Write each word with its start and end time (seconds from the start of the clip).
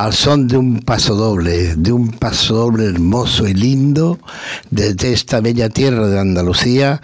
al 0.00 0.14
son 0.14 0.48
de 0.48 0.56
un 0.56 0.80
paso 0.80 1.14
doble, 1.14 1.76
de 1.76 1.92
un 1.92 2.08
paso 2.12 2.54
doble 2.54 2.86
hermoso 2.86 3.46
y 3.46 3.52
lindo, 3.52 4.18
desde 4.70 5.12
esta 5.12 5.42
bella 5.42 5.68
tierra 5.68 6.06
de 6.06 6.18
Andalucía, 6.18 7.02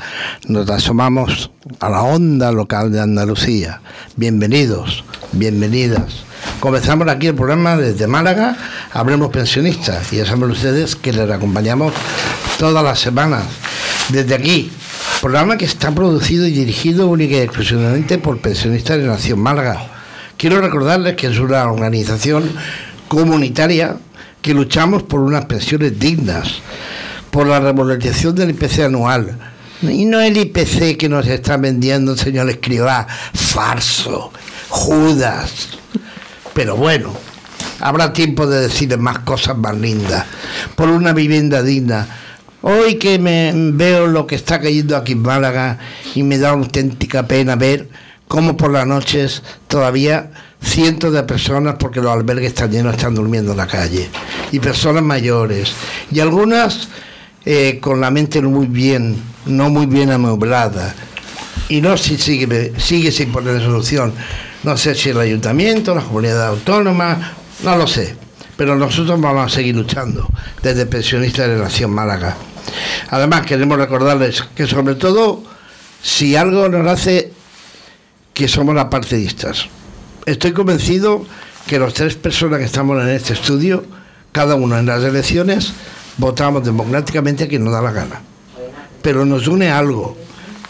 nos 0.49 0.71
asomamos 0.71 1.51
a 1.79 1.91
la 1.91 2.01
onda 2.05 2.51
local 2.53 2.91
de 2.91 3.03
Andalucía. 3.03 3.83
Bienvenidos, 4.17 5.05
bienvenidas. 5.33 6.25
Comenzamos 6.59 7.07
aquí 7.09 7.27
el 7.27 7.35
programa 7.35 7.77
desde 7.77 8.07
Málaga, 8.07 8.57
Hablemos 8.95 9.29
Pensionistas, 9.31 10.11
y 10.15 10.17
ya 10.17 10.25
saben 10.25 10.51
ustedes 10.51 10.97
que 10.97 11.13
les 11.13 11.31
acompañamos 11.31 11.93
todas 12.59 12.83
las 12.83 12.99
semanas. 12.99 13.45
Desde 14.09 14.35
aquí, 14.35 14.73
programa 15.21 15.59
que 15.59 15.67
está 15.67 15.91
producido 15.91 16.47
y 16.47 16.51
dirigido 16.51 17.09
única 17.09 17.37
y 17.37 17.41
exclusivamente 17.41 18.17
por 18.17 18.39
pensionistas 18.39 18.97
de 18.97 19.05
Nación 19.05 19.41
Málaga. 19.41 19.91
Quiero 20.39 20.61
recordarles 20.61 21.17
que 21.17 21.29
es 21.29 21.39
una 21.39 21.65
organización 21.65 22.53
comunitaria 23.09 23.97
que 24.43 24.55
luchamos 24.55 25.03
por 25.03 25.21
unas 25.21 25.47
pensiones 25.47 25.99
dignas, 25.99 26.61
por 27.31 27.47
la 27.47 27.61
revalorización 27.61 28.35
del 28.35 28.51
IPC 28.51 28.81
anual. 28.81 29.37
Y 29.83 30.05
no 30.05 30.21
el 30.21 30.37
IPC 30.37 30.97
que 30.97 31.09
nos 31.09 31.27
está 31.27 31.57
vendiendo 31.57 32.13
el 32.13 32.19
señor 32.19 32.49
Escribá, 32.49 33.07
farso, 33.35 34.33
Judas. 34.69 35.69
Pero 36.55 36.77
bueno, 36.77 37.13
habrá 37.81 38.13
tiempo 38.13 38.47
de 38.47 38.63
decir 38.63 38.97
más 38.99 39.19
cosas 39.21 39.59
más 39.59 39.77
lindas. 39.77 40.25
Por 40.75 40.89
una 40.89 41.13
vivienda 41.13 41.63
digna. 41.63 42.07
Hoy 42.63 42.95
que 42.95 43.19
me 43.19 43.53
veo 43.55 44.07
lo 44.07 44.27
que 44.27 44.35
está 44.35 44.61
cayendo 44.61 44.97
aquí 44.97 45.13
en 45.13 45.23
Málaga 45.23 45.79
y 46.15 46.23
me 46.23 46.39
da 46.39 46.51
auténtica 46.51 47.27
pena 47.29 47.55
ver 47.55 47.89
cómo 48.29 48.57
por 48.57 48.73
las 48.73 48.87
noches 48.87 49.43
todavía 49.69 50.31
cientos 50.63 51.13
de 51.13 51.23
personas, 51.23 51.77
porque 51.79 52.01
los 52.01 52.13
albergues 52.13 52.49
están 52.49 52.71
llenos, 52.71 52.95
están 52.95 53.15
durmiendo 53.15 53.53
en 53.53 53.59
la 53.59 53.67
calle, 53.67 54.09
y 54.53 54.59
personas 54.61 55.03
mayores, 55.03 55.73
y 56.11 56.21
algunas 56.21 56.89
eh, 57.45 57.79
con 57.81 58.01
la 58.01 58.11
mente 58.11 58.41
muy 58.43 58.67
bien, 58.67 59.17
no 59.47 59.71
muy 59.71 59.87
bien 59.87 60.11
amueblada, 60.11 60.95
y 61.69 61.81
no 61.81 61.97
si 61.97 62.17
sigue, 62.17 62.73
sigue 62.79 63.11
sin 63.11 63.33
poner 63.33 63.61
solución. 63.61 64.13
No 64.63 64.77
sé 64.77 64.95
si 64.95 65.11
el 65.11 65.21
ayuntamiento, 65.21 65.95
la 65.95 66.03
comunidad 66.03 66.49
autónoma, 66.49 67.35
no 67.63 67.77
lo 67.77 67.87
sé, 67.87 68.17
pero 68.57 68.77
nosotros 68.77 69.21
vamos 69.21 69.53
a 69.53 69.55
seguir 69.55 69.77
luchando 69.77 70.27
desde 70.63 70.87
Pensionistas 70.87 71.49
de 71.49 71.57
Nación 71.57 71.91
Málaga. 71.91 72.37
Además, 73.11 73.47
queremos 73.47 73.79
recordarles 73.79 74.43
que 74.55 74.67
sobre 74.67 74.97
todo, 74.97 75.43
si 76.03 76.37
algo 76.37 76.69
nos 76.69 76.87
hace 76.87 77.33
que 78.35 78.49
somos 78.49 78.75
las 78.75 78.87
partidistas, 78.87 79.69
estoy 80.27 80.53
convencido 80.53 81.25
que 81.67 81.79
los 81.79 81.95
tres 81.95 82.17
personas 82.17 82.59
que 82.59 82.67
estamos 82.67 83.01
en 83.01 83.09
este 83.09 83.33
estudio, 83.33 83.85
cada 84.33 84.57
uno 84.57 84.77
en 84.77 84.87
las 84.87 85.03
elecciones, 85.03 85.73
votamos 86.19 86.65
democráticamente 86.65 87.45
a 87.45 87.49
quien 87.49 87.65
nos 87.65 87.73
da 87.73 87.81
la 87.81 87.93
gana. 87.93 88.21
Pero 89.03 89.25
nos 89.25 89.47
une 89.47 89.71
algo. 89.71 90.17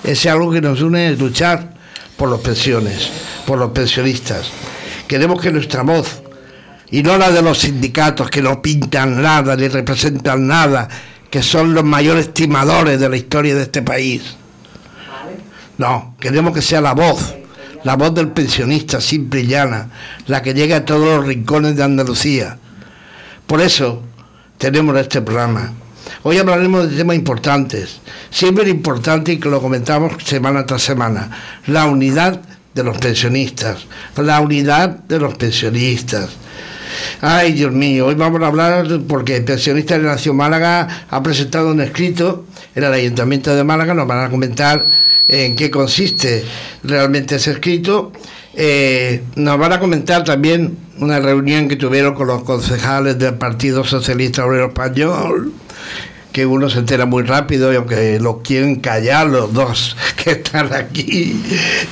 Ese 0.05 0.31
algo 0.31 0.53
que 0.53 0.61
nos 0.61 0.83
une 0.83 1.11
es 1.11 1.19
luchar 1.19 1.75
por 2.17 2.31
las 2.31 2.41
pensiones, 2.41 3.11
por 3.47 3.59
los 3.59 3.71
pensionistas. 3.73 4.51
Queremos 5.09 5.41
que 5.41 5.51
nuestra 5.51 5.83
voz, 5.83 6.23
y 6.91 7.03
no 7.03 7.17
la 7.17 7.31
de 7.31 7.43
los 7.43 7.59
sindicatos 7.59 8.31
que 8.31 8.43
no 8.43 8.63
pintan 8.63 9.21
nada 9.23 9.57
ni 9.57 9.69
representan 9.69 10.47
nada, 10.47 10.89
que 11.31 11.43
son 11.43 11.75
los 11.75 11.83
mayores 11.83 12.29
estimadores 12.29 13.01
de 13.01 13.09
la 13.09 13.17
historia 13.17 13.55
de 13.55 13.63
este 13.63 13.83
país. 13.83 14.37
No, 15.79 16.15
queremos 16.21 16.55
que 16.55 16.63
sea 16.63 16.81
la 16.81 16.93
voz 16.95 17.35
la 17.87 17.95
voz 17.95 18.13
del 18.15 18.31
pensionista 18.31 19.01
simple 19.01 19.43
y 19.43 19.47
llana, 19.47 19.89
la 20.27 20.43
que 20.43 20.55
llega 20.55 20.79
a 20.79 20.85
todos 20.85 21.19
los 21.19 21.25
rincones 21.25 21.77
de 21.77 21.85
Andalucía. 21.85 22.59
Por 23.47 23.61
eso 23.61 24.03
tenemos 24.59 24.97
este 24.97 25.23
programa. 25.23 25.73
Hoy 26.25 26.37
hablaremos 26.37 26.91
de 26.91 26.97
temas 26.97 27.15
importantes, 27.15 28.01
siempre 28.29 28.69
importante 28.69 29.35
y 29.35 29.37
que 29.39 29.49
lo 29.49 29.63
comentamos 29.63 30.15
semana 30.25 30.67
tras 30.67 30.83
semana, 30.83 31.31
la 31.69 31.87
unidad 31.87 32.41
de 32.75 32.83
los 32.83 32.99
pensionistas, 32.99 33.87
la 34.17 34.41
unidad 34.41 34.89
de 34.89 35.21
los 35.21 35.37
pensionistas. 35.37 36.31
Ay, 37.21 37.53
Dios 37.53 37.71
mío, 37.71 38.07
hoy 38.07 38.17
vamos 38.17 38.43
a 38.43 38.49
hablar 38.49 38.89
porque 39.07 39.37
el 39.37 39.45
pensionista 39.45 39.97
de 39.97 40.07
Nación 40.07 40.35
Málaga 40.35 41.05
ha 41.09 41.23
presentado 41.23 41.71
un 41.71 41.81
escrito 41.81 42.47
en 42.75 42.83
el 42.83 42.93
Ayuntamiento 42.93 43.55
de 43.55 43.63
Málaga, 43.63 43.95
nos 43.95 44.09
van 44.09 44.25
a 44.25 44.29
comentar 44.29 45.06
en 45.29 45.57
qué 45.57 45.71
consiste 45.71 46.45
realmente 46.83 47.37
ese 47.37 47.53
escrito. 47.53 48.13
Eh, 48.55 49.23
nos 49.35 49.59
van 49.59 49.73
a 49.73 49.81
comentar 49.81 50.25
también 50.25 50.79
una 50.99 51.21
reunión 51.21 51.69
que 51.69 51.77
tuvieron 51.77 52.15
con 52.15 52.27
los 52.27 52.43
concejales 52.43 53.19
del 53.19 53.35
Partido 53.35 53.85
Socialista 53.85 54.47
Obrero 54.47 54.69
Español 54.69 55.53
que 56.37 56.45
uno 56.45 56.69
se 56.69 56.81
entera 56.81 57.07
muy 57.07 57.23
rápido 57.23 57.73
y 57.73 57.77
aunque 57.77 58.21
lo 58.21 58.43
quieren 58.43 58.77
callar 58.77 59.27
los 59.27 59.55
dos 59.55 59.97
que 60.23 60.33
están 60.33 60.71
aquí. 60.75 61.43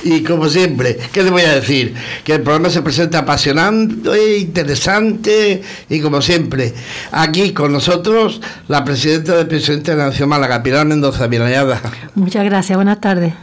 Y 0.03 0.21
como 0.21 0.49
siempre, 0.49 0.99
¿qué 1.11 1.23
les 1.23 1.31
voy 1.31 1.41
a 1.41 1.55
decir? 1.55 1.95
Que 2.23 2.33
el 2.33 2.41
programa 2.43 2.69
se 2.69 2.83
presenta 2.83 3.17
apasionante, 3.17 4.37
interesante 4.37 5.63
y 5.89 5.99
como 5.99 6.21
siempre, 6.21 6.75
aquí 7.11 7.53
con 7.53 7.73
nosotros 7.73 8.39
la 8.67 8.85
presidenta 8.85 9.35
del 9.35 9.47
presidente 9.47 9.89
de 9.89 9.97
la 9.97 10.05
Nación 10.09 10.29
Málaga, 10.29 10.61
Pilar 10.61 10.85
Mendoza, 10.85 11.23
hallada. 11.23 11.81
Muchas 12.13 12.45
gracias, 12.45 12.75
buenas 12.75 13.01
tardes. 13.01 13.33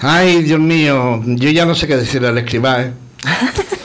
Ay, 0.00 0.42
Dios 0.42 0.58
mío, 0.58 1.22
yo 1.26 1.50
ya 1.50 1.64
no 1.64 1.76
sé 1.76 1.86
qué 1.86 1.96
decirle 1.96 2.26
al 2.26 2.38
escribá, 2.38 2.82
¿eh? 2.82 2.92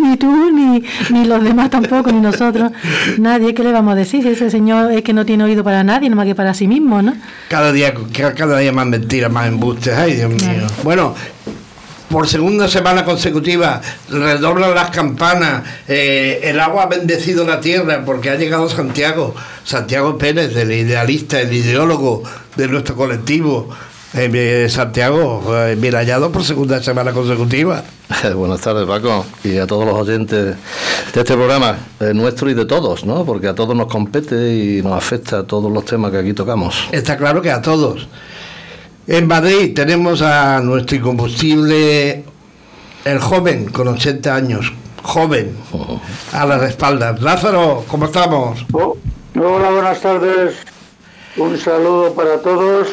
ni 0.02 0.16
tú, 0.16 0.50
ni, 0.50 0.82
ni 1.10 1.24
los 1.24 1.42
demás 1.42 1.70
tampoco, 1.70 2.10
ni 2.10 2.20
nosotros. 2.20 2.72
Nadie, 3.18 3.54
¿qué 3.54 3.62
le 3.62 3.72
vamos 3.72 3.92
a 3.92 3.96
decir? 3.96 4.26
Ese 4.26 4.50
señor 4.50 4.92
es 4.92 5.02
que 5.02 5.12
no 5.12 5.24
tiene 5.24 5.44
oído 5.44 5.64
para 5.64 5.84
nadie, 5.84 6.10
más 6.10 6.26
que 6.26 6.34
para 6.34 6.54
sí 6.54 6.66
mismo, 6.66 7.02
¿no? 7.02 7.14
Cada 7.48 7.72
día, 7.72 7.94
cada 8.36 8.58
día 8.58 8.72
más 8.72 8.86
mentiras, 8.86 9.30
más 9.30 9.46
embustes. 9.46 9.94
Ay, 9.94 10.14
Dios 10.14 10.30
mío. 10.30 10.66
Bueno, 10.82 11.14
por 12.10 12.26
segunda 12.26 12.68
semana 12.68 13.04
consecutiva 13.04 13.80
redoblan 14.10 14.74
las 14.74 14.90
campanas, 14.90 15.62
eh, 15.86 16.40
el 16.42 16.58
agua 16.58 16.84
ha 16.84 16.86
bendecido 16.86 17.46
la 17.46 17.60
tierra 17.60 18.02
porque 18.04 18.30
ha 18.30 18.34
llegado 18.34 18.68
Santiago, 18.68 19.34
Santiago 19.64 20.18
Pérez, 20.18 20.56
el 20.56 20.72
idealista, 20.72 21.40
el 21.40 21.52
ideólogo 21.52 22.24
de 22.56 22.66
nuestro 22.66 22.96
colectivo. 22.96 23.70
Eh, 24.12 24.66
Santiago, 24.68 25.40
eh, 25.56 25.76
bien 25.76 25.94
hallado 25.94 26.32
por 26.32 26.42
segunda 26.42 26.82
semana 26.82 27.12
consecutiva. 27.12 27.84
Buenas 28.34 28.60
tardes, 28.60 28.84
Paco, 28.84 29.24
y 29.44 29.56
a 29.56 29.68
todos 29.68 29.84
los 29.84 29.94
oyentes 29.94 30.56
de 31.14 31.20
este 31.20 31.34
programa, 31.34 31.76
eh, 32.00 32.12
nuestro 32.12 32.50
y 32.50 32.54
de 32.54 32.64
todos, 32.64 33.04
¿no? 33.04 33.24
Porque 33.24 33.46
a 33.46 33.54
todos 33.54 33.76
nos 33.76 33.86
compete 33.86 34.52
y 34.52 34.82
nos 34.82 34.94
afecta 34.94 35.38
a 35.38 35.42
todos 35.44 35.70
los 35.70 35.84
temas 35.84 36.10
que 36.10 36.18
aquí 36.18 36.32
tocamos. 36.32 36.88
Está 36.90 37.16
claro 37.16 37.40
que 37.40 37.52
a 37.52 37.62
todos. 37.62 38.08
En 39.06 39.28
Madrid 39.28 39.74
tenemos 39.74 40.22
a 40.22 40.58
nuestro 40.60 40.96
incombustible, 40.96 42.24
el 43.04 43.18
joven, 43.20 43.66
con 43.66 43.86
80 43.86 44.34
años, 44.34 44.72
joven, 45.04 45.56
a 46.32 46.46
las 46.46 46.62
espaldas. 46.64 47.22
Lázaro, 47.22 47.84
¿cómo 47.86 48.06
estamos? 48.06 48.66
Oh, 48.72 48.96
hola, 49.36 49.70
buenas 49.70 50.00
tardes. 50.00 50.56
Un 51.36 51.56
saludo 51.56 52.12
para 52.12 52.38
todos. 52.42 52.88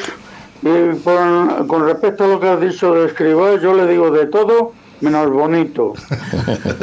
Y 0.61 0.97
con, 1.03 1.85
respecto 1.85 2.23
a 2.23 2.27
lo 2.27 2.39
que 2.39 2.49
has 2.49 2.61
dicho 2.61 2.93
de 2.93 3.05
escribir, 3.05 3.59
yo 3.61 3.73
le 3.73 3.87
digo 3.87 4.11
de 4.11 4.25
todo 4.25 4.73
menos 5.01 5.29
bonito. 5.29 5.93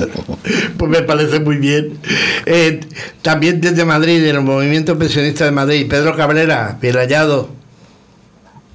pues 0.79 0.91
me 0.91 1.03
parece 1.03 1.41
muy 1.41 1.57
bien. 1.57 1.99
Eh, 2.47 2.81
también 3.23 3.61
desde 3.61 3.85
Madrid, 3.85 4.25
en 4.25 4.37
el 4.37 4.43
Movimiento 4.43 4.97
Pensionista 4.97 5.45
de 5.45 5.51
Madrid, 5.51 5.87
Pedro 5.89 6.17
Cabrera, 6.17 6.79
bien 6.81 6.97
hallado. 6.97 7.49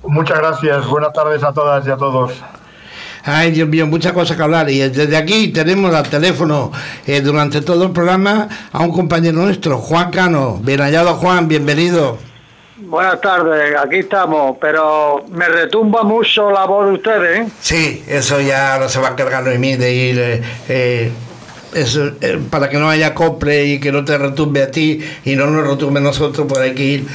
Muchas 0.04 0.40
gracias, 0.40 0.88
buenas 0.88 1.14
tardes 1.14 1.44
a 1.44 1.54
todas 1.54 1.86
y 1.86 1.92
a 1.92 1.98
todos. 1.98 2.34
Ay, 3.24 3.52
Dios 3.52 3.68
mío, 3.68 3.86
muchas 3.86 4.14
cosas 4.14 4.38
que 4.38 4.44
hablar. 4.44 4.70
Y 4.70 4.80
desde 4.80 5.16
aquí 5.16 5.50
tenemos 5.50 5.94
al 5.94 6.10
teléfono 6.10 6.72
eh, 7.06 7.22
durante 7.22 7.62
todo 7.62 7.86
el 7.86 7.92
programa 7.92 8.48
a 8.72 8.80
un 8.80 8.92
compañero 8.92 9.38
nuestro, 9.40 9.78
Juan 9.78 10.10
Cano. 10.12 10.60
Bien 10.64 10.80
hallado, 10.80 11.16
Juan, 11.16 11.48
bienvenido. 11.48 12.29
Buenas 12.82 13.20
tardes, 13.20 13.76
aquí 13.78 13.98
estamos, 13.98 14.58
pero 14.60 15.26
me 15.32 15.50
retumba 15.50 16.04
mucho 16.04 16.50
la 16.50 16.66
voz 16.66 16.88
de 16.88 16.94
ustedes. 16.94 17.40
¿eh? 17.40 17.52
Sí, 17.60 18.04
eso 18.08 18.40
ya 18.40 18.78
no 18.80 18.88
se 18.88 19.00
va 19.00 19.10
a 19.10 19.12
encargar 19.12 19.44
de 19.44 19.58
mí 19.58 19.76
de 19.76 19.94
ir 19.94 20.20
eh, 20.20 20.42
eh, 20.70 21.12
eso, 21.74 22.12
para 22.50 22.70
que 22.70 22.78
no 22.78 22.90
haya 22.90 23.14
copre 23.14 23.66
y 23.66 23.80
que 23.82 23.92
no 23.92 24.06
te 24.06 24.18
retumbe 24.18 24.64
a 24.64 24.72
ti 24.72 25.02
y 25.26 25.36
no 25.36 25.48
nos 25.48 25.68
retumbe 25.68 26.00
a 26.00 26.04
nosotros, 26.04 26.48
pues 26.48 26.62
hay 26.62 26.74
que 26.74 26.84
ir 26.84 27.08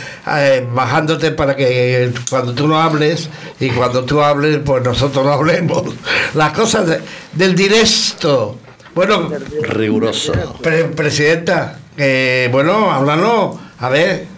bajándote 0.75 1.31
para 1.31 1.57
que 1.57 2.13
cuando 2.29 2.55
tú 2.55 2.69
no 2.69 2.79
hables 2.79 3.31
y 3.59 3.71
cuando 3.71 4.05
tú 4.05 4.21
hables, 4.21 4.59
pues 4.65 4.85
nosotros 4.85 5.25
no 5.25 5.33
hablemos. 5.33 5.83
Las 6.35 6.53
cosas 6.53 7.01
del 7.33 7.55
directo. 7.55 8.59
Bueno, 8.95 9.31
riguroso. 9.63 10.33
presidenta, 10.95 11.79
bueno, 12.53 12.93
háblanos, 12.93 13.57
a 13.79 13.89
ver. 13.89 14.34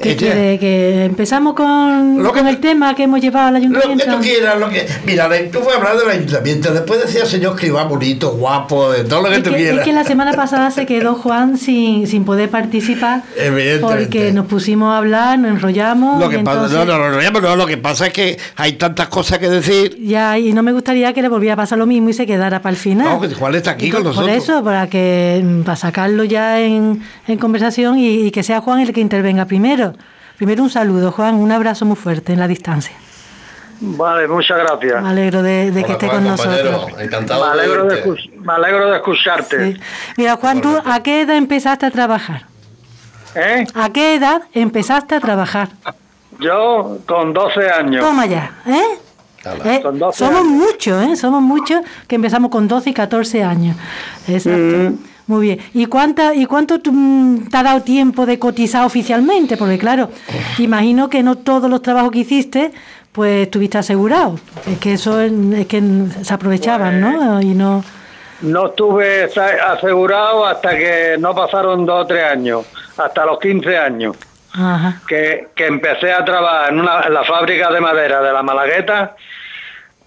¿Qué 0.00 0.10
Ella- 0.12 0.18
quiere? 0.18 0.58
¿Que 0.60 1.04
empezamos 1.06 1.54
con, 1.54 2.22
Lo 2.22 2.32
que- 2.32 2.38
con 2.38 2.48
el 2.48 2.58
tema 2.58 2.94
que 2.94 3.02
hemos 3.02 3.20
llevado 3.20 3.48
al 3.48 3.54
Lo 3.54 3.60
que 3.60 3.66
ayuntamiento? 3.66 4.14
tú 4.16 4.20
quieras, 4.22 4.58
lo 4.60 4.68
que. 4.68 4.86
Mira, 5.04 5.28
tú 5.50 5.58
puedes 5.60 5.76
hablar 5.76 5.96
del 5.98 6.08
ayuntamiento, 6.10 6.72
después 6.72 7.00
decía 7.04 7.26
señor 7.26 7.54
Escribá 7.54 7.82
bonito, 7.84 8.30
guapo, 8.32 8.92
de 8.92 9.02
todo 9.04 9.22
lo 9.22 9.28
que 9.30 9.36
Es 9.38 9.42
tú 9.42 9.50
que, 9.50 9.56
quieras. 9.56 9.78
es 9.80 9.84
que 9.84 9.92
la 9.92 10.04
semana 10.04 10.32
pasada 10.34 10.70
se 10.70 10.86
quedó 10.86 11.14
Juan 11.22 11.58
sin, 11.58 12.06
sin 12.06 12.24
poder 12.24 12.48
participar 12.48 13.22
Evidentemente. 13.36 13.80
porque 14.04 14.32
nos 14.32 14.46
pusimos 14.46 14.92
a 14.94 14.98
hablar, 14.98 15.38
nos 15.38 15.50
enrollamos. 15.50 16.20
Lo 16.20 16.28
que 16.28 16.36
y 16.38 16.42
pasa, 16.44 16.64
entonces 16.64 16.78
no, 16.86 16.98
no, 16.98 17.40
no, 17.40 17.56
lo 17.56 17.66
que 17.66 17.76
pasa 17.76 18.06
es 18.06 18.12
que 18.12 18.38
hay 18.56 18.72
tantas 18.74 19.08
cosas 19.08 19.38
que 19.38 19.48
decir. 19.48 19.96
Ya, 20.00 20.38
y 20.38 20.52
no 20.52 20.62
me 20.62 20.72
gustaría 20.72 21.12
que 21.12 21.22
le 21.22 21.28
volviera 21.28 21.54
a 21.54 21.56
pasar 21.56 21.76
lo 21.78 21.86
mismo 21.86 22.08
y 22.10 22.12
se 22.12 22.24
quedara 22.24 22.62
para 22.62 22.70
el 22.70 22.76
final. 22.76 23.08
No, 23.08 23.20
que 23.20 23.34
Juan 23.34 23.54
está 23.56 23.72
aquí 23.72 23.90
con 23.90 24.04
Por 24.04 24.14
nosotros. 24.14 24.36
eso, 24.36 24.62
para 24.62 24.86
que 24.88 25.42
mm, 25.44 25.62
para 25.62 25.76
sacarlo 25.76 26.22
ya 26.22 26.60
en, 26.60 27.02
en 27.26 27.38
conversación 27.38 27.98
y, 27.98 28.26
y 28.26 28.30
que 28.30 28.44
sea 28.44 28.60
Juan 28.60 28.78
el 28.80 28.92
que 28.92 29.00
intervenga 29.00 29.44
primero. 29.46 29.87
Primero 30.36 30.62
un 30.62 30.70
saludo, 30.70 31.10
Juan, 31.12 31.34
un 31.34 31.50
abrazo 31.52 31.84
muy 31.84 31.96
fuerte 31.96 32.32
en 32.32 32.38
la 32.38 32.46
distancia. 32.48 32.94
Vale, 33.80 34.26
muchas 34.26 34.58
gracias. 34.58 35.02
Me 35.02 35.08
alegro 35.10 35.42
de, 35.42 35.70
de 35.70 35.84
que 35.84 35.92
esté 35.92 36.08
Juan, 36.08 36.24
con 36.24 36.36
compañero. 36.36 36.70
nosotros. 36.72 37.00
Encantado 37.00 37.44
Me 37.46 37.52
alegro, 37.52 37.84
de 37.84 37.94
verte. 37.94 38.10
escu- 38.10 38.40
me 38.40 38.52
alegro 38.52 38.90
de 38.90 38.96
escucharte. 38.96 39.72
Sí. 39.74 39.80
Mira, 40.16 40.36
Juan, 40.36 40.60
¿tú 40.60 40.76
a 40.84 41.02
qué 41.02 41.20
edad 41.22 41.36
empezaste 41.36 41.86
a 41.86 41.90
trabajar? 41.90 42.42
¿Eh? 43.34 43.64
¿A 43.74 43.90
qué 43.90 44.14
edad 44.16 44.42
empezaste 44.52 45.14
a 45.14 45.20
trabajar? 45.20 45.68
Yo 46.40 46.98
con 47.06 47.32
12 47.32 47.70
años. 47.70 48.04
Toma 48.04 48.26
ya, 48.26 48.50
¿eh? 48.66 48.82
¿Eh? 49.64 49.80
Con 49.82 49.98
12 49.98 50.18
Somos 50.24 50.44
muchos, 50.44 51.04
¿eh? 51.04 51.16
Somos 51.16 51.40
muchos 51.42 51.80
que 52.08 52.16
empezamos 52.16 52.50
con 52.50 52.66
12 52.68 52.90
y 52.90 52.94
14 52.94 53.44
años. 53.44 53.76
Exacto. 54.26 54.58
Mm. 54.58 54.98
Muy 55.28 55.42
bien. 55.46 55.58
¿Y, 55.74 55.86
cuánta, 55.86 56.34
y 56.34 56.46
cuánto 56.46 56.80
mm, 56.90 57.48
te 57.50 57.56
ha 57.58 57.62
dado 57.62 57.82
tiempo 57.82 58.24
de 58.24 58.38
cotizar 58.38 58.84
oficialmente? 58.84 59.58
Porque 59.58 59.78
claro, 59.78 60.10
imagino 60.58 61.08
que 61.10 61.22
no 61.22 61.36
todos 61.36 61.70
los 61.70 61.82
trabajos 61.82 62.10
que 62.10 62.20
hiciste, 62.20 62.72
pues 63.12 63.42
estuviste 63.42 63.76
asegurado. 63.76 64.36
Es 64.66 64.78
que 64.78 64.94
eso 64.94 65.20
es, 65.20 65.30
que 65.66 65.82
se 66.22 66.34
aprovechaban, 66.34 67.00
¿no? 67.00 67.40
Y 67.42 67.54
no... 67.54 67.84
No 68.40 68.68
estuve 68.68 69.24
asegurado 69.24 70.46
hasta 70.46 70.70
que 70.78 71.16
no 71.18 71.34
pasaron 71.34 71.84
dos 71.84 72.04
o 72.04 72.06
tres 72.06 72.22
años, 72.24 72.64
hasta 72.96 73.26
los 73.26 73.40
15 73.40 73.76
años, 73.76 74.16
Ajá. 74.52 75.00
que, 75.08 75.48
que 75.56 75.66
empecé 75.66 76.12
a 76.12 76.24
trabajar 76.24 76.72
en, 76.72 76.78
una, 76.78 77.02
en 77.02 77.14
la 77.14 77.24
fábrica 77.24 77.70
de 77.72 77.80
madera 77.80 78.22
de 78.22 78.32
la 78.32 78.44
Malagueta 78.44 79.16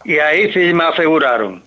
y 0.06 0.18
ahí 0.18 0.52
sí 0.54 0.74
me 0.74 0.86
aseguraron. 0.86 1.62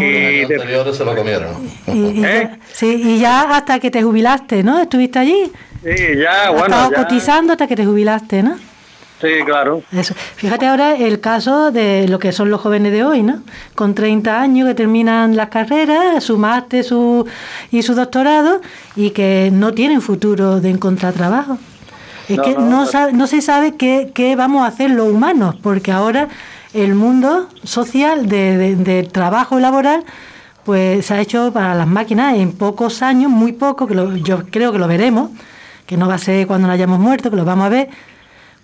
Y 0.00 0.42
anteriores 0.42 0.96
se 0.96 1.04
lo 1.04 1.14
comieron. 1.16 1.68
Y, 1.86 1.92
y 2.20 2.24
¿Eh? 2.24 2.48
ya, 2.50 2.58
sí, 2.72 3.00
y 3.04 3.18
ya 3.18 3.56
hasta 3.56 3.78
que 3.78 3.90
te 3.90 4.02
jubilaste, 4.02 4.62
¿no? 4.62 4.78
¿Estuviste 4.80 5.18
allí? 5.18 5.50
sí, 5.82 5.90
ya, 6.22 6.50
bueno, 6.50 6.64
estado 6.66 6.90
ya- 6.90 6.96
cotizando 6.96 7.52
hasta 7.52 7.66
que 7.66 7.76
te 7.76 7.84
jubilaste, 7.84 8.42
¿no? 8.42 8.56
sí, 9.20 9.28
claro. 9.46 9.82
Eso. 9.92 10.14
Fíjate 10.36 10.66
ahora 10.66 10.96
el 10.96 11.18
caso 11.20 11.70
de 11.70 12.06
lo 12.08 12.18
que 12.18 12.30
son 12.32 12.50
los 12.50 12.60
jóvenes 12.60 12.92
de 12.92 13.04
hoy, 13.04 13.22
¿no? 13.22 13.42
Con 13.74 13.94
30 13.94 14.38
años 14.40 14.68
que 14.68 14.74
terminan 14.74 15.34
las 15.36 15.48
carreras, 15.48 16.22
su 16.24 16.36
máster 16.36 16.84
su, 16.84 17.26
y 17.70 17.80
su 17.82 17.94
doctorado 17.94 18.60
y 18.96 19.10
que 19.10 19.48
no 19.52 19.72
tienen 19.72 20.02
futuro 20.02 20.60
de 20.60 20.68
encontrar 20.70 21.14
trabajo. 21.14 21.56
Es 22.28 22.36
No, 22.38 22.42
que 22.42 22.52
no, 22.54 22.60
no, 22.60 22.70
no. 22.80 22.86
sabe- 22.86 23.12
no 23.14 23.26
se 23.26 23.40
sabe 23.40 23.76
qué, 23.76 24.10
qué 24.14 24.36
vamos 24.36 24.62
a 24.64 24.68
hacer 24.68 24.90
los 24.90 25.08
humanos, 25.08 25.56
porque 25.62 25.90
ahora 25.92 26.28
el 26.74 26.94
mundo 26.94 27.48
social 27.62 28.28
de, 28.28 28.56
de- 28.58 28.76
del 28.76 29.08
trabajo 29.10 29.58
laboral 29.60 30.04
pues 30.64 31.06
se 31.06 31.14
ha 31.14 31.20
hecho 31.20 31.52
para 31.52 31.74
las 31.74 31.86
máquinas 31.86 32.34
en 32.36 32.52
pocos 32.52 33.02
años, 33.02 33.30
muy 33.30 33.52
poco, 33.52 33.86
que 33.86 33.94
lo- 33.94 34.16
yo 34.16 34.44
creo 34.50 34.72
que 34.72 34.78
lo 34.78 34.88
veremos, 34.88 35.30
que 35.86 35.96
no 35.98 36.08
va 36.08 36.14
a 36.14 36.18
ser 36.18 36.46
cuando 36.46 36.66
nos 36.68 36.74
hayamos 36.74 36.98
muerto, 36.98 37.30
que 37.30 37.36
lo 37.36 37.44
vamos 37.44 37.66
a 37.66 37.68
ver, 37.68 37.88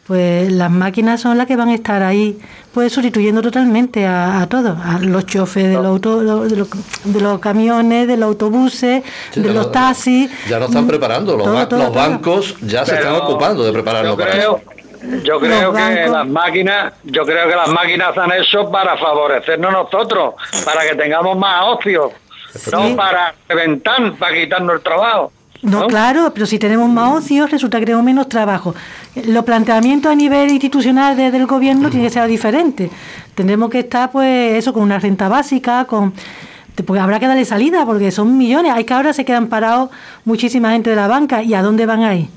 pues 0.07 0.51
las 0.51 0.71
máquinas 0.71 1.21
son 1.21 1.37
las 1.39 1.47
que 1.47 1.57
van 1.57 1.69
a 1.69 1.75
estar 1.75 2.03
ahí, 2.03 2.39
pues 2.73 2.93
sustituyendo 2.93 3.43
totalmente 3.43 4.07
a, 4.07 4.41
a 4.41 4.47
todos, 4.49 4.77
a 4.83 4.99
los 4.99 5.27
choferes 5.27 5.69
de, 5.69 5.75
los 5.75 5.87
auto- 5.87 6.21
de, 6.49 6.57
los, 6.57 6.69
de 7.05 7.21
los 7.21 7.39
camiones, 7.39 8.09
de 8.09 8.17
los 8.17 8.29
autobuses, 8.29 9.03
Sí, 9.31 9.41
de 9.41 9.49
los 9.53 9.67
lo- 9.67 9.71
taxis. 9.71 10.31
Ya 10.49 10.59
lo 10.59 10.65
están 10.67 10.87
preparando. 10.87 11.37
Los, 11.37 11.45
todo, 11.45 11.55
ba- 11.55 11.69
todo, 11.69 11.81
los 11.81 11.93
todo. 11.93 11.99
bancos 12.03 12.57
ya 12.62 12.85
se 12.87 12.95
están 12.95 13.15
ocupando 13.17 13.62
de 13.62 13.73
prepararlo 13.73 14.12
Yo 14.12 14.17
para 14.17 14.31
creo, 14.33 14.57
eso. 14.57 14.81
Yo 15.23 15.41
creo 15.41 15.73
que 15.73 16.06
las 16.08 16.26
máquinas, 16.26 16.93
yo 17.05 17.25
creo 17.25 17.49
que 17.49 17.56
las 17.56 17.69
máquinas 17.69 18.17
han 18.17 18.32
hecho 18.32 18.70
para 18.70 18.97
favorecernos 18.97 19.73
nosotros, 19.73 20.35
para 20.64 20.82
que 20.88 20.94
tengamos 20.94 21.37
más 21.38 21.64
ocio, 21.67 22.12
no 22.73 22.97
para 22.97 23.35
reventar, 23.49 24.12
para 24.19 24.35
quitarnos 24.35 24.76
el 24.76 24.82
trabajo. 24.82 25.32
No, 25.62 25.87
claro, 25.88 26.32
pero 26.32 26.47
si 26.47 26.58
tenemos 26.58 26.88
más 26.88 27.19
ocio, 27.19 27.47
resulta 27.47 27.79
que 27.79 27.85
tenemos 27.85 28.05
menos 28.05 28.29
trabajo. 28.29 28.75
Los 29.26 29.44
planteamientos 29.44 30.11
a 30.11 30.14
nivel 30.14 30.50
institucional 30.50 31.17
desde 31.17 31.37
el 31.37 31.47
gobierno 31.47 31.91
tienen 31.91 32.08
que 32.08 32.14
ser 32.14 32.26
diferentes. 32.29 32.91
Tendremos 33.35 33.69
que 33.69 33.81
estar, 33.81 34.11
pues, 34.11 34.55
eso, 34.55 34.73
con 34.73 34.82
una 34.82 34.99
renta 34.99 35.29
básica, 35.29 35.85
con 35.85 36.14
porque 36.87 37.00
habrá 37.00 37.19
que 37.20 37.26
darle 37.26 37.44
salida, 37.44 37.85
porque 37.85 38.11
son 38.11 38.38
millones. 38.38 38.73
Hay 38.75 38.85
que 38.85 38.94
ahora 38.94 39.12
se 39.12 39.25
quedan 39.25 39.49
parados 39.49 39.91
muchísima 40.25 40.73
gente 40.73 40.91
de 40.91 40.97
la 40.97 41.08
banca. 41.08 41.43
¿Y 41.43 41.55
a 41.55 41.62
dónde 41.62 41.85
van 41.87 42.02
a 42.02 42.14
ir? 42.14 42.29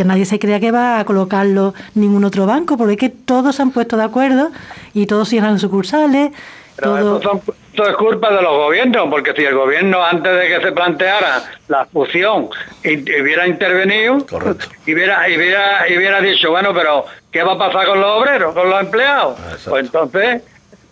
Que 0.00 0.04
nadie 0.06 0.24
se 0.24 0.38
crea 0.38 0.58
que 0.60 0.70
va 0.70 0.98
a 0.98 1.04
colocarlo 1.04 1.74
ningún 1.94 2.24
otro 2.24 2.46
banco, 2.46 2.78
porque 2.78 2.94
es 2.94 2.98
que 2.98 3.10
todos 3.10 3.54
se 3.56 3.60
han 3.60 3.70
puesto 3.70 3.98
de 3.98 4.04
acuerdo 4.04 4.50
y 4.94 5.04
todos 5.04 5.28
cierran 5.28 5.58
sucursales. 5.58 6.30
Pero 6.76 6.96
todo... 6.96 7.18
eso, 7.18 7.28
son- 7.28 7.42
eso 7.74 7.86
es 7.90 7.96
culpa 7.96 8.30
de 8.34 8.40
los 8.40 8.50
gobiernos, 8.50 9.08
porque 9.10 9.34
si 9.34 9.42
el 9.44 9.54
gobierno 9.54 10.02
antes 10.02 10.32
de 10.40 10.48
que 10.48 10.62
se 10.62 10.72
planteara 10.72 11.42
la 11.68 11.84
fusión 11.84 12.48
hubiera 12.82 13.46
intervenido 13.46 14.24
Correcto. 14.26 14.66
y 14.86 14.94
hubiera, 14.94 15.28
y 15.28 15.36
hubiera, 15.36 15.86
y 15.90 15.98
hubiera 15.98 16.20
dicho, 16.22 16.50
bueno, 16.50 16.72
pero 16.72 17.04
¿qué 17.30 17.42
va 17.42 17.52
a 17.52 17.58
pasar 17.58 17.86
con 17.86 18.00
los 18.00 18.10
obreros, 18.22 18.54
con 18.54 18.70
los 18.70 18.80
empleados? 18.80 19.36
Ah, 19.38 19.48
exacto. 19.50 19.70
Pues 19.70 19.84
entonces, 19.84 20.42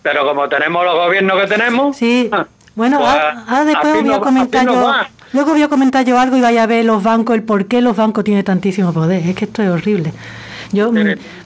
pero 0.02 0.26
como 0.26 0.46
tenemos 0.50 0.84
los 0.84 0.94
gobiernos 0.96 1.40
que 1.40 1.46
tenemos, 1.46 1.96
Sí. 1.96 2.28
ah, 2.31 2.44
Bueno, 2.79 2.99
pues, 2.99 3.11
ahora, 3.11 3.45
ahora 3.49 3.65
después 3.65 3.95
os 3.97 4.03
voy 4.05 4.13
a 4.15 4.21
comentar 4.21 4.65
no 4.65 4.73
yo. 4.73 4.93
Luego 5.33 5.51
voy 5.51 5.63
a 5.63 5.69
comentar 5.69 6.05
yo 6.05 6.17
algo 6.17 6.37
y 6.37 6.41
vaya 6.41 6.63
a 6.63 6.67
ver 6.67 6.85
los 6.85 7.03
bancos, 7.03 7.35
el 7.35 7.43
por 7.43 7.67
qué 7.67 7.81
los 7.81 7.97
bancos 7.97 8.23
tienen 8.23 8.45
tantísimo 8.45 8.93
poder. 8.93 9.27
Es 9.27 9.35
que 9.35 9.47
esto 9.47 9.65
es 9.65 9.69
horrible. 9.69 10.13
Yo, 10.71 10.93
mm, 10.93 10.99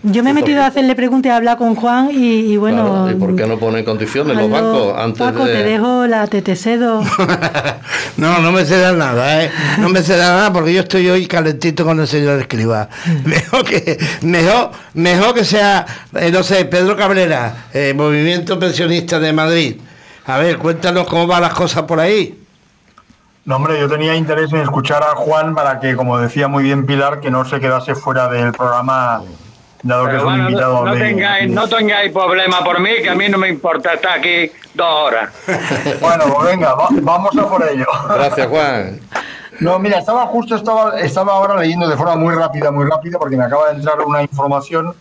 yo 0.03 0.23
me 0.23 0.31
he 0.31 0.35
metido 0.35 0.63
a 0.63 0.67
hacerle 0.67 0.95
preguntas 0.95 1.31
y 1.31 1.33
a 1.33 1.37
hablar 1.37 1.57
con 1.57 1.75
Juan 1.75 2.11
y, 2.13 2.53
y 2.53 2.57
bueno. 2.59 2.85
Claro, 2.85 3.11
¿Y 3.11 3.15
por 3.15 3.35
qué 3.35 3.47
no 3.47 3.59
ponen 3.59 3.83
condiciones 3.83 4.37
los 4.37 4.51
bancos 4.51 4.95
antes 4.99 5.19
Paco, 5.21 5.47
de.? 5.47 5.55
te 5.55 5.63
dejo 5.63 6.07
la 6.07 6.27
cedo. 6.55 7.03
No, 8.19 8.41
no 8.41 8.53
me 8.53 8.67
será 8.67 8.93
nada, 8.93 9.43
¿eh? 9.43 9.51
No 9.79 9.89
me 9.89 10.03
será 10.03 10.29
nada 10.29 10.53
porque 10.53 10.75
yo 10.75 10.81
estoy 10.81 11.09
hoy 11.09 11.27
calentito 11.27 11.83
con 11.83 11.99
el 11.99 12.07
señor 12.07 12.39
Escriba. 12.41 12.91
Mejor 13.25 13.65
que, 13.65 13.99
mejor, 14.21 14.73
mejor 14.93 15.35
que 15.35 15.47
sea, 15.47 15.87
eh, 16.15 16.31
no 16.31 16.43
sé, 16.43 16.67
Pedro 16.67 16.95
Cabrera, 16.95 17.69
eh, 17.73 17.95
Movimiento 17.97 18.59
Pensionista 18.59 19.19
de 19.19 19.33
Madrid. 19.33 19.77
A 20.27 20.39
ver, 20.39 20.59
cuéntanos 20.59 21.07
cómo 21.07 21.27
van 21.27 21.43
las 21.43 21.55
cosas 21.55 21.83
por 21.83 21.99
ahí. 22.01 22.39
No, 23.45 23.57
hombre, 23.57 23.79
yo 23.81 23.89
tenía 23.89 24.15
interés 24.15 24.53
en 24.53 24.61
escuchar 24.61 25.03
a 25.03 25.17
Juan 25.17 25.55
para 25.55 25.81
que, 25.81 25.97
como 25.97 26.17
decía 26.19 26.47
muy 26.47 26.63
bien 26.63 26.87
Pilar, 26.87 27.19
que 27.21 27.31
no 27.31 27.45
se 27.45 27.59
quedase 27.59 27.97
fuera 27.97 28.29
del 28.29 28.53
programa, 28.53 29.23
dado 29.83 30.09
que 30.09 30.17
es 30.17 30.23
un 30.23 30.39
invitado 30.39 30.75
no, 30.75 30.85
no 30.87 30.95
de... 30.95 31.01
tengáis, 31.01 31.51
no 31.51 31.69
tengáis 31.69 32.13
problema 32.13 32.63
por 32.63 32.79
mí, 32.79 32.91
que 33.03 33.11
a 33.11 33.17
mí 33.17 33.29
no 33.29 33.39
me 33.39 33.49
importa 33.49 33.95
estar 33.95 34.19
aquí 34.19 34.51
dos 34.75 34.87
horas. 35.07 35.31
Bueno, 36.01 36.25
pues 36.33 36.49
venga, 36.51 36.75
va- 36.75 36.89
vamos 36.93 37.37
a 37.37 37.49
por 37.49 37.69
ello. 37.69 37.87
Gracias, 38.15 38.47
Juan. 38.47 39.01
No, 39.59 39.79
mira, 39.81 39.99
estaba 39.99 40.25
justo, 40.27 40.55
estaba, 40.55 41.01
estaba 41.01 41.33
ahora 41.33 41.57
leyendo 41.57 41.89
de 41.89 41.97
forma 41.97 42.15
muy 42.15 42.35
rápida, 42.35 42.71
muy 42.71 42.89
rápida, 42.89 43.19
porque 43.19 43.37
me 43.37 43.45
acaba 43.45 43.71
de 43.71 43.77
entrar 43.79 44.01
una 44.03 44.23
información 44.23 44.95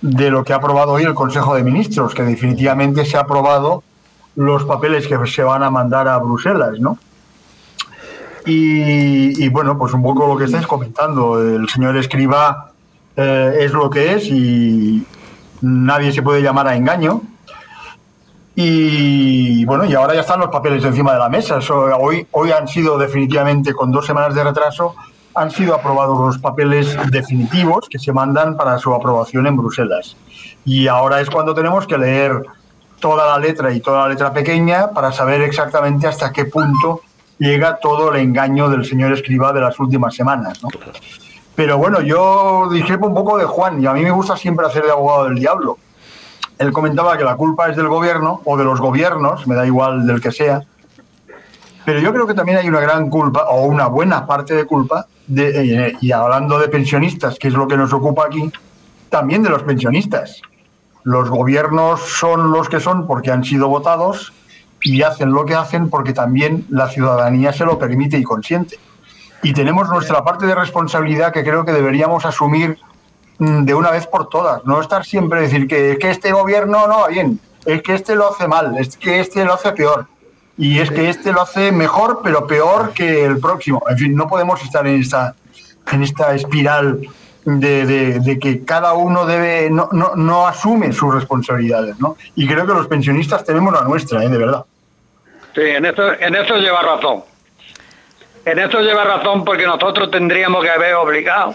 de 0.00 0.30
lo 0.30 0.42
que 0.44 0.54
ha 0.54 0.56
aprobado 0.56 0.92
hoy 0.92 1.02
el 1.04 1.14
Consejo 1.14 1.54
de 1.54 1.62
Ministros, 1.62 2.14
que 2.14 2.22
definitivamente 2.22 3.04
se 3.04 3.18
ha 3.18 3.20
aprobado 3.20 3.82
los 4.36 4.64
papeles 4.64 5.06
que 5.06 5.18
se 5.26 5.42
van 5.42 5.62
a 5.62 5.70
mandar 5.70 6.08
a 6.08 6.18
Bruselas, 6.18 6.78
¿no? 6.78 6.98
Y, 8.44 9.48
bueno, 9.50 9.78
pues 9.78 9.92
un 9.92 10.02
poco 10.02 10.26
lo 10.26 10.36
que 10.36 10.44
estáis 10.44 10.66
comentando, 10.66 11.40
el 11.40 11.68
señor 11.68 11.96
Escriba 11.96 12.72
eh, 13.16 13.58
es 13.60 13.72
lo 13.72 13.88
que 13.88 14.14
es 14.14 14.26
y 14.26 15.06
nadie 15.60 16.12
se 16.12 16.22
puede 16.22 16.42
llamar 16.42 16.66
a 16.66 16.74
engaño. 16.74 17.22
Y 18.54 19.64
bueno, 19.64 19.84
y 19.84 19.94
ahora 19.94 20.14
ya 20.14 20.22
están 20.22 20.40
los 20.40 20.48
papeles 20.48 20.84
encima 20.84 21.12
de 21.12 21.20
la 21.20 21.28
mesa. 21.28 21.60
Hoy, 21.98 22.26
hoy 22.32 22.50
han 22.50 22.66
sido 22.66 22.98
definitivamente, 22.98 23.72
con 23.72 23.92
dos 23.92 24.06
semanas 24.06 24.34
de 24.34 24.44
retraso, 24.44 24.94
han 25.34 25.50
sido 25.50 25.74
aprobados 25.74 26.18
los 26.18 26.38
papeles 26.38 26.96
definitivos 27.10 27.88
que 27.88 27.98
se 27.98 28.12
mandan 28.12 28.56
para 28.56 28.76
su 28.78 28.92
aprobación 28.92 29.46
en 29.46 29.56
Bruselas. 29.56 30.16
Y 30.64 30.88
ahora 30.88 31.20
es 31.20 31.30
cuando 31.30 31.54
tenemos 31.54 31.86
que 31.86 31.96
leer 31.96 32.42
toda 33.02 33.26
la 33.26 33.38
letra 33.38 33.72
y 33.72 33.80
toda 33.80 34.02
la 34.02 34.08
letra 34.10 34.32
pequeña 34.32 34.90
para 34.90 35.10
saber 35.10 35.40
exactamente 35.42 36.06
hasta 36.06 36.32
qué 36.32 36.44
punto 36.44 37.00
llega 37.36 37.78
todo 37.78 38.14
el 38.14 38.20
engaño 38.20 38.70
del 38.70 38.84
señor 38.84 39.12
Escriba 39.12 39.52
de 39.52 39.60
las 39.60 39.78
últimas 39.80 40.14
semanas. 40.14 40.62
¿no? 40.62 40.68
Pero 41.56 41.78
bueno, 41.78 42.00
yo 42.00 42.68
discrepo 42.70 43.08
un 43.08 43.14
poco 43.14 43.36
de 43.38 43.44
Juan 43.44 43.82
y 43.82 43.86
a 43.86 43.92
mí 43.92 44.02
me 44.02 44.12
gusta 44.12 44.36
siempre 44.36 44.64
hacer 44.64 44.84
de 44.84 44.92
abogado 44.92 45.24
del 45.24 45.34
diablo. 45.34 45.78
Él 46.58 46.72
comentaba 46.72 47.18
que 47.18 47.24
la 47.24 47.34
culpa 47.34 47.68
es 47.68 47.76
del 47.76 47.88
gobierno 47.88 48.40
o 48.44 48.56
de 48.56 48.62
los 48.62 48.80
gobiernos, 48.80 49.48
me 49.48 49.56
da 49.56 49.66
igual 49.66 50.06
del 50.06 50.20
que 50.20 50.30
sea, 50.30 50.62
Pero 51.84 51.98
yo 51.98 52.12
creo 52.12 52.28
que 52.28 52.34
también 52.34 52.58
hay 52.58 52.68
una 52.68 52.78
gran 52.78 53.10
culpa, 53.10 53.46
o 53.50 53.64
una 53.64 53.88
buena 53.88 54.24
parte 54.24 54.54
de 54.54 54.64
culpa, 54.64 55.06
de, 55.26 55.88
eh, 55.88 55.96
y 56.00 56.12
hablando 56.12 56.60
de 56.60 56.68
pensionistas, 56.68 57.36
que 57.36 57.48
es 57.48 57.54
lo 57.54 57.66
que 57.66 57.76
nos 57.76 57.92
ocupa 57.92 58.26
aquí, 58.26 58.52
también 59.10 59.42
de 59.42 59.50
los 59.50 59.64
pensionistas. 59.64 60.40
Los 61.04 61.28
gobiernos 61.28 62.00
son 62.00 62.52
los 62.52 62.68
que 62.68 62.80
son 62.80 63.06
porque 63.06 63.30
han 63.30 63.44
sido 63.44 63.68
votados 63.68 64.32
y 64.82 65.02
hacen 65.02 65.32
lo 65.32 65.44
que 65.44 65.54
hacen 65.54 65.90
porque 65.90 66.12
también 66.12 66.66
la 66.68 66.88
ciudadanía 66.88 67.52
se 67.52 67.64
lo 67.64 67.78
permite 67.78 68.18
y 68.18 68.22
consiente. 68.22 68.78
Y 69.42 69.52
tenemos 69.52 69.88
nuestra 69.88 70.22
parte 70.22 70.46
de 70.46 70.54
responsabilidad 70.54 71.32
que 71.32 71.42
creo 71.42 71.64
que 71.64 71.72
deberíamos 71.72 72.24
asumir 72.24 72.78
mm, 73.38 73.64
de 73.64 73.74
una 73.74 73.90
vez 73.90 74.06
por 74.06 74.28
todas. 74.28 74.64
No 74.64 74.80
estar 74.80 75.04
siempre 75.04 75.40
decir 75.40 75.66
que, 75.66 75.98
que 76.00 76.10
este 76.10 76.32
gobierno 76.32 76.86
no 76.86 77.00
va 77.00 77.08
bien, 77.08 77.40
es 77.64 77.82
que 77.82 77.94
este 77.94 78.14
lo 78.14 78.30
hace 78.30 78.46
mal, 78.46 78.76
es 78.78 78.96
que 78.96 79.20
este 79.20 79.44
lo 79.44 79.54
hace 79.54 79.72
peor. 79.72 80.06
Y 80.56 80.78
es 80.78 80.90
que 80.90 81.08
este 81.08 81.32
lo 81.32 81.42
hace 81.42 81.72
mejor, 81.72 82.20
pero 82.22 82.46
peor 82.46 82.92
que 82.92 83.24
el 83.24 83.38
próximo. 83.40 83.82
En 83.88 83.98
fin, 83.98 84.14
no 84.14 84.28
podemos 84.28 84.62
estar 84.62 84.86
en 84.86 85.00
esta, 85.00 85.34
en 85.90 86.02
esta 86.02 86.34
espiral 86.34 87.00
de, 87.44 88.20
de, 88.20 88.38
que 88.38 88.64
cada 88.64 88.92
uno 88.92 89.26
debe 89.26 89.70
no, 89.70 89.88
no, 89.92 90.12
no, 90.14 90.46
asume 90.46 90.92
sus 90.92 91.14
responsabilidades, 91.14 91.98
¿no? 91.98 92.16
Y 92.36 92.46
creo 92.46 92.66
que 92.66 92.72
los 92.72 92.86
pensionistas 92.86 93.44
tenemos 93.44 93.72
la 93.72 93.82
nuestra, 93.82 94.22
¿eh? 94.22 94.28
de 94.28 94.38
verdad. 94.38 94.64
Sí, 95.54 95.62
en 95.62 95.84
eso, 95.84 96.12
en 96.18 96.34
eso 96.34 96.56
lleva 96.56 96.82
razón. 96.82 97.24
En 98.44 98.58
eso 98.58 98.80
lleva 98.80 99.04
razón 99.04 99.44
porque 99.44 99.66
nosotros 99.66 100.10
tendríamos 100.10 100.62
que 100.64 100.70
haber 100.70 100.94
obligado 100.94 101.54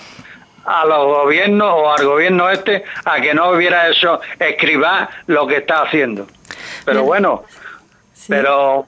a 0.66 0.86
los 0.86 1.06
gobiernos 1.06 1.74
o 1.74 1.92
al 1.92 2.06
gobierno 2.06 2.50
este 2.50 2.84
a 3.06 3.20
que 3.22 3.34
no 3.34 3.52
hubiera 3.52 3.88
eso, 3.90 4.20
escribir 4.38 5.08
lo 5.28 5.48
que 5.48 5.58
está 5.58 5.84
haciendo. 5.84 6.28
Pero 6.86 7.04
bueno, 7.04 7.44
pero 8.28 8.86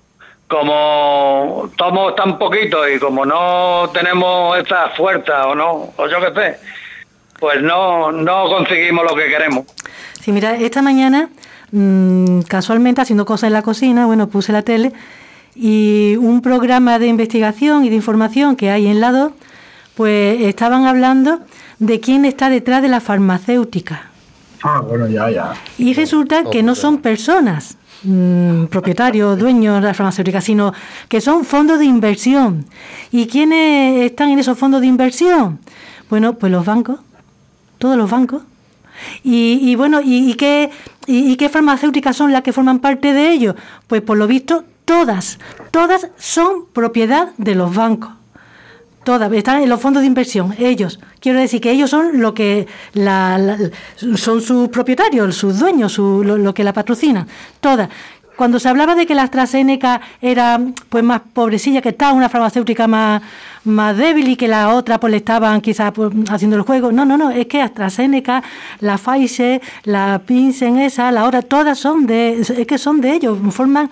como 0.47 1.69
somos 1.77 2.15
tan 2.15 2.37
poquitos 2.37 2.89
y 2.89 2.99
como 2.99 3.25
no 3.25 3.89
tenemos 3.93 4.57
esa 4.57 4.89
fuerza 4.89 5.47
o 5.47 5.55
no, 5.55 5.93
o 5.95 6.07
yo 6.07 6.19
qué 6.19 6.33
sé, 6.33 6.59
pues 7.39 7.61
no, 7.61 8.11
no 8.11 8.49
conseguimos 8.49 9.03
lo 9.09 9.15
que 9.15 9.27
queremos. 9.27 9.65
Sí, 10.21 10.31
mira, 10.31 10.55
esta 10.55 10.81
mañana, 10.81 11.29
mmm, 11.71 12.41
casualmente 12.41 13.01
haciendo 13.01 13.25
cosas 13.25 13.47
en 13.47 13.53
la 13.53 13.61
cocina, 13.61 14.05
bueno, 14.05 14.27
puse 14.27 14.51
la 14.51 14.61
tele 14.61 14.91
y 15.55 16.15
un 16.17 16.41
programa 16.41 16.99
de 16.99 17.07
investigación 17.07 17.83
y 17.85 17.89
de 17.89 17.95
información 17.95 18.55
que 18.55 18.69
hay 18.69 18.87
en 18.87 19.01
lado, 19.01 19.33
pues 19.95 20.41
estaban 20.41 20.85
hablando 20.85 21.39
de 21.79 21.99
quién 21.99 22.25
está 22.25 22.49
detrás 22.49 22.81
de 22.81 22.89
la 22.89 22.99
farmacéutica. 22.99 24.09
Ah, 24.63 24.81
bueno, 24.81 25.07
ya, 25.07 25.29
ya. 25.29 25.53
Y 25.77 25.93
resulta 25.93 26.43
que 26.49 26.63
no 26.63 26.75
son 26.75 26.97
personas, 26.97 27.77
mmm, 28.03 28.65
propietarios, 28.65 29.39
dueños 29.39 29.81
de 29.81 29.87
la 29.87 29.93
farmacéutica, 29.93 30.41
sino 30.41 30.73
que 31.07 31.21
son 31.21 31.45
fondos 31.45 31.79
de 31.79 31.85
inversión. 31.85 32.65
¿Y 33.11 33.27
quiénes 33.27 34.01
están 34.03 34.29
en 34.29 34.39
esos 34.39 34.57
fondos 34.57 34.81
de 34.81 34.87
inversión? 34.87 35.59
Bueno, 36.09 36.33
pues 36.33 36.51
los 36.51 36.65
bancos 36.65 36.99
todos 37.79 37.97
los 37.97 38.09
bancos. 38.09 38.43
Y, 39.23 39.59
y 39.61 39.75
bueno, 39.75 40.01
¿y, 40.01 40.29
y 40.29 40.35
qué, 40.35 40.69
y, 41.07 41.35
qué 41.37 41.49
farmacéuticas 41.49 42.15
son 42.15 42.31
las 42.31 42.43
que 42.43 42.53
forman 42.53 42.79
parte 42.79 43.13
de 43.13 43.31
ellos? 43.31 43.55
Pues 43.87 44.01
por 44.01 44.17
lo 44.17 44.27
visto, 44.27 44.65
todas, 44.85 45.39
todas 45.71 46.09
son 46.17 46.65
propiedad 46.71 47.29
de 47.37 47.55
los 47.55 47.73
bancos. 47.73 48.11
Todas, 49.03 49.31
están 49.31 49.63
en 49.63 49.69
los 49.69 49.79
fondos 49.79 50.01
de 50.01 50.07
inversión, 50.07 50.53
ellos. 50.59 50.99
Quiero 51.21 51.39
decir 51.39 51.61
que 51.61 51.71
ellos 51.71 51.89
son 51.89 52.19
lo 52.19 52.33
que 52.33 52.67
la, 52.93 53.57
son 54.15 54.41
sus 54.41 54.67
propietarios, 54.67 55.35
sus 55.35 55.57
dueños, 55.57 55.93
su, 55.93 56.23
lo, 56.23 56.37
lo 56.37 56.53
que 56.53 56.65
la 56.65 56.73
patrocinan. 56.73 57.25
Todas 57.61 57.89
cuando 58.39 58.57
se 58.57 58.69
hablaba 58.69 58.95
de 58.95 59.05
que 59.05 59.15
la 59.15 59.23
AstraZeneca 59.23 59.99
era 60.21 60.61
pues 60.87 61.03
más 61.03 61.19
pobrecilla, 61.33 61.81
que 61.81 61.89
estaba 61.89 62.13
una 62.13 62.29
farmacéutica 62.29 62.87
más, 62.87 63.21
más 63.65 63.97
débil 63.97 64.29
y 64.29 64.37
que 64.37 64.47
la 64.47 64.73
otra 64.73 64.97
pues 64.97 65.11
le 65.11 65.17
estaban 65.17 65.59
quizás 65.59 65.91
pues, 65.91 66.09
haciendo 66.29 66.55
el 66.55 66.61
juego. 66.61 66.89
No, 66.93 67.03
no, 67.03 67.17
no, 67.17 67.31
es 67.31 67.47
que 67.47 67.61
AstraZeneca, 67.61 68.41
la 68.79 68.97
Pfizer, 68.97 69.61
la 69.83 70.21
Pinsen 70.25 70.79
esa, 70.79 71.11
la 71.11 71.25
otra, 71.25 71.41
todas 71.41 71.77
son 71.77 72.07
de, 72.07 72.39
es 72.39 72.65
que 72.65 72.77
son 72.77 73.01
de 73.01 73.11
ellos, 73.11 73.37
forman 73.51 73.89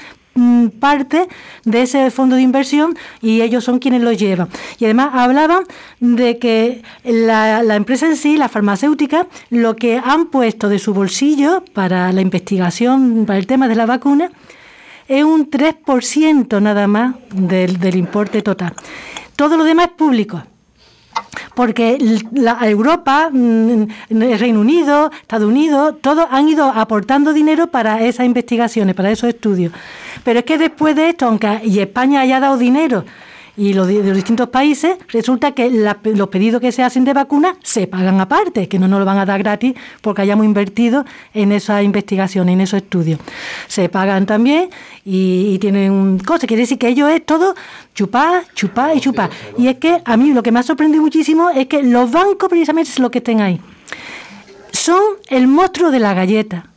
parte 0.80 1.28
de 1.66 1.82
ese 1.82 2.12
fondo 2.12 2.36
de 2.36 2.42
inversión 2.42 2.98
y 3.22 3.42
ellos 3.42 3.64
son 3.64 3.80
quienes 3.80 4.02
lo 4.02 4.12
llevan. 4.12 4.50
Y 4.80 4.86
además 4.86 5.10
hablaban 5.14 5.64
de 6.00 6.38
que 6.38 6.82
la, 7.04 7.64
la, 7.64 7.76
empresa 7.76 8.08
en 8.08 8.16
sí, 8.16 8.38
la 8.38 8.50
farmacéutica, 8.50 9.28
lo 9.50 9.76
que 9.76 9.98
han 10.04 10.28
puesto 10.28 10.70
de 10.70 10.80
su 10.80 10.94
bolsillo 10.94 11.64
para 11.74 12.12
la 12.12 12.22
investigación, 12.22 13.26
para 13.26 13.40
el 13.40 13.48
tema 13.48 13.68
de 13.68 13.76
la 13.76 13.86
vacuna, 13.86 14.32
es 15.08 15.24
un 15.24 15.50
3% 15.50 16.62
nada 16.62 16.88
más 16.88 17.16
del, 17.34 17.80
del 17.80 17.96
importe 17.96 18.42
total. 18.42 18.74
Todo 19.36 19.58
lo 19.58 19.64
demás 19.64 19.88
es 19.88 19.94
público 19.94 20.44
porque 21.58 21.98
la 22.34 22.60
Europa, 22.70 23.32
el 23.34 24.40
Reino 24.40 24.62
Unido, 24.62 25.10
Estados 25.22 25.50
Unidos, 25.50 25.96
todos 26.02 26.28
han 26.30 26.48
ido 26.48 26.66
aportando 26.66 27.34
dinero 27.34 27.66
para 27.66 28.04
esas 28.04 28.28
investigaciones, 28.28 28.94
para 28.94 29.10
esos 29.10 29.30
estudios. 29.30 29.74
Pero 30.24 30.38
es 30.38 30.46
que 30.46 30.60
después 30.60 30.96
de 30.96 31.10
esto, 31.10 31.26
aunque 31.26 31.62
y 31.64 31.80
España 31.80 32.22
haya 32.22 32.40
dado 32.40 32.58
dinero 32.58 33.06
y 33.58 33.74
los, 33.74 33.88
de 33.88 34.04
los 34.04 34.16
distintos 34.16 34.50
países, 34.50 34.98
resulta 35.10 35.52
que 35.54 35.70
los 35.70 36.28
pedidos 36.30 36.62
que 36.62 36.72
se 36.72 36.84
hacen 36.84 37.04
de 37.04 37.14
vacunas 37.14 37.58
se 37.64 37.88
pagan 37.88 38.22
aparte, 38.22 38.70
que 38.70 38.78
no 38.78 38.88
nos 38.88 39.00
lo 39.00 39.06
van 39.06 39.18
a 39.18 39.26
dar 39.26 39.40
gratis 39.40 39.74
porque 40.02 40.22
hayamos 40.22 40.46
invertido 40.46 41.06
en 41.34 41.52
esas 41.52 41.84
investigaciones, 41.84 42.54
en 42.54 42.62
esos 42.62 42.84
estudios. 42.84 43.20
Se 43.68 43.90
pagan 43.90 44.28
también 44.28 44.70
y, 45.04 45.58
tienen 45.58 45.92
un 45.92 46.20
coste. 46.20 46.46
Quiere 46.46 46.62
decir 46.62 46.78
que 46.78 46.88
ello 46.88 47.08
es 47.08 47.26
todo 47.26 47.56
chupar, 47.96 48.46
chupar 48.54 48.96
y 48.96 49.00
chupar. 49.00 49.32
Y 49.58 49.68
es 49.68 49.78
que 49.78 50.02
a 50.06 50.18
mí 50.18 50.34
lo 50.34 50.44
que 50.44 50.52
me 50.52 50.60
ha 50.60 50.64
sorprendido 50.64 51.02
muchísimo 51.02 51.50
es 51.50 51.66
que 51.66 51.82
los 51.82 52.12
bancos 52.12 52.50
precisamente 52.50 52.92
es 52.92 53.00
lo 53.00 53.10
que 53.10 53.18
estén 53.18 53.42
ahí. 53.42 53.60
Son 54.72 55.02
el 55.30 55.48
monstruo 55.48 55.90
de 55.90 56.00
la 56.00 56.14
galleta 56.14 56.70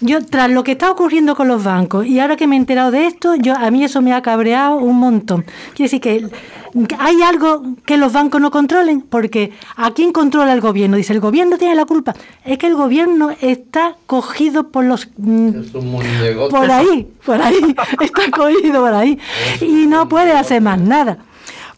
yo, 0.00 0.24
tras 0.24 0.50
lo 0.50 0.62
que 0.62 0.72
está 0.72 0.90
ocurriendo 0.90 1.34
con 1.34 1.48
los 1.48 1.64
bancos, 1.64 2.06
y 2.06 2.20
ahora 2.20 2.36
que 2.36 2.46
me 2.46 2.56
he 2.56 2.58
enterado 2.58 2.90
de 2.90 3.06
esto, 3.06 3.34
yo 3.34 3.56
a 3.56 3.70
mí 3.70 3.82
eso 3.82 4.02
me 4.02 4.12
ha 4.12 4.20
cabreado 4.20 4.76
un 4.76 4.98
montón. 4.98 5.44
Quiere 5.74 5.90
decir 5.90 6.00
que 6.00 6.28
hay 6.98 7.22
algo 7.22 7.62
que 7.86 7.96
los 7.96 8.12
bancos 8.12 8.40
no 8.40 8.50
controlen, 8.50 9.00
porque 9.00 9.52
¿a 9.76 9.92
quién 9.92 10.12
controla 10.12 10.52
el 10.52 10.60
gobierno? 10.60 10.98
Dice, 10.98 11.14
el 11.14 11.20
gobierno 11.20 11.56
tiene 11.56 11.74
la 11.74 11.86
culpa. 11.86 12.14
Es 12.44 12.58
que 12.58 12.66
el 12.66 12.74
gobierno 12.74 13.30
está 13.40 13.96
cogido 14.06 14.68
por 14.68 14.84
los... 14.84 15.08
Mm, 15.16 15.50
por 16.50 16.70
ahí, 16.70 17.10
por 17.24 17.40
ahí, 17.40 17.74
está 18.00 18.30
cogido 18.30 18.82
por 18.82 18.92
ahí. 18.92 19.18
Y 19.62 19.86
no 19.86 20.08
puede 20.08 20.32
hacer 20.32 20.60
más 20.60 20.78
nada 20.78 21.18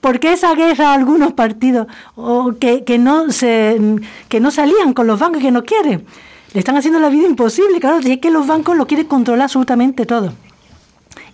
porque 0.00 0.32
esa 0.32 0.54
guerra 0.54 0.94
algunos 0.94 1.32
partidos 1.32 1.88
o 2.14 2.54
que, 2.60 2.84
que 2.84 2.98
no 2.98 3.32
se 3.32 3.80
que 4.28 4.38
no 4.38 4.52
salían 4.52 4.92
con 4.92 5.08
los 5.08 5.18
bancos 5.18 5.42
que 5.42 5.50
no 5.50 5.64
quieren 5.64 6.06
le 6.52 6.60
están 6.60 6.76
haciendo 6.76 6.98
la 7.00 7.08
vida 7.08 7.26
imposible, 7.26 7.80
claro, 7.80 7.98
es 7.98 8.18
que 8.18 8.30
los 8.30 8.46
bancos 8.46 8.76
lo 8.76 8.86
quieren 8.86 9.06
controlar 9.06 9.44
absolutamente 9.44 10.06
todo. 10.06 10.32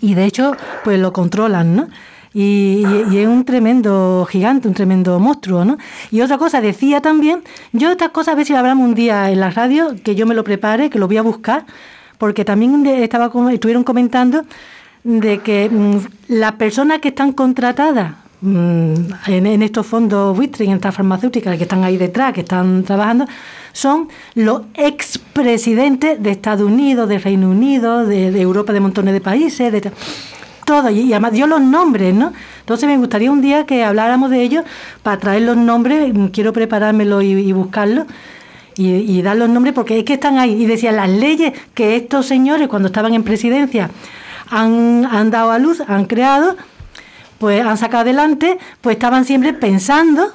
Y 0.00 0.14
de 0.14 0.24
hecho, 0.24 0.56
pues 0.82 0.98
lo 0.98 1.12
controlan, 1.12 1.76
¿no? 1.76 1.88
Y, 2.32 2.82
es 3.16 3.28
un 3.28 3.44
tremendo 3.44 4.26
gigante, 4.28 4.66
un 4.66 4.74
tremendo 4.74 5.20
monstruo, 5.20 5.64
¿no? 5.64 5.78
Y 6.10 6.20
otra 6.20 6.36
cosa, 6.36 6.60
decía 6.60 7.00
también, 7.00 7.44
yo 7.72 7.92
estas 7.92 8.10
cosas 8.10 8.32
a 8.32 8.36
ver 8.36 8.44
si 8.44 8.52
lo 8.52 8.58
hablamos 8.58 8.88
un 8.88 8.94
día 8.94 9.30
en 9.30 9.38
la 9.38 9.50
radio, 9.50 9.94
que 10.02 10.16
yo 10.16 10.26
me 10.26 10.34
lo 10.34 10.42
prepare, 10.42 10.90
que 10.90 10.98
lo 10.98 11.06
voy 11.06 11.16
a 11.16 11.22
buscar, 11.22 11.64
porque 12.18 12.44
también 12.44 12.84
estaba 12.86 13.30
estuvieron 13.52 13.84
comentando 13.84 14.44
de 15.04 15.38
que 15.38 15.70
mmm, 15.70 15.98
las 16.28 16.52
personas 16.52 16.98
que 16.98 17.08
están 17.08 17.32
contratadas 17.32 18.23
en, 18.44 19.46
en, 19.46 19.62
estos 19.62 19.86
fondos 19.86 20.36
buitres, 20.36 20.68
en 20.68 20.74
estas 20.74 20.94
farmacéuticas 20.94 21.56
que 21.56 21.62
están 21.62 21.82
ahí 21.82 21.96
detrás, 21.96 22.32
que 22.32 22.42
están 22.42 22.84
trabajando, 22.84 23.26
son 23.72 24.08
los 24.34 24.62
expresidentes 24.74 26.22
de 26.22 26.30
Estados 26.30 26.70
Unidos, 26.70 27.08
de 27.08 27.18
Reino 27.18 27.48
Unido, 27.48 28.06
de, 28.06 28.40
Europa, 28.40 28.72
de 28.72 28.80
montones 28.80 29.14
de 29.14 29.20
países, 29.20 29.72
de 29.72 29.90
todo, 30.66 30.90
y, 30.90 31.00
y 31.00 31.12
además 31.12 31.32
dio 31.32 31.46
los 31.46 31.60
nombres, 31.60 32.14
¿no? 32.14 32.32
Entonces 32.60 32.88
me 32.88 32.96
gustaría 32.98 33.30
un 33.30 33.40
día 33.40 33.66
que 33.66 33.82
habláramos 33.82 34.30
de 34.30 34.42
ellos 34.42 34.64
para 35.02 35.18
traer 35.18 35.42
los 35.42 35.56
nombres, 35.56 36.12
quiero 36.32 36.52
preparármelo 36.52 37.22
y, 37.22 37.32
y 37.32 37.52
buscarlo. 37.52 38.06
Y, 38.76 38.88
y, 38.88 39.22
dar 39.22 39.36
los 39.36 39.48
nombres 39.48 39.72
porque 39.72 40.00
es 40.00 40.04
que 40.04 40.14
están 40.14 40.36
ahí. 40.36 40.60
Y 40.60 40.66
decían 40.66 40.96
las 40.96 41.08
leyes 41.08 41.52
que 41.74 41.94
estos 41.94 42.26
señores 42.26 42.66
cuando 42.66 42.88
estaban 42.88 43.14
en 43.14 43.22
presidencia 43.22 43.88
han 44.50 45.30
dado 45.30 45.52
a 45.52 45.60
luz, 45.60 45.80
han 45.86 46.06
creado, 46.06 46.56
pues 47.38 47.64
han 47.64 47.76
sacado 47.76 48.02
adelante, 48.02 48.58
pues 48.80 48.96
estaban 48.96 49.24
siempre 49.24 49.52
pensando 49.52 50.32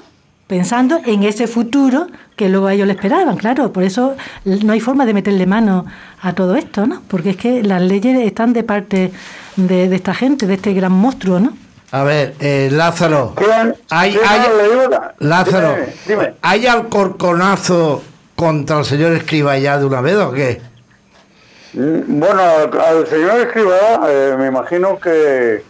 pensando 0.50 1.00
en 1.06 1.22
ese 1.22 1.46
futuro 1.46 2.08
que 2.36 2.50
luego 2.50 2.70
ellos 2.70 2.88
le 2.88 2.94
esperaban, 2.94 3.38
claro, 3.38 3.72
por 3.72 3.84
eso 3.84 4.16
no 4.46 4.74
hay 4.74 4.80
forma 4.80 5.06
de 5.06 5.14
meterle 5.14 5.46
mano 5.46 5.86
a 6.24 6.34
todo 6.34 6.56
esto, 6.56 6.88
¿no? 6.88 7.04
Porque 7.08 7.30
es 7.30 7.38
que 7.38 7.62
las 7.62 7.80
leyes 7.84 8.20
están 8.26 8.52
de 8.54 8.64
parte 8.64 9.12
de, 9.56 9.88
de 9.88 9.96
esta 9.96 10.16
gente, 10.16 10.48
de 10.48 10.56
este 10.56 10.74
gran 10.74 10.92
monstruo, 10.92 11.40
¿no? 11.40 11.54
A 11.92 12.04
ver, 12.04 12.34
eh, 12.40 12.70
Lázaro, 12.72 13.36
¿hay, 13.92 14.18
hay, 14.26 14.42
Lázaro. 15.20 15.76
¿hay 16.42 16.66
alcorconazo 16.66 18.02
contra 18.36 18.80
el 18.80 18.86
señor 18.86 19.14
Escriba 19.14 19.56
ya 19.60 19.78
de 19.78 19.86
una 19.86 20.02
vez 20.02 20.16
o 20.16 20.32
qué? 20.32 20.62
Mm, 21.74 22.20
bueno, 22.20 22.42
al 22.42 23.08
señor 23.08 23.40
Escriba 23.42 24.02
eh, 24.08 24.36
me 24.38 24.48
imagino 24.48 25.00
que 25.00 25.64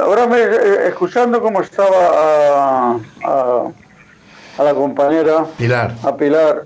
ahora 0.00 0.26
me, 0.26 0.38
eh, 0.38 0.88
escuchando 0.88 1.40
como 1.40 1.60
estaba 1.60 2.96
a, 3.24 3.68
la 4.58 4.74
compañera 4.74 5.46
Pilar. 5.56 5.94
a 6.02 6.16
Pilar, 6.16 6.64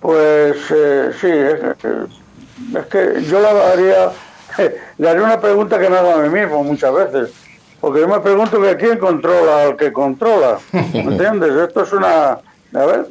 pues 0.00 0.56
eh, 0.70 1.10
sí, 1.20 1.28
es, 1.28 2.86
que 2.86 3.22
yo 3.24 3.40
la 3.40 3.72
haría, 3.72 4.10
le 4.98 5.08
haría 5.08 5.22
una 5.22 5.40
pregunta 5.40 5.78
que 5.78 5.88
me 5.88 5.96
hago 5.96 6.12
a 6.12 6.18
mí 6.18 6.28
mismo 6.28 6.64
muchas 6.64 6.94
veces, 6.94 7.32
porque 7.80 8.00
yo 8.00 8.08
me 8.08 8.20
pregunto 8.20 8.60
que 8.60 8.76
quién 8.76 8.98
controla 8.98 9.64
al 9.64 9.76
que 9.76 9.92
controla, 9.92 10.58
¿me 10.72 10.80
entiendes? 11.00 11.52
Esto 11.52 11.82
es 11.82 11.92
una, 11.92 12.32
a 12.32 12.86
ver, 12.86 13.06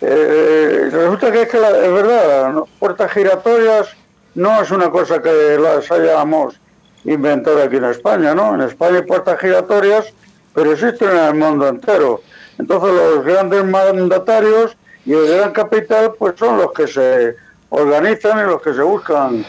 eh, 0.00 0.88
resulta 0.90 1.32
que 1.32 1.42
es 1.42 1.48
que 1.48 1.58
la, 1.58 1.70
es 1.70 1.92
verdad, 1.92 2.54
puertas 2.78 3.10
giratorias 3.12 3.88
no 4.34 4.60
es 4.60 4.70
una 4.70 4.90
cosa 4.90 5.22
que 5.22 5.56
las 5.58 5.90
hayamos 5.90 6.60
inventado 7.04 7.62
aquí 7.62 7.76
en 7.76 7.84
España, 7.84 8.34
¿no? 8.34 8.54
En 8.54 8.62
España 8.62 8.96
hay 8.96 9.02
puertas 9.02 9.38
giratorias, 9.38 10.06
pero 10.54 10.72
existen 10.72 11.10
en 11.10 11.24
el 11.24 11.34
mundo 11.34 11.68
entero. 11.68 12.22
Entonces 12.58 12.90
los 12.92 13.24
grandes 13.24 13.64
mandatarios 13.64 14.76
y 15.04 15.12
el 15.12 15.36
gran 15.36 15.52
capital 15.52 16.14
pues 16.18 16.34
son 16.38 16.58
los 16.58 16.72
que 16.72 16.86
se 16.86 17.36
organizan 17.68 18.38
y 18.38 18.50
los 18.50 18.62
que 18.62 18.74
se 18.74 18.82
buscan 18.82 19.44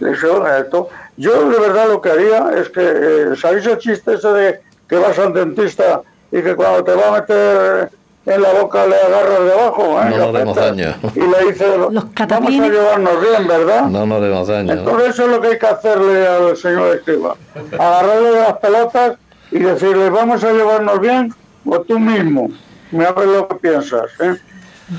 esto. 0.00 0.88
Yo 1.16 1.50
de 1.50 1.58
verdad 1.58 1.88
lo 1.88 2.00
que 2.00 2.10
haría 2.10 2.50
es 2.56 2.68
que, 2.68 2.80
eh, 2.82 3.36
¿sabéis 3.36 3.66
el 3.66 3.78
chiste 3.78 4.14
ese 4.14 4.28
de 4.28 4.60
que 4.88 4.96
vas 4.96 5.18
al 5.18 5.32
dentista 5.32 6.02
y 6.32 6.42
que 6.42 6.54
cuando 6.54 6.84
te 6.84 6.94
va 6.94 7.08
a 7.08 7.20
meter 7.20 7.90
en 8.26 8.42
la 8.42 8.52
boca 8.52 8.86
le 8.86 8.96
agarras 8.96 9.44
debajo. 9.44 10.00
¿eh? 10.00 10.10
No 10.10 10.16
nos 10.18 10.32
demos 10.34 10.56
daño. 10.56 10.94
Y 11.14 11.20
le 11.20 11.52
dice, 11.52 11.76
vamos 11.78 12.04
a 12.60 12.68
llevarnos 12.68 13.20
bien, 13.20 13.48
¿verdad? 13.48 13.82
No 13.86 14.06
nos 14.06 14.22
demos 14.22 14.48
daño. 14.48 14.72
Entonces 14.72 15.08
eso 15.10 15.24
es 15.24 15.30
lo 15.30 15.40
que 15.40 15.48
hay 15.48 15.58
que 15.58 15.66
hacerle 15.66 16.26
al 16.26 16.56
señor 16.56 16.96
Escriba. 16.96 17.36
Agarrarle 17.78 18.32
las 18.32 18.58
pelotas 18.58 19.16
y 19.50 19.58
decirle, 19.58 20.10
vamos 20.10 20.44
a 20.44 20.52
llevarnos 20.52 21.00
bien, 21.00 21.34
o 21.64 21.80
tú 21.80 21.98
mismo. 21.98 22.50
Me 22.90 23.06
hables 23.06 23.28
lo 23.28 23.48
que 23.48 23.54
piensas. 23.56 24.10
¿eh? 24.20 24.36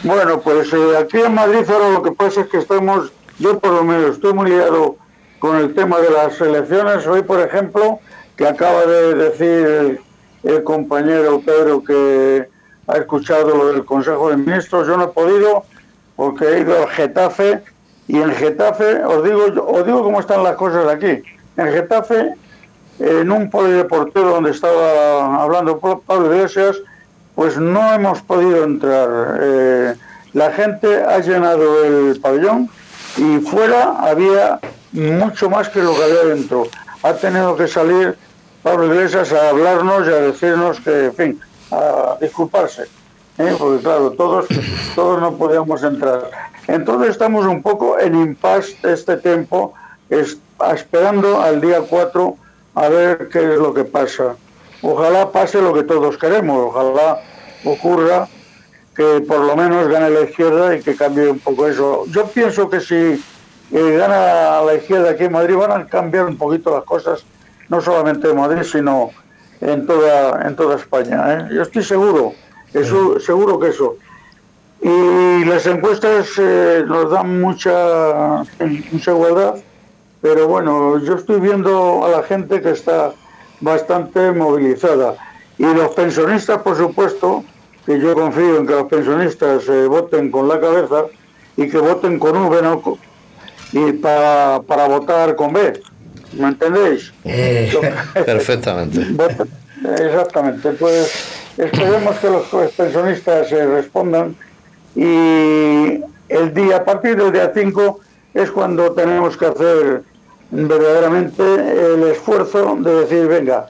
Bueno, 0.03 0.39
pues 0.39 0.71
eh, 0.73 0.97
aquí 0.97 1.19
en 1.19 1.33
Madrid 1.33 1.69
ahora 1.69 1.89
lo 1.89 2.01
que 2.01 2.11
pasa 2.11 2.41
es 2.41 2.47
que 2.47 2.57
estamos, 2.57 3.11
yo 3.39 3.59
por 3.59 3.71
lo 3.71 3.83
menos 3.83 4.15
estoy 4.15 4.33
muy 4.33 4.49
liado 4.49 4.95
con 5.39 5.57
el 5.57 5.73
tema 5.73 5.99
de 5.99 6.09
las 6.09 6.39
elecciones. 6.41 7.05
Hoy, 7.05 7.21
por 7.21 7.39
ejemplo, 7.39 7.99
que 8.35 8.47
acaba 8.47 8.85
de 8.85 9.15
decir 9.15 10.01
el 10.43 10.63
compañero 10.63 11.41
Pedro 11.45 11.83
que 11.83 12.49
ha 12.91 12.97
escuchado 12.97 13.55
lo 13.55 13.67
del 13.73 13.85
Consejo 13.85 14.29
de 14.29 14.37
Ministros. 14.37 14.87
Yo 14.87 14.97
no 14.97 15.05
he 15.05 15.07
podido 15.07 15.65
porque 16.15 16.45
he 16.45 16.59
ido 16.61 16.83
al 16.83 16.89
Getafe 16.89 17.63
y 18.07 18.17
en 18.17 18.31
Getafe, 18.31 19.03
os 19.05 19.23
digo, 19.23 19.45
os 19.67 19.85
digo 19.85 20.03
cómo 20.03 20.19
están 20.19 20.43
las 20.43 20.55
cosas 20.55 20.87
aquí. 20.87 21.23
En 21.57 21.67
Getafe, 21.67 22.33
en 22.99 23.31
un 23.31 23.49
polideportivo 23.49 24.29
donde 24.29 24.51
estaba 24.51 25.41
hablando 25.41 25.79
Pablo 25.79 26.35
Iglesias, 26.35 26.77
pues 27.35 27.57
no 27.57 27.93
hemos 27.93 28.21
podido 28.21 28.63
entrar. 28.63 29.39
Eh, 29.41 29.95
la 30.33 30.51
gente 30.51 31.03
ha 31.03 31.19
llenado 31.19 31.83
el 31.85 32.19
pabellón 32.19 32.69
y 33.17 33.39
fuera 33.39 33.95
había 33.99 34.59
mucho 34.91 35.49
más 35.49 35.69
que 35.69 35.81
lo 35.81 35.95
que 35.95 36.03
había 36.03 36.35
dentro. 36.35 36.67
Ha 37.03 37.13
tenido 37.13 37.55
que 37.55 37.67
salir 37.67 38.15
Pablo 38.61 38.93
Iglesias 38.93 39.31
a 39.31 39.49
hablarnos 39.49 40.07
y 40.07 40.11
a 40.11 40.17
decirnos 40.17 40.79
que, 40.81 41.05
en 41.05 41.13
fin, 41.13 41.41
a 41.71 42.17
disculparse, 42.19 42.83
¿eh? 43.37 43.55
porque 43.57 43.81
claro, 43.81 44.11
todos, 44.11 44.47
todos 44.95 45.21
no 45.21 45.35
podíamos 45.37 45.83
entrar. 45.83 46.29
Entonces 46.67 47.11
estamos 47.11 47.45
un 47.45 47.61
poco 47.61 47.99
en 47.99 48.15
impasse 48.15 48.75
este 48.83 49.17
tiempo, 49.17 49.73
esperando 50.09 51.41
al 51.41 51.61
día 51.61 51.81
4 51.81 52.35
a 52.75 52.89
ver 52.89 53.29
qué 53.29 53.53
es 53.53 53.59
lo 53.59 53.73
que 53.73 53.83
pasa. 53.83 54.35
Ojalá 54.81 55.31
pase 55.31 55.61
lo 55.61 55.73
que 55.73 55.83
todos 55.83 56.17
queremos, 56.17 56.67
ojalá 56.67 57.21
ocurra 57.63 58.27
que 58.95 59.21
por 59.27 59.39
lo 59.39 59.55
menos 59.55 59.87
gane 59.87 60.09
la 60.09 60.21
izquierda 60.21 60.75
y 60.75 60.81
que 60.81 60.95
cambie 60.95 61.29
un 61.29 61.39
poco 61.39 61.67
eso. 61.67 62.05
Yo 62.07 62.25
pienso 62.27 62.69
que 62.69 62.81
si 62.81 62.95
eh, 62.95 63.97
gana 63.97 64.61
la 64.61 64.75
izquierda 64.75 65.11
aquí 65.11 65.25
en 65.25 65.31
Madrid 65.31 65.55
van 65.55 65.71
a 65.71 65.87
cambiar 65.87 66.25
un 66.25 66.37
poquito 66.37 66.75
las 66.75 66.83
cosas, 66.83 67.23
no 67.69 67.79
solamente 67.79 68.29
en 68.29 68.35
Madrid, 68.35 68.63
sino 68.63 69.11
en 69.61 69.85
toda, 69.85 70.47
en 70.47 70.55
toda 70.55 70.75
España. 70.75 71.33
¿eh? 71.33 71.49
Yo 71.53 71.61
estoy 71.61 71.83
seguro, 71.83 72.33
eso, 72.73 73.19
seguro 73.19 73.59
que 73.59 73.69
eso. 73.69 73.95
Y 74.81 75.45
las 75.45 75.65
encuestas 75.67 76.27
eh, 76.39 76.83
nos 76.87 77.11
dan 77.11 77.39
mucha, 77.39 78.43
igualdad, 78.59 79.55
pero 80.21 80.47
bueno, 80.47 80.97
yo 80.99 81.15
estoy 81.15 81.39
viendo 81.39 82.03
a 82.03 82.09
la 82.09 82.23
gente 82.23 82.61
que 82.61 82.71
está 82.71 83.13
bastante 83.59 84.31
movilizada. 84.31 85.15
Y 85.59 85.65
los 85.65 85.91
pensionistas, 85.91 86.61
por 86.63 86.75
supuesto, 86.75 87.43
que 87.85 87.99
yo 87.99 88.15
confío 88.15 88.57
en 88.57 88.65
que 88.65 88.73
los 88.73 88.87
pensionistas 88.87 89.67
eh, 89.69 89.85
voten 89.85 90.31
con 90.31 90.47
la 90.47 90.59
cabeza 90.59 91.05
y 91.55 91.69
que 91.69 91.77
voten 91.77 92.17
con 92.17 92.35
V, 92.35 92.61
no 92.63 92.81
y 93.73 93.93
para, 93.93 94.61
para 94.67 94.87
votar 94.87 95.35
con 95.35 95.53
B. 95.53 95.79
¿Me 96.33 96.47
entendéis? 96.49 97.13
Eh, 97.25 97.71
perfectamente. 98.25 99.05
Exactamente. 99.99 100.71
Pues 100.71 101.11
esperemos 101.57 102.15
que 102.17 102.29
los 102.29 102.47
pensionistas 102.75 103.49
se 103.49 103.65
respondan 103.65 104.35
y 104.95 106.01
el 106.29 106.53
día, 106.53 106.77
a 106.77 106.85
partir 106.85 107.17
del 107.17 107.31
día 107.31 107.51
5 107.53 107.99
es 108.33 108.51
cuando 108.51 108.91
tenemos 108.93 109.35
que 109.35 109.45
hacer 109.47 110.03
verdaderamente 110.49 111.43
el 111.43 112.03
esfuerzo 112.03 112.77
de 112.79 113.01
decir, 113.01 113.27
venga, 113.27 113.67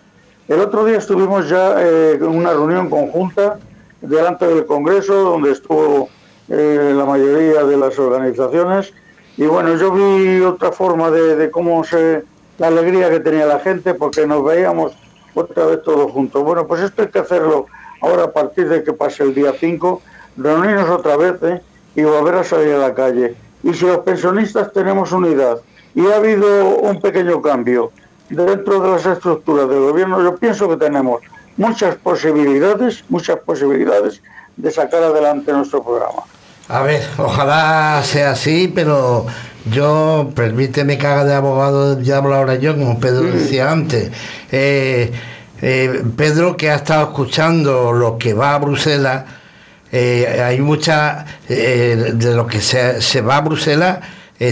el 0.47 0.59
otro 0.59 0.85
día 0.85 0.97
estuvimos 0.97 1.47
ya 1.49 1.75
eh, 1.79 2.13
en 2.15 2.27
una 2.27 2.51
reunión 2.51 2.89
conjunta 2.89 3.59
delante 4.01 4.47
del 4.47 4.65
Congreso 4.65 5.13
donde 5.13 5.51
estuvo 5.51 6.09
eh, 6.49 6.93
la 6.95 7.05
mayoría 7.05 7.63
de 7.63 7.77
las 7.77 7.97
organizaciones 7.97 8.93
y 9.37 9.45
bueno, 9.45 9.75
yo 9.77 9.91
vi 9.91 10.41
otra 10.41 10.71
forma 10.71 11.09
de, 11.09 11.35
de 11.35 11.51
cómo 11.51 11.83
se 11.83 12.23
la 12.61 12.67
alegría 12.67 13.09
que 13.09 13.19
tenía 13.19 13.47
la 13.47 13.57
gente 13.57 13.95
porque 13.95 14.27
nos 14.27 14.43
veíamos 14.45 14.91
otra 15.33 15.65
vez 15.65 15.81
todos 15.81 16.11
juntos. 16.11 16.43
Bueno, 16.43 16.67
pues 16.67 16.81
esto 16.81 17.01
hay 17.01 17.07
que 17.07 17.17
hacerlo 17.17 17.65
ahora 18.01 18.25
a 18.25 18.31
partir 18.31 18.69
de 18.69 18.83
que 18.83 18.93
pase 18.93 19.23
el 19.23 19.33
día 19.33 19.51
5, 19.59 19.99
reunirnos 20.37 20.87
otra 20.87 21.17
vez 21.17 21.41
¿eh? 21.41 21.59
y 21.95 22.03
volver 22.03 22.35
a 22.35 22.43
salir 22.43 22.75
a 22.75 22.77
la 22.77 22.93
calle. 22.93 23.33
Y 23.63 23.73
si 23.73 23.87
los 23.87 23.97
pensionistas 24.01 24.71
tenemos 24.73 25.11
unidad 25.11 25.57
y 25.95 26.05
ha 26.05 26.17
habido 26.17 26.75
un 26.75 27.01
pequeño 27.01 27.41
cambio 27.41 27.91
dentro 28.29 28.79
de 28.79 28.89
las 28.91 29.07
estructuras 29.07 29.67
del 29.67 29.79
gobierno, 29.79 30.21
yo 30.21 30.35
pienso 30.35 30.69
que 30.69 30.77
tenemos 30.77 31.19
muchas 31.57 31.95
posibilidades, 31.95 33.03
muchas 33.09 33.39
posibilidades 33.39 34.21
de 34.55 34.69
sacar 34.69 35.01
adelante 35.01 35.51
nuestro 35.51 35.81
programa. 35.81 36.21
A 36.67 36.83
ver, 36.83 37.01
ojalá 37.17 38.01
sea 38.03 38.31
así, 38.31 38.71
pero 38.73 39.25
yo, 39.69 40.31
permíteme 40.35 40.97
que 40.97 41.07
haga 41.07 41.25
de 41.25 41.33
abogado 41.33 41.97
ya 41.97 42.03
diablo 42.03 42.35
ahora 42.35 42.55
yo, 42.55 42.75
como 42.75 42.99
Pedro 42.99 43.23
mm. 43.23 43.31
decía 43.31 43.71
antes. 43.71 44.09
Eh, 44.51 45.11
eh, 45.61 46.03
Pedro, 46.15 46.57
que 46.57 46.71
ha 46.71 46.75
estado 46.75 47.03
escuchando 47.03 47.91
lo 47.93 48.17
que 48.17 48.33
va 48.33 48.55
a 48.55 48.59
Bruselas, 48.59 49.25
eh, 49.91 50.41
hay 50.43 50.59
mucha 50.61 51.25
de 51.47 52.33
lo 52.33 52.47
que 52.47 52.61
se, 52.61 53.21
va 53.21 53.37
a 53.37 53.41
Bruselas, 53.41 53.99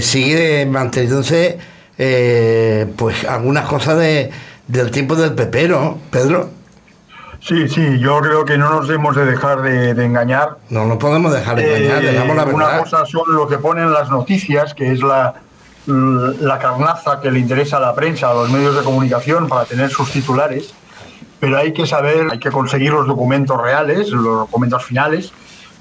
sigue 0.01 0.65
manteniéndose 0.65 1.57
pues 2.95 3.25
algunas 3.25 3.65
cosas 3.65 3.97
de, 3.97 4.29
del 4.67 4.91
tiempo 4.91 5.15
del 5.15 5.33
pepero, 5.33 5.97
Pedro. 6.11 6.58
Sí, 7.41 7.69
sí, 7.69 7.99
yo 7.99 8.19
creo 8.19 8.43
que 8.43 8.57
no 8.57 8.69
nos 8.69 8.87
debemos 8.87 9.15
de 9.15 9.25
dejar 9.25 9.61
de, 9.61 9.91
engañar. 10.03 10.57
No 10.69 10.85
nos 10.85 10.97
podemos 10.97 11.33
dejar 11.33 11.55
de 11.55 11.87
engañar, 11.87 12.03
eh, 12.03 12.11
digamos 12.11 12.35
la 12.35 12.45
verdad. 12.45 12.55
Una 12.55 12.79
cosa 12.79 13.05
son 13.05 13.23
lo 13.27 13.47
que 13.47 13.57
ponen 13.57 13.91
las 13.93 14.09
noticias, 14.09 14.73
que 14.73 14.91
es 14.91 15.01
la, 15.01 15.35
la 15.85 16.59
carnaza 16.59 17.19
que 17.21 17.31
le 17.31 17.39
interesa 17.39 17.77
a 17.77 17.79
la 17.79 17.95
prensa, 17.95 18.29
a 18.29 18.33
los 18.33 18.49
medios 18.49 18.75
de 18.75 18.83
comunicación 18.83 19.47
para 19.47 19.65
tener 19.65 19.89
sus 19.89 20.11
titulares, 20.11 20.73
pero 21.39 21.57
hay 21.57 21.73
que 21.73 21.87
saber, 21.87 22.27
hay 22.31 22.39
que 22.39 22.51
conseguir 22.51 22.91
los 22.91 23.07
documentos 23.07 23.59
reales, 23.59 24.09
los 24.09 24.23
documentos 24.23 24.83
finales, 24.83 25.31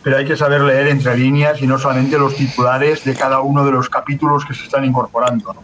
pero 0.03 0.17
hay 0.17 0.25
que 0.25 0.37
saber 0.37 0.61
leer 0.61 0.89
entre 0.89 1.17
líneas 1.17 1.61
y 1.61 1.67
no 1.67 1.79
solamente 1.79 2.19
los 2.19 2.37
titulares 2.37 3.05
de 3.05 3.15
cada 3.15 3.41
uno 3.41 3.65
de 3.65 3.73
los 3.73 3.91
capítulos 3.91 4.45
que 4.45 4.55
se 4.55 4.65
están 4.65 4.85
incorporando. 4.85 5.55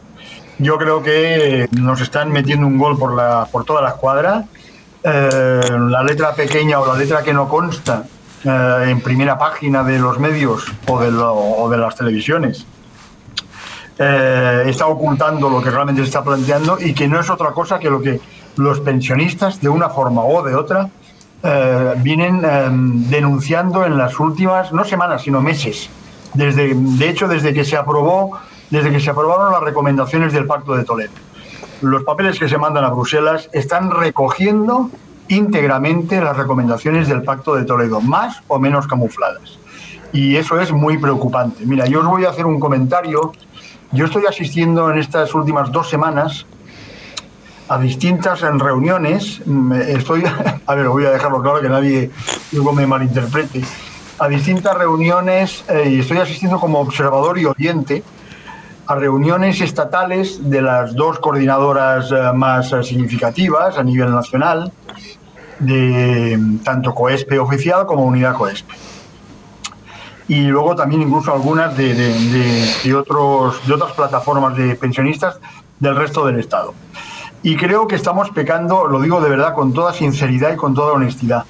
Yo 0.59 0.77
creo 0.77 1.03
que 1.03 1.69
nos 1.73 2.01
están 2.01 2.31
metiendo 2.31 2.67
un 2.67 2.79
gol 2.79 2.99
por, 2.99 3.15
la, 3.15 3.49
por 3.51 3.65
toda 3.65 3.83
la 3.83 3.91
escuadra 3.91 4.45
eh, 5.07 5.61
la 5.91 6.03
letra 6.03 6.35
pequeña 6.35 6.81
o 6.81 6.87
la 6.87 6.95
letra 6.95 7.23
que 7.23 7.35
no 7.35 7.47
consta 7.47 8.05
eh, 8.43 8.87
en 8.89 9.03
primera 9.03 9.37
página 9.37 9.85
de 9.85 9.99
los 9.99 10.19
medios 10.19 10.65
o 10.87 11.69
de, 11.69 11.77
las 11.77 11.95
televisiones 11.95 12.67
eh, 13.99 14.63
está 14.65 14.87
ocultando 14.87 15.51
lo 15.51 15.61
que 15.61 15.69
realmente 15.69 16.01
se 16.01 16.07
está 16.07 16.25
planteando 16.25 16.79
y 16.81 16.95
que 16.95 17.07
no 17.07 17.21
es 17.21 17.29
otra 17.29 17.51
cosa 17.51 17.79
que 17.79 17.91
lo 17.91 18.01
que 18.01 18.19
los 18.57 18.81
pensionistas, 18.81 19.61
de 19.61 19.69
una 19.69 19.91
forma 19.91 20.25
o 20.25 20.43
de 20.43 20.55
otra, 20.55 20.89
vienen 21.97 23.11
denunciando 23.11 23.85
en 23.85 23.99
las 23.99 24.19
últimas, 24.19 24.73
no 24.73 24.85
semanas, 24.85 25.21
sino 25.21 25.43
meses. 25.43 25.91
Desde, 26.33 26.73
de 26.75 27.09
hecho, 27.11 27.29
desde 27.29 27.53
que 27.53 27.65
se 27.65 27.77
aprobó, 27.77 28.39
desde 28.71 28.91
que 28.91 29.01
se 29.01 29.11
aprobaron 29.11 29.53
las 29.53 29.61
recomendaciones 29.61 30.33
del 30.33 30.47
Pacto 30.47 30.75
de 30.75 30.85
Toledo. 30.85 31.13
Los 31.81 32.05
papeles 32.05 32.39
que 32.39 32.49
se 32.49 32.59
mandan 32.59 32.85
a 32.85 32.91
Bruselas 32.91 33.49
están 33.53 33.91
recogiendo 33.91 34.91
íntegramente 35.29 36.21
las 36.21 36.37
recomendaciones 36.37 37.09
del 37.09 37.23
Pacto 37.23 37.55
de 37.55 37.65
Toledo, 37.65 38.01
más 38.01 38.43
o 38.49 38.59
menos 38.59 38.87
camufladas. 38.87 39.59
Y 40.13 40.37
eso 40.37 40.61
es 40.61 40.71
muy 40.73 40.99
preocupante. 40.99 41.67
Mira, 41.67 41.87
yo 41.87 42.01
os 42.01 42.07
voy 42.07 42.25
a 42.25 42.31
hacer 42.31 42.47
un 42.47 42.61
comentario. 42.61 43.33
Yo 43.93 44.05
estoy 44.05 44.25
asistiendo 44.27 44.91
en 44.91 44.99
estas 44.99 45.35
últimas 45.35 45.73
dos 45.73 45.89
semanas 45.89 46.47
a 47.69 47.79
distintas 47.79 48.41
reuniones. 48.41 49.41
Estoy, 49.89 50.25
a 50.67 50.75
ver, 50.75 50.89
voy 50.89 51.07
a 51.07 51.11
dejarlo 51.11 51.43
claro 51.43 51.61
que 51.61 51.69
nadie 51.69 52.11
luego 52.53 52.73
me 52.73 52.87
malinterprete. 52.87 53.63
A 54.19 54.29
distintas 54.29 54.77
reuniones 54.77 55.65
eh, 55.69 55.91
y 55.91 56.01
estoy 56.01 56.19
asistiendo 56.19 56.61
como 56.61 56.79
observador 56.79 57.37
y 57.39 57.47
oyente 57.47 58.05
a 58.87 58.95
reuniones 58.95 59.61
estatales 59.61 60.51
de 60.51 60.63
las 60.63 60.95
dos 60.95 61.19
coordinadoras 61.19 62.11
eh, 62.13 62.33
más 62.35 62.73
eh, 62.73 62.83
significativas 62.83 63.79
a 63.79 63.83
nivel 63.83 64.11
nacional, 64.13 64.73
de 65.59 66.39
tanto 66.65 66.95
COESPE 66.95 67.39
oficial 67.39 67.87
como 67.87 68.05
Unidad 68.05 68.35
COESPE. 68.35 68.75
Y 70.29 70.47
luego 70.47 70.75
también 70.75 71.03
incluso 71.03 71.33
algunas 71.33 71.77
de, 71.77 71.95
de, 71.95 72.95
otros, 72.95 73.67
de 73.67 73.75
otras 73.75 73.93
plataformas 73.93 74.57
de 74.57 74.75
pensionistas 74.75 75.39
del 75.79 75.97
resto 75.97 76.27
del 76.27 76.41
Estado. 76.41 76.75
Y 77.43 77.57
creo 77.57 77.87
que 77.87 77.95
estamos 77.95 78.31
pecando, 78.31 78.87
lo 78.87 79.01
digo 79.01 79.21
de 79.21 79.29
verdad 79.29 79.55
con 79.55 79.75
toda 79.75 79.93
sinceridad 79.93 80.53
y 80.55 80.57
con 80.57 80.75
toda 80.75 80.95
honestidad, 80.95 81.45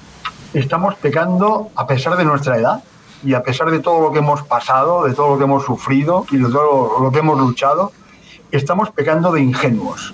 estamos 0.53 0.95
pecando 0.95 1.69
a 1.75 1.87
pesar 1.87 2.17
de 2.17 2.25
nuestra 2.25 2.57
edad, 2.57 2.83
y 3.25 3.33
a 3.33 3.41
pesar 3.41 3.71
de 3.71 3.79
todo 3.79 3.99
lo 3.99 4.11
que 4.11 4.19
hemos 4.19 4.43
pasado, 4.43 5.03
de 5.03 5.13
todo 5.13 5.31
lo 5.31 5.37
que 5.37 5.45
hemos 5.45 5.65
sufrido 5.65 6.25
y 6.29 6.37
de 6.37 6.47
todo 6.47 6.99
lo 7.01 7.11
que 7.11 7.19
hemos 7.19 7.39
luchado, 7.39 7.91
estamos 8.51 8.91
pecando 8.91 9.31
de 9.31 9.41
ingenuos, 9.41 10.13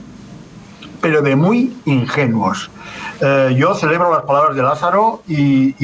pero 1.02 1.22
de 1.22 1.36
muy 1.36 1.78
ingenuos. 1.86 2.72
Eh, 3.20 3.54
yo 3.58 3.76
celebro 3.76 4.12
las 4.12 4.24
palabras 4.24 4.56
de 4.56 4.64
Lázaro 4.64 5.22
y, 5.28 5.76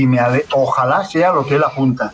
ojalá 0.54 1.04
sea 1.04 1.34
lo 1.34 1.46
que 1.46 1.56
él 1.56 1.64
apunta, 1.66 2.14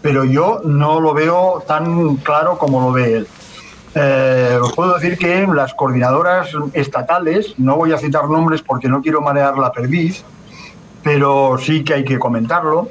pero 0.00 0.24
yo 0.24 0.60
no 0.64 1.00
lo 1.00 1.12
veo 1.12 1.64
tan 1.66 2.16
claro 2.16 2.56
como 2.56 2.80
lo 2.80 2.92
ve 2.92 3.16
él. 3.16 3.28
Eh, 3.94 4.58
os 4.62 4.72
puedo 4.72 4.94
decir 4.94 5.18
que 5.18 5.46
las 5.48 5.74
coordinadoras 5.74 6.50
estatales, 6.72 7.58
no 7.58 7.76
voy 7.76 7.92
a 7.92 7.98
citar 7.98 8.30
nombres 8.30 8.62
porque 8.62 8.88
no 8.88 9.02
quiero 9.02 9.20
marear 9.20 9.58
la 9.58 9.72
perdiz, 9.72 10.24
pero 11.02 11.58
sí 11.58 11.82
que 11.82 11.94
hay 11.94 12.04
que 12.04 12.18
comentarlo, 12.18 12.88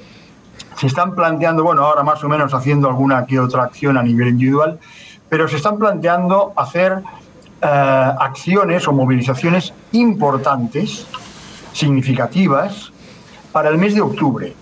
se 0.81 0.87
están 0.87 1.13
planteando, 1.13 1.63
bueno, 1.63 1.83
ahora 1.83 2.01
más 2.01 2.23
o 2.23 2.27
menos 2.27 2.55
haciendo 2.55 2.89
alguna 2.89 3.23
que 3.27 3.39
otra 3.39 3.61
acción 3.61 3.99
a 3.99 4.01
nivel 4.01 4.29
individual, 4.29 4.79
pero 5.29 5.47
se 5.47 5.57
están 5.57 5.77
planteando 5.77 6.53
hacer 6.55 7.03
eh, 7.61 7.67
acciones 7.67 8.87
o 8.87 8.91
movilizaciones 8.91 9.75
importantes, 9.91 11.05
significativas, 11.71 12.91
para 13.51 13.69
el 13.69 13.77
mes 13.77 13.93
de 13.93 14.01
octubre. 14.01 14.55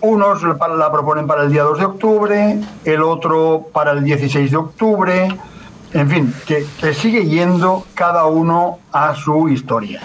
Unos 0.00 0.42
la 0.42 0.90
proponen 0.90 1.28
para 1.28 1.44
el 1.44 1.52
día 1.52 1.62
2 1.62 1.78
de 1.78 1.84
octubre, 1.84 2.60
el 2.84 3.02
otro 3.02 3.68
para 3.72 3.92
el 3.92 4.02
16 4.02 4.50
de 4.50 4.56
octubre, 4.56 5.28
en 5.92 6.10
fin, 6.10 6.34
que, 6.48 6.66
que 6.80 6.94
sigue 6.94 7.26
yendo 7.26 7.84
cada 7.94 8.24
uno 8.24 8.80
a 8.90 9.14
su 9.14 9.48
historia. 9.48 10.00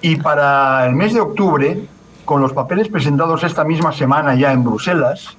Y 0.00 0.14
para 0.14 0.86
el 0.86 0.94
mes 0.94 1.12
de 1.12 1.20
octubre, 1.20 1.88
con 2.32 2.40
los 2.40 2.54
papeles 2.54 2.88
presentados 2.88 3.44
esta 3.44 3.62
misma 3.62 3.92
semana 3.92 4.34
ya 4.34 4.52
en 4.52 4.64
Bruselas, 4.64 5.36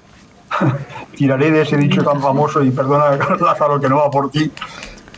tiraré 1.17 1.49
de 1.49 1.63
ese 1.63 1.75
dicho 1.75 2.03
tan 2.03 2.21
famoso 2.21 2.63
y 2.63 2.69
perdona 2.69 3.17
Lázaro 3.41 3.81
que 3.81 3.89
no 3.89 3.97
va 3.97 4.11
por 4.11 4.29
ti, 4.29 4.51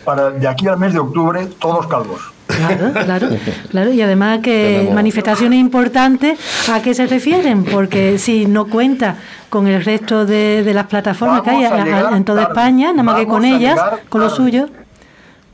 para 0.06 0.30
de 0.30 0.48
aquí 0.48 0.70
al 0.70 0.78
mes 0.78 0.94
de 0.94 1.00
octubre 1.00 1.46
todos 1.60 1.86
calvos. 1.88 2.22
Claro, 2.48 2.94
claro, 2.94 3.28
claro. 3.72 3.92
Y 3.92 4.02
además 4.02 4.40
que 4.42 4.90
manifestaciones 4.94 5.60
importantes, 5.60 6.40
¿a 6.72 6.82
qué 6.82 6.94
se 6.94 7.08
refieren? 7.08 7.66
Porque 7.66 8.20
si 8.20 8.46
no 8.46 8.68
cuenta 8.68 9.18
con 9.50 9.68
el 9.68 9.84
resto 9.84 10.26
de, 10.26 10.72
las 10.74 10.86
plataformas 10.86 11.42
que 11.42 11.50
hay 11.50 11.66
en 12.14 12.24
toda 12.24 12.44
España, 12.44 12.92
nada 12.92 13.04
más 13.04 13.16
que 13.18 13.28
con 13.28 13.44
ellas, 13.44 13.78
con 14.08 14.22
lo 14.22 14.30
suyo. 14.30 14.70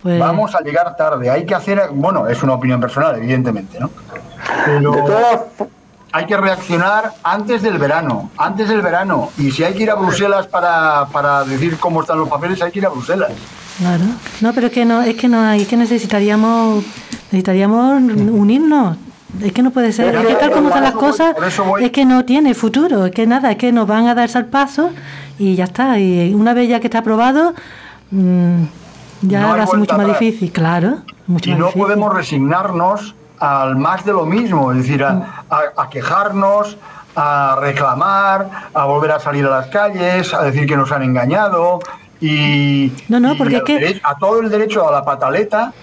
Pues... 0.03 0.19
Vamos 0.19 0.53
a 0.53 0.59
llegar 0.59 0.95
tarde. 0.95 1.31
Hay 1.31 1.47
que 1.47 1.55
hacer, 1.55 1.89
bueno, 1.91 2.27
es 2.27 2.43
una 2.43 2.53
opinión 2.53 2.79
personal, 2.79 3.15
evidentemente, 3.15 3.79
¿no? 3.79 3.89
Hay 6.11 6.25
que 6.25 6.37
reaccionar 6.37 7.13
antes 7.23 7.61
del 7.61 7.77
verano, 7.77 8.31
antes 8.37 8.69
del 8.69 8.81
verano. 8.81 9.29
Y 9.37 9.51
si 9.51 9.63
hay 9.63 9.73
que 9.73 9.83
ir 9.83 9.91
a 9.91 9.95
Bruselas 9.95 10.47
para, 10.47 11.07
para 11.07 11.43
decir 11.43 11.77
cómo 11.79 12.01
están 12.01 12.19
los 12.19 12.29
papeles, 12.29 12.61
hay 12.61 12.71
que 12.71 12.79
ir 12.79 12.85
a 12.85 12.89
Bruselas. 12.89 13.31
Claro. 13.77 14.03
No, 14.41 14.53
pero 14.53 14.67
es 14.67 14.73
que 14.73 14.85
no, 14.85 15.01
es 15.01 15.15
que 15.15 15.27
no 15.27 15.41
hay, 15.41 15.61
es 15.63 15.67
que 15.67 15.77
necesitaríamos, 15.77 16.83
necesitaríamos 17.31 18.01
unirnos. 18.01 18.97
Es 19.41 19.53
que 19.53 19.63
no 19.63 19.71
puede 19.71 19.93
ser, 19.93 20.13
es 20.13 20.27
que 20.27 20.35
tal 20.35 20.51
como 20.51 20.67
están 20.67 20.83
las 20.83 20.93
cosas, 20.93 21.35
es 21.79 21.91
que 21.91 22.03
no 22.03 22.25
tiene 22.25 22.53
futuro, 22.53 23.05
es 23.05 23.11
que 23.13 23.25
nada, 23.25 23.51
es 23.51 23.57
que 23.57 23.71
nos 23.71 23.87
van 23.87 24.07
a 24.07 24.13
darse 24.13 24.37
al 24.37 24.47
paso 24.47 24.91
y 25.39 25.55
ya 25.55 25.63
está. 25.63 25.97
Y 25.97 26.33
una 26.33 26.53
vez 26.53 26.67
ya 26.67 26.81
que 26.81 26.87
está 26.87 26.99
aprobado, 26.99 27.53
mm, 28.11 28.63
ya 29.21 29.47
va 29.47 29.63
a 29.63 29.67
ser 29.67 29.79
mucho 29.79 29.95
más 29.95 30.07
difícil, 30.07 30.51
claro. 30.51 31.03
y 31.43 31.55
no 31.55 31.71
podemos 31.71 32.13
resignarnos 32.13 33.15
al 33.41 33.75
más 33.75 34.05
de 34.05 34.13
lo 34.13 34.25
mismo, 34.25 34.71
es 34.71 34.77
decir, 34.77 35.03
a, 35.03 35.89
quejarnos, 35.89 36.77
a 37.15 37.57
reclamar, 37.59 38.69
a 38.73 38.85
volver 38.85 39.11
a 39.11 39.19
salir 39.19 39.45
a 39.45 39.49
las 39.49 39.67
calles, 39.67 40.33
a 40.33 40.43
decir 40.43 40.67
que 40.67 40.77
nos 40.77 40.91
han 40.91 41.01
engañado 41.01 41.79
y, 42.21 42.93
no, 43.09 43.19
no, 43.19 43.35
porque 43.35 43.99
a 44.03 44.15
todo 44.15 44.41
el 44.41 44.49
derecho 44.49 44.87
a 44.87 44.91
la 44.91 45.03
pataleta, 45.03 45.73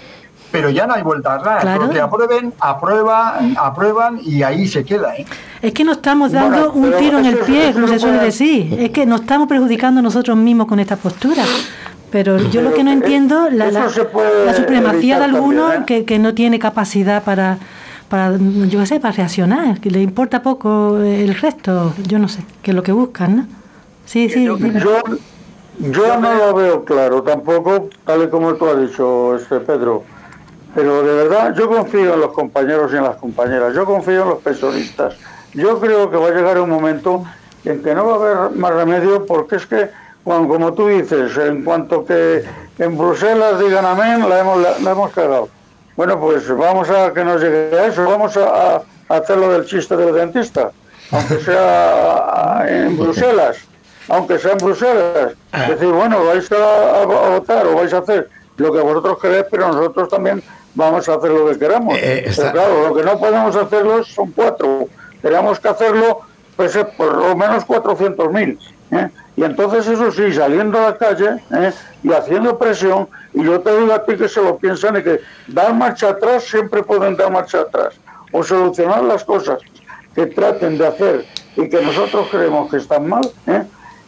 pero 0.52 0.70
ya 0.70 0.86
no 0.86 0.94
hay 0.94 1.02
vuelta 1.02 1.34
atrás. 1.34 1.62
Claro. 1.62 1.90
que 1.90 2.00
aprueben, 2.00 2.54
aprueban, 2.60 3.56
aprueban 3.58 4.20
y 4.24 4.44
ahí 4.44 4.68
se 4.68 4.84
queda. 4.84 5.16
¿eh? 5.16 5.26
Es 5.60 5.72
que 5.72 5.84
nos 5.84 5.96
estamos 5.96 6.30
dando 6.30 6.72
un 6.72 6.92
tiro 6.96 7.18
en 7.18 7.26
el 7.26 7.38
pie, 7.38 7.72
como 7.72 7.88
se 7.88 7.98
suele 7.98 8.18
decir. 8.18 8.78
Es 8.78 8.90
que 8.90 9.04
nos 9.04 9.22
estamos 9.22 9.48
perjudicando 9.48 10.00
nosotros 10.00 10.36
mismos 10.36 10.68
con 10.68 10.78
esta 10.78 10.96
postura. 10.96 11.42
Pero 12.10 12.38
yo 12.50 12.62
lo 12.62 12.72
que 12.72 12.82
no 12.84 12.90
entiendo, 12.90 13.50
la, 13.50 13.70
la, 13.70 13.88
supremacía 13.90 15.18
de 15.18 15.24
algunos 15.24 15.84
que, 15.86 16.04
que, 16.04 16.18
no 16.18 16.32
tiene 16.34 16.58
capacidad 16.58 17.22
para, 17.22 17.58
para, 18.08 18.36
yo 18.36 18.80
qué 18.80 18.86
sé, 18.86 19.00
para 19.00 19.12
reaccionar, 19.14 19.80
que 19.80 19.90
le 19.90 20.00
importa 20.00 20.42
poco 20.42 20.98
el 20.98 21.34
resto, 21.34 21.92
yo 22.06 22.18
no 22.18 22.28
sé, 22.28 22.42
que 22.62 22.70
es 22.70 22.74
lo 22.74 22.82
que 22.82 22.92
buscan, 22.92 23.36
¿no? 23.36 23.46
Sí, 24.06 24.30
sí. 24.30 24.44
Yo, 24.44 24.56
yo, 24.58 26.20
no 26.20 26.34
lo 26.34 26.54
veo 26.54 26.84
claro 26.84 27.22
tampoco, 27.22 27.90
tal 28.06 28.22
y 28.22 28.28
como 28.28 28.54
tú 28.54 28.66
has 28.66 28.80
dicho, 28.80 29.36
este 29.36 29.60
Pedro. 29.60 30.02
Pero 30.74 31.02
de 31.02 31.12
verdad, 31.12 31.54
yo 31.54 31.68
confío 31.68 32.14
en 32.14 32.20
los 32.20 32.32
compañeros 32.32 32.90
y 32.92 32.96
en 32.96 33.02
las 33.02 33.16
compañeras, 33.16 33.74
yo 33.74 33.84
confío 33.84 34.22
en 34.22 34.28
los 34.30 34.38
pensionistas. 34.38 35.14
Yo 35.52 35.78
creo 35.78 36.10
que 36.10 36.16
va 36.16 36.28
a 36.28 36.30
llegar 36.30 36.58
un 36.58 36.70
momento 36.70 37.24
en 37.64 37.82
que 37.82 37.94
no 37.94 38.06
va 38.06 38.12
a 38.12 38.44
haber 38.44 38.56
más 38.56 38.72
remedio 38.72 39.26
porque 39.26 39.56
es 39.56 39.66
que 39.66 39.90
como 40.28 40.74
tú 40.74 40.88
dices, 40.88 41.36
en 41.38 41.64
cuanto 41.64 42.04
que 42.04 42.44
en 42.78 42.98
Bruselas 42.98 43.58
digan 43.58 43.84
amén, 43.86 44.28
la 44.28 44.40
hemos, 44.40 44.60
la, 44.60 44.90
hemos 44.90 45.10
cagado. 45.12 45.48
Bueno, 45.96 46.20
pues 46.20 46.46
vamos 46.54 46.88
a 46.90 47.12
que 47.12 47.24
nos 47.24 47.40
llegue 47.40 47.78
a 47.78 47.86
eso, 47.86 48.04
vamos 48.04 48.36
a, 48.36 48.82
hacer 49.08 49.38
lo 49.38 49.50
del 49.52 49.64
chiste 49.64 49.96
del 49.96 50.14
dentista, 50.14 50.70
aunque 51.10 51.40
sea 51.40 52.64
en 52.68 52.98
Bruselas, 52.98 53.56
aunque 54.08 54.38
sea 54.38 54.52
en 54.52 54.58
Bruselas. 54.58 55.32
Es 55.52 55.68
decir, 55.68 55.88
bueno, 55.88 56.24
vais 56.26 56.46
a, 56.52 57.06
votar 57.06 57.66
o 57.66 57.76
vais 57.76 57.92
a 57.94 57.98
hacer 57.98 58.28
lo 58.58 58.72
que 58.72 58.80
vosotros 58.80 59.18
queréis, 59.18 59.46
pero 59.50 59.68
nosotros 59.68 60.10
también 60.10 60.42
vamos 60.74 61.08
a 61.08 61.14
hacer 61.14 61.30
lo 61.30 61.46
que 61.46 61.58
queramos. 61.58 61.96
Eh, 61.98 62.30
pero 62.36 62.52
claro, 62.52 62.88
lo 62.88 62.94
que 62.94 63.02
no 63.02 63.18
podemos 63.18 63.56
hacerlo 63.56 64.04
son 64.04 64.30
cuatro. 64.32 64.88
Tenemos 65.22 65.58
que 65.58 65.68
hacerlo, 65.68 66.20
pues, 66.54 66.78
por 66.98 67.16
lo 67.16 67.34
menos 67.34 67.66
400.000. 67.66 68.58
¿eh? 68.92 69.08
Y 69.38 69.44
entonces, 69.44 69.86
eso 69.86 70.10
sí, 70.10 70.32
saliendo 70.32 70.78
a 70.78 70.90
la 70.90 70.96
calle 70.96 71.36
¿eh? 71.52 71.72
y 72.02 72.12
haciendo 72.12 72.58
presión, 72.58 73.06
y 73.32 73.44
yo 73.44 73.60
te 73.60 73.78
digo 73.78 73.92
a 73.92 74.04
ti 74.04 74.16
que 74.16 74.28
se 74.28 74.42
lo 74.42 74.58
piensan 74.58 74.96
y 74.96 75.02
que 75.04 75.20
dar 75.46 75.72
marcha 75.74 76.08
atrás 76.08 76.42
siempre 76.42 76.82
pueden 76.82 77.16
dar 77.16 77.30
marcha 77.30 77.60
atrás, 77.60 77.94
o 78.32 78.42
solucionar 78.42 79.04
las 79.04 79.22
cosas 79.22 79.60
que 80.16 80.26
traten 80.26 80.76
de 80.76 80.88
hacer 80.88 81.24
y 81.54 81.68
que 81.68 81.80
nosotros 81.80 82.26
creemos 82.32 82.68
que 82.68 82.78
están 82.78 83.08
mal, 83.08 83.30
¿eh? 83.46 83.62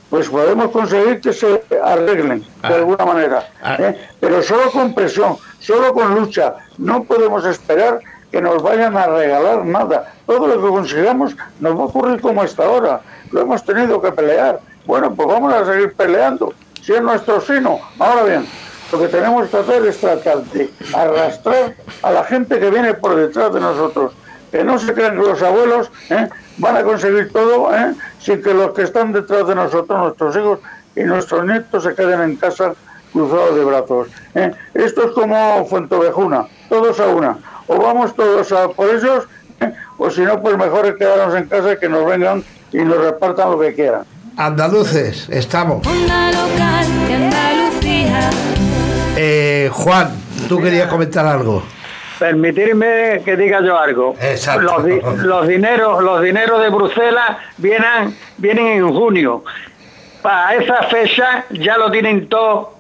pues 0.09 0.29
podemos 0.29 0.69
conseguir 0.73 1.21
que 1.21 1.33
se 1.33 1.63
arreglen 1.81 2.41
de 2.41 2.47
ah. 2.65 2.75
alguna 2.75 3.05
manera. 3.05 3.49
Ah. 3.63 3.77
¿eh? 3.79 4.09
Pero 4.19 4.43
solo 4.43 4.69
con 4.73 4.95
presión, 4.95 5.37
solo 5.61 5.95
con 5.95 6.13
lucha. 6.13 6.57
No 6.77 7.05
podemos 7.05 7.45
esperar 7.45 8.01
que 8.33 8.43
nos 8.43 8.61
vayan 8.65 8.97
a 8.97 9.07
regalar 9.07 9.65
nada. 9.65 10.13
Todo 10.27 10.49
lo 10.49 10.61
que 10.61 10.69
consigamos 10.69 11.37
nos 11.61 11.77
va 11.77 11.83
a 11.83 11.85
ocurrir 11.85 12.21
como 12.21 12.43
hasta 12.43 12.65
ahora. 12.65 13.01
Lo 13.31 13.43
hemos 13.43 13.65
tenido 13.65 14.03
que 14.03 14.11
pelear 14.11 14.59
bueno, 14.91 15.15
pues 15.15 15.29
vamos 15.29 15.55
a 15.55 15.65
seguir 15.65 15.93
peleando, 15.93 16.53
si 16.83 16.93
es 16.93 17.01
nuestro 17.01 17.41
sino. 17.41 17.79
Ahora 18.01 18.25
bien, 18.25 18.45
lo 18.91 18.99
que 18.99 19.07
tenemos 19.07 19.49
que 19.49 19.59
hacer 19.59 19.87
es 19.87 19.99
tratar 19.99 20.43
de 20.47 20.69
arrastrar 20.93 21.77
a 22.03 22.11
la 22.11 22.25
gente 22.25 22.59
que 22.59 22.71
viene 22.71 22.95
por 22.95 23.15
detrás 23.15 23.55
de 23.55 23.61
nosotros. 23.61 24.13
Que 24.51 24.65
no 24.65 24.81
se 24.81 24.93
crean 24.93 25.15
que 25.15 25.23
los 25.23 25.41
abuelos 25.43 25.93
¿eh? 26.09 26.29
van 26.59 26.77
a 26.77 26.83
conseguir 26.83 27.31
todo 27.31 27.73
¿eh? 27.73 27.95
sin 28.19 28.43
que 28.43 28.53
los 28.53 28.73
que 28.73 28.83
están 28.83 29.13
detrás 29.13 29.47
de 29.47 29.55
nosotros, 29.55 29.97
nuestros 29.97 30.35
hijos 30.35 30.59
y 30.97 31.05
nuestros 31.05 31.47
nietos, 31.47 31.85
se 31.85 31.95
queden 31.95 32.23
en 32.23 32.35
casa 32.35 32.75
cruzados 33.13 33.55
de 33.55 33.65
brazos. 33.65 34.09
¿eh? 34.35 34.51
Esto 34.75 35.05
es 35.05 35.13
como 35.13 35.67
Fuentovejuna, 35.67 36.49
todos 36.69 36.99
a 36.99 37.07
una. 37.07 37.39
O 37.69 37.77
vamos 37.77 38.13
todos 38.17 38.51
a 38.51 38.67
por 38.71 38.93
ellos, 38.93 39.29
o 39.99 40.11
si 40.11 40.23
no, 40.23 40.43
pues 40.43 40.59
mejor 40.59 40.87
es 40.87 40.97
quedarnos 40.97 41.37
en 41.37 41.47
casa 41.47 41.75
y 41.75 41.79
que 41.79 41.89
nos 41.89 42.05
vengan 42.05 42.43
y 42.73 42.79
nos 42.79 42.99
repartan 42.99 43.53
lo 43.53 43.61
que 43.61 43.73
quieran. 43.73 44.03
Andaluces, 44.37 45.29
estamos. 45.29 45.87
Onda 45.87 46.31
local 46.33 46.87
de 47.09 47.15
Andalucía. 47.15 48.31
Eh, 49.17 49.69
Juan, 49.73 50.11
tú 50.49 50.61
querías 50.61 50.89
comentar 50.89 51.27
algo. 51.27 51.63
Permitirme 52.19 53.23
que 53.25 53.37
diga 53.37 53.61
yo 53.63 53.79
algo. 53.79 54.15
Exacto. 54.21 54.63
Los, 54.63 54.85
di- 54.85 55.01
los 55.27 55.49
dineros, 55.49 56.03
los 56.03 56.23
dineros 56.23 56.61
de 56.63 56.69
Bruselas 56.71 57.37
vienen, 57.59 58.17
vienen 58.39 58.67
en 58.67 58.93
junio. 58.95 59.45
Para 60.23 60.55
esa 60.55 60.83
fecha 60.85 61.45
ya 61.51 61.77
lo 61.79 61.91
tienen 61.91 62.29
todo 62.29 62.75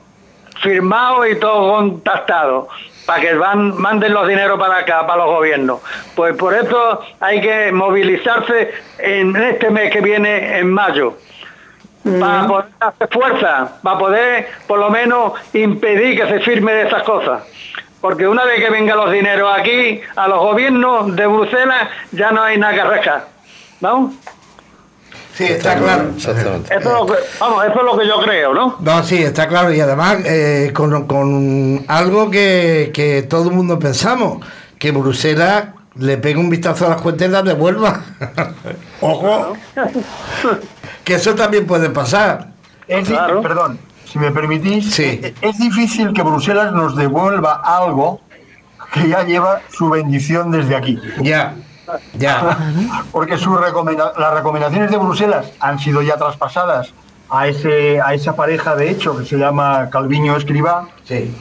firmado 0.63 1.27
y 1.27 1.39
todo 1.41 1.75
contactado 1.75 2.69
para 3.07 3.23
que 3.23 3.35
van, 3.35 3.77
manden 3.81 4.13
los 4.13 4.29
dineros 4.29 4.59
para 4.61 4.79
acá, 4.79 5.07
para 5.07 5.25
los 5.25 5.35
gobiernos. 5.35 5.81
Pues 6.15 6.37
por 6.37 6.55
eso 6.55 7.01
hay 7.19 7.41
que 7.41 7.73
movilizarse 7.73 8.71
en 8.99 9.35
este 9.37 9.71
mes 9.71 9.91
que 9.91 10.03
viene, 10.03 10.59
en 10.59 10.71
mayo, 10.71 11.17
para 12.03 12.47
poder 12.47 12.67
hacer 12.81 13.09
fuerza, 13.11 13.73
para 13.83 13.99
poder 13.99 14.49
por 14.67 14.79
lo 14.79 14.91
menos 14.91 15.33
impedir 15.53 16.21
que 16.21 16.29
se 16.29 16.41
firme 16.41 16.73
de 16.73 16.87
esas 16.87 17.03
cosas. 17.03 17.43
Porque 18.01 18.27
una 18.27 18.45
vez 18.45 18.65
que 18.65 18.71
vengan 18.71 18.97
los 18.97 19.13
dineros 19.13 19.51
aquí, 19.59 20.01
a 20.17 20.27
los 20.27 20.39
gobiernos 20.39 21.15
de 21.15 21.27
Bruselas, 21.27 21.89
ya 22.13 22.31
no 22.31 22.43
hay 22.43 22.57
nada 22.59 22.73
que 22.73 22.85
rascar. 22.85 23.29
¿Vamos? 23.81 24.15
Sí, 25.35 25.45
está 25.45 25.77
claro. 25.77 26.11
Exactamente. 26.17 26.75
Eso 26.75 26.89
es 26.89 26.95
lo 26.95 27.07
que, 27.07 27.15
vamos, 27.39 27.65
eso 27.65 27.79
es 27.79 27.85
lo 27.85 27.99
que 27.99 28.07
yo 28.07 28.21
creo, 28.23 28.55
¿no? 28.55 28.77
No, 28.81 29.03
sí, 29.03 29.23
está 29.23 29.49
claro. 29.49 29.73
Y 29.73 29.81
además, 29.81 30.19
eh, 30.25 30.71
con, 30.75 31.07
con 31.07 31.85
algo 31.89 32.31
que, 32.31 32.91
que 32.93 33.23
todo 33.23 33.49
el 33.51 33.55
mundo 33.55 33.79
pensamos, 33.79 34.45
que 34.79 34.93
Bruselas 34.93 35.69
le 35.97 36.17
pegue 36.19 36.39
un 36.39 36.51
vistazo 36.51 36.87
a 36.87 36.91
las 36.91 37.03
cuentas 37.03 37.29
y 37.29 37.31
las 37.31 37.45
devuelva. 37.45 38.03
Ojo, 39.01 39.57
que 41.11 41.17
eso 41.17 41.35
también 41.35 41.67
puede 41.67 41.91
pasar. 41.91 42.51
Es 42.87 43.09
Claro. 43.09 43.43
Perdón, 43.43 43.81
si 44.05 44.17
me 44.21 44.31
permitís, 44.31 44.95
Sí. 44.95 45.03
eh, 45.21 45.35
es 45.41 45.59
difícil 45.59 46.13
que 46.13 46.23
Bruselas 46.23 46.73
nos 46.73 46.95
devuelva 46.95 47.61
algo 47.65 48.21
que 48.93 49.09
ya 49.09 49.25
lleva 49.25 49.61
su 49.73 49.89
bendición 49.91 50.53
desde 50.53 50.77
aquí. 50.77 51.01
Ya, 51.21 51.55
ya. 52.15 52.57
Porque 53.11 53.37
su 53.39 53.57
recomenda- 53.57 54.13
las 54.17 54.35
recomendaciones 54.35 54.89
de 54.93 54.99
Bruselas 54.99 55.47
han 55.59 55.81
sido 55.81 56.01
ya 56.01 56.17
traspasadas 56.17 56.95
a, 57.29 57.49
ese, 57.49 58.01
a 58.01 58.15
esa 58.15 58.37
pareja 58.37 58.77
de 58.77 58.89
hecho 58.91 59.17
que 59.19 59.25
se 59.25 59.37
llama 59.37 59.89
Calviño 59.91 60.37
Escribá, 60.37 60.87
Sí. 61.05 61.35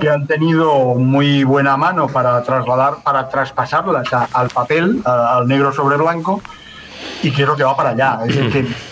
que 0.00 0.08
han 0.08 0.26
tenido 0.26 0.94
muy 0.94 1.44
buena 1.44 1.76
mano 1.76 2.06
para 2.08 2.42
trasladar, 2.42 3.02
para 3.04 3.28
traspasarlas 3.28 4.10
a- 4.14 4.28
al 4.32 4.48
papel, 4.48 5.02
a- 5.04 5.36
al 5.36 5.46
negro 5.46 5.72
sobre 5.74 5.98
blanco, 5.98 6.40
y 7.22 7.30
creo 7.32 7.54
que 7.54 7.64
va 7.64 7.76
para 7.76 7.90
allá. 7.90 8.20
Es 8.26 8.34
decir, 8.36 8.50
que 8.52 8.89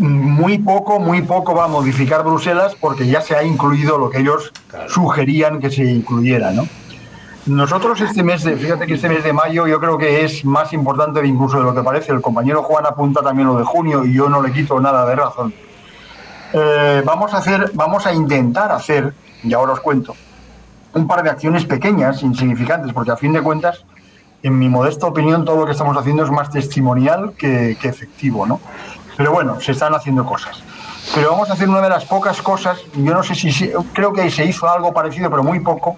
muy 0.00 0.58
poco, 0.58 0.98
muy 0.98 1.22
poco 1.22 1.54
va 1.54 1.64
a 1.64 1.68
modificar 1.68 2.24
Bruselas 2.24 2.74
porque 2.80 3.06
ya 3.06 3.20
se 3.20 3.36
ha 3.36 3.44
incluido 3.44 3.98
lo 3.98 4.08
que 4.08 4.18
ellos 4.18 4.52
sugerían 4.88 5.60
que 5.60 5.70
se 5.70 5.84
incluyera, 5.84 6.50
¿no? 6.52 6.66
Nosotros 7.46 8.00
este 8.00 8.22
mes, 8.22 8.44
de, 8.44 8.56
fíjate 8.56 8.86
que 8.86 8.94
este 8.94 9.08
mes 9.08 9.24
de 9.24 9.32
mayo 9.32 9.66
yo 9.66 9.80
creo 9.80 9.98
que 9.98 10.24
es 10.24 10.44
más 10.44 10.72
importante 10.72 11.26
incluso 11.26 11.58
de 11.58 11.64
lo 11.64 11.74
que 11.74 11.82
parece. 11.82 12.12
El 12.12 12.20
compañero 12.20 12.62
Juan 12.62 12.86
apunta 12.86 13.22
también 13.22 13.48
lo 13.48 13.56
de 13.56 13.64
junio 13.64 14.04
y 14.04 14.12
yo 14.12 14.28
no 14.28 14.42
le 14.42 14.52
quito 14.52 14.80
nada 14.80 15.06
de 15.06 15.16
razón. 15.16 15.54
Eh, 16.52 17.02
vamos 17.04 17.32
a 17.34 17.38
hacer, 17.38 17.70
vamos 17.74 18.06
a 18.06 18.12
intentar 18.12 18.72
hacer, 18.72 19.14
y 19.42 19.52
ahora 19.52 19.72
os 19.72 19.80
cuento, 19.80 20.14
un 20.94 21.06
par 21.06 21.22
de 21.22 21.30
acciones 21.30 21.64
pequeñas, 21.64 22.22
insignificantes, 22.22 22.92
porque 22.92 23.10
a 23.10 23.16
fin 23.16 23.32
de 23.32 23.40
cuentas, 23.40 23.84
en 24.42 24.58
mi 24.58 24.68
modesta 24.68 25.06
opinión, 25.06 25.44
todo 25.44 25.60
lo 25.60 25.66
que 25.66 25.72
estamos 25.72 25.96
haciendo 25.96 26.24
es 26.24 26.30
más 26.30 26.50
testimonial 26.50 27.32
que, 27.38 27.76
que 27.80 27.88
efectivo, 27.88 28.46
¿no? 28.46 28.60
Pero 29.16 29.32
bueno, 29.32 29.60
se 29.60 29.72
están 29.72 29.94
haciendo 29.94 30.24
cosas. 30.24 30.62
Pero 31.14 31.30
vamos 31.30 31.50
a 31.50 31.54
hacer 31.54 31.68
una 31.68 31.80
de 31.80 31.88
las 31.88 32.04
pocas 32.04 32.40
cosas, 32.42 32.78
yo 32.94 33.14
no 33.14 33.22
sé 33.22 33.34
si, 33.34 33.72
creo 33.92 34.12
que 34.12 34.30
se 34.30 34.44
hizo 34.44 34.68
algo 34.68 34.92
parecido, 34.92 35.28
pero 35.30 35.42
muy 35.42 35.60
poco, 35.60 35.96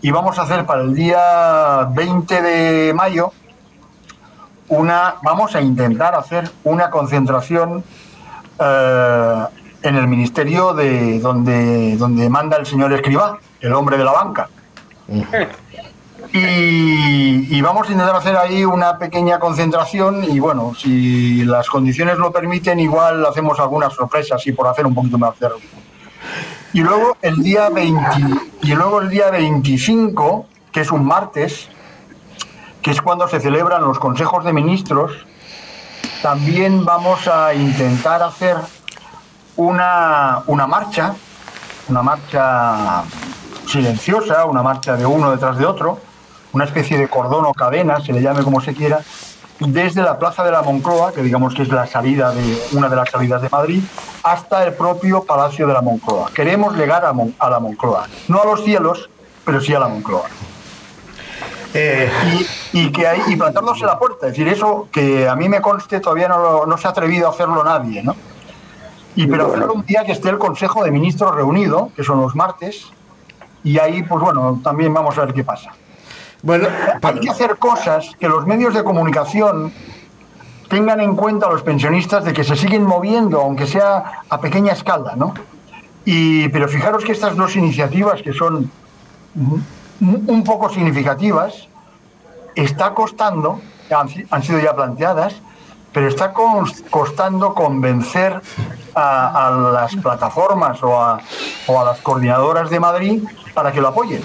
y 0.00 0.10
vamos 0.10 0.38
a 0.38 0.42
hacer 0.42 0.66
para 0.66 0.82
el 0.82 0.94
día 0.94 1.86
20 1.90 2.42
de 2.42 2.94
mayo 2.94 3.32
una, 4.68 5.16
vamos 5.22 5.54
a 5.54 5.60
intentar 5.60 6.14
hacer 6.14 6.50
una 6.64 6.90
concentración 6.90 7.84
eh, 8.58 9.44
en 9.82 9.96
el 9.96 10.08
ministerio 10.08 10.72
de 10.72 11.20
donde, 11.20 11.96
donde 11.96 12.28
manda 12.28 12.56
el 12.56 12.66
señor 12.66 12.92
Escribá, 12.92 13.38
el 13.60 13.72
hombre 13.74 13.96
de 13.96 14.04
la 14.04 14.12
banca. 14.12 14.48
Y, 16.34 17.60
vamos 17.60 17.88
a 17.88 17.92
intentar 17.92 18.16
hacer 18.16 18.36
ahí 18.36 18.64
una 18.64 18.96
pequeña 18.98 19.38
concentración 19.38 20.24
y 20.24 20.40
bueno, 20.40 20.72
si 20.74 21.44
las 21.44 21.68
condiciones 21.68 22.16
lo 22.16 22.32
permiten, 22.32 22.80
igual 22.80 23.24
hacemos 23.26 23.60
algunas 23.60 23.92
sorpresas 23.92 24.44
y 24.46 24.52
por 24.52 24.66
hacer 24.66 24.86
un 24.86 24.94
poquito 24.94 25.18
más 25.18 25.38
de 25.38 25.48
ruido. 25.50 25.68
Y 26.72 26.80
luego 26.80 27.16
el 27.20 27.36
día 27.42 27.68
20, 27.68 28.00
y 28.62 28.74
luego 28.74 29.02
el 29.02 29.10
día 29.10 29.30
25, 29.30 30.46
que 30.72 30.80
es 30.80 30.90
un 30.90 31.04
martes, 31.04 31.68
que 32.80 32.90
es 32.90 33.02
cuando 33.02 33.28
se 33.28 33.38
celebran 33.38 33.82
los 33.82 33.98
consejos 33.98 34.42
de 34.44 34.54
ministros, 34.54 35.12
también 36.22 36.84
vamos 36.84 37.28
a 37.28 37.52
intentar 37.52 38.22
hacer 38.22 38.56
una, 39.56 40.42
una 40.46 40.66
marcha, 40.66 41.14
una 41.88 42.02
marcha 42.02 43.02
silenciosa, 43.66 44.46
una 44.46 44.62
marcha 44.62 44.96
de 44.96 45.04
uno 45.04 45.30
detrás 45.30 45.58
de 45.58 45.66
otro, 45.66 46.00
una 46.52 46.64
especie 46.64 46.98
de 46.98 47.08
cordón 47.08 47.44
o 47.46 47.54
cadena, 47.54 48.00
se 48.00 48.12
le 48.12 48.20
llame 48.22 48.42
como 48.42 48.60
se 48.60 48.74
quiera, 48.74 49.00
desde 49.60 50.02
la 50.02 50.18
Plaza 50.18 50.42
de 50.44 50.50
la 50.50 50.62
Moncloa, 50.62 51.12
que 51.12 51.22
digamos 51.22 51.54
que 51.54 51.62
es 51.62 51.68
la 51.68 51.86
salida 51.86 52.32
de 52.32 52.60
una 52.72 52.88
de 52.88 52.96
las 52.96 53.08
salidas 53.10 53.40
de 53.42 53.48
Madrid, 53.48 53.82
hasta 54.24 54.64
el 54.64 54.74
propio 54.74 55.22
Palacio 55.24 55.66
de 55.66 55.72
la 55.72 55.80
Moncloa. 55.82 56.30
Queremos 56.34 56.76
llegar 56.76 57.04
a, 57.04 57.12
Mon- 57.12 57.34
a 57.38 57.48
la 57.48 57.60
Moncloa, 57.60 58.06
no 58.28 58.42
a 58.42 58.44
los 58.44 58.64
cielos, 58.64 59.08
pero 59.44 59.60
sí 59.60 59.72
a 59.74 59.78
la 59.78 59.88
Moncloa. 59.88 60.24
Eh, 61.74 62.10
Y, 62.72 62.80
y 62.84 62.92
que 62.92 63.06
hay, 63.06 63.20
y 63.28 63.36
plantarnos 63.36 63.80
en 63.80 63.86
la 63.86 63.98
puerta, 63.98 64.26
es 64.26 64.32
decir, 64.32 64.48
eso 64.48 64.88
que 64.92 65.28
a 65.28 65.34
mí 65.36 65.48
me 65.48 65.60
conste 65.60 66.00
todavía 66.00 66.28
no, 66.28 66.38
lo- 66.38 66.66
no 66.66 66.76
se 66.76 66.86
ha 66.86 66.90
atrevido 66.90 67.28
a 67.28 67.30
hacerlo 67.30 67.62
nadie, 67.64 68.02
¿no? 68.02 68.14
Y 69.14 69.26
pero 69.26 69.46
hacerlo 69.46 69.74
un 69.74 69.84
día 69.84 70.04
que 70.04 70.12
esté 70.12 70.30
el 70.30 70.38
Consejo 70.38 70.82
de 70.84 70.90
Ministros 70.90 71.34
reunido, 71.34 71.90
que 71.94 72.02
son 72.02 72.20
los 72.20 72.34
martes, 72.34 72.86
y 73.62 73.78
ahí, 73.78 74.02
pues 74.02 74.20
bueno, 74.22 74.60
también 74.64 74.92
vamos 74.92 75.16
a 75.18 75.24
ver 75.24 75.34
qué 75.34 75.44
pasa. 75.44 75.70
Bueno, 76.42 76.68
Hay 77.02 77.20
que 77.20 77.30
hacer 77.30 77.56
cosas 77.56 78.10
que 78.18 78.28
los 78.28 78.46
medios 78.46 78.74
de 78.74 78.82
comunicación 78.82 79.72
tengan 80.68 81.00
en 81.00 81.14
cuenta 81.14 81.46
a 81.46 81.50
los 81.50 81.62
pensionistas 81.62 82.24
de 82.24 82.32
que 82.32 82.44
se 82.44 82.56
siguen 82.56 82.84
moviendo, 82.84 83.40
aunque 83.40 83.66
sea 83.66 84.22
a 84.28 84.40
pequeña 84.40 84.72
escala, 84.72 85.14
¿no? 85.16 85.34
Y, 86.04 86.48
pero 86.48 86.66
fijaros 86.68 87.04
que 87.04 87.12
estas 87.12 87.36
dos 87.36 87.54
iniciativas, 87.54 88.22
que 88.22 88.32
son 88.32 88.70
un 90.00 90.44
poco 90.44 90.68
significativas, 90.68 91.68
está 92.56 92.92
costando, 92.92 93.60
han, 93.90 94.08
han 94.30 94.42
sido 94.42 94.58
ya 94.58 94.74
planteadas, 94.74 95.34
pero 95.92 96.08
está 96.08 96.32
costando 96.32 97.54
convencer 97.54 98.40
a, 98.94 99.46
a 99.46 99.50
las 99.50 99.94
plataformas 99.96 100.82
o 100.82 101.00
a, 101.00 101.20
o 101.66 101.80
a 101.80 101.84
las 101.84 102.00
coordinadoras 102.00 102.70
de 102.70 102.80
Madrid 102.80 103.22
para 103.54 103.70
que 103.70 103.80
lo 103.80 103.88
apoyen. 103.88 104.22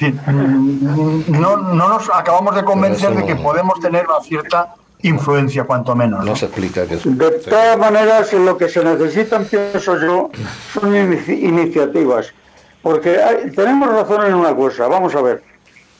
No, 0.00 1.56
no 1.56 1.88
nos 1.88 2.08
acabamos 2.12 2.54
de 2.54 2.64
convencer 2.64 3.14
de 3.14 3.24
que 3.26 3.36
podemos 3.36 3.80
tener 3.80 4.06
una 4.06 4.20
cierta 4.22 4.74
influencia, 5.02 5.64
cuanto 5.64 5.94
menos. 5.94 6.24
¿no? 6.24 6.34
Se 6.36 6.46
explica 6.46 6.86
que 6.86 6.96
De 6.96 7.30
todas 7.30 7.78
maneras, 7.78 8.32
lo 8.32 8.56
que 8.56 8.68
se 8.68 8.84
necesitan, 8.84 9.44
pienso 9.44 9.98
yo, 10.00 10.30
son 10.72 10.92
inici- 10.94 11.38
iniciativas. 11.42 12.32
Porque 12.82 13.18
hay- 13.22 13.50
tenemos 13.50 13.88
razón 13.90 14.26
en 14.26 14.34
una 14.34 14.54
cosa, 14.54 14.86
vamos 14.88 15.14
a 15.14 15.22
ver. 15.22 15.42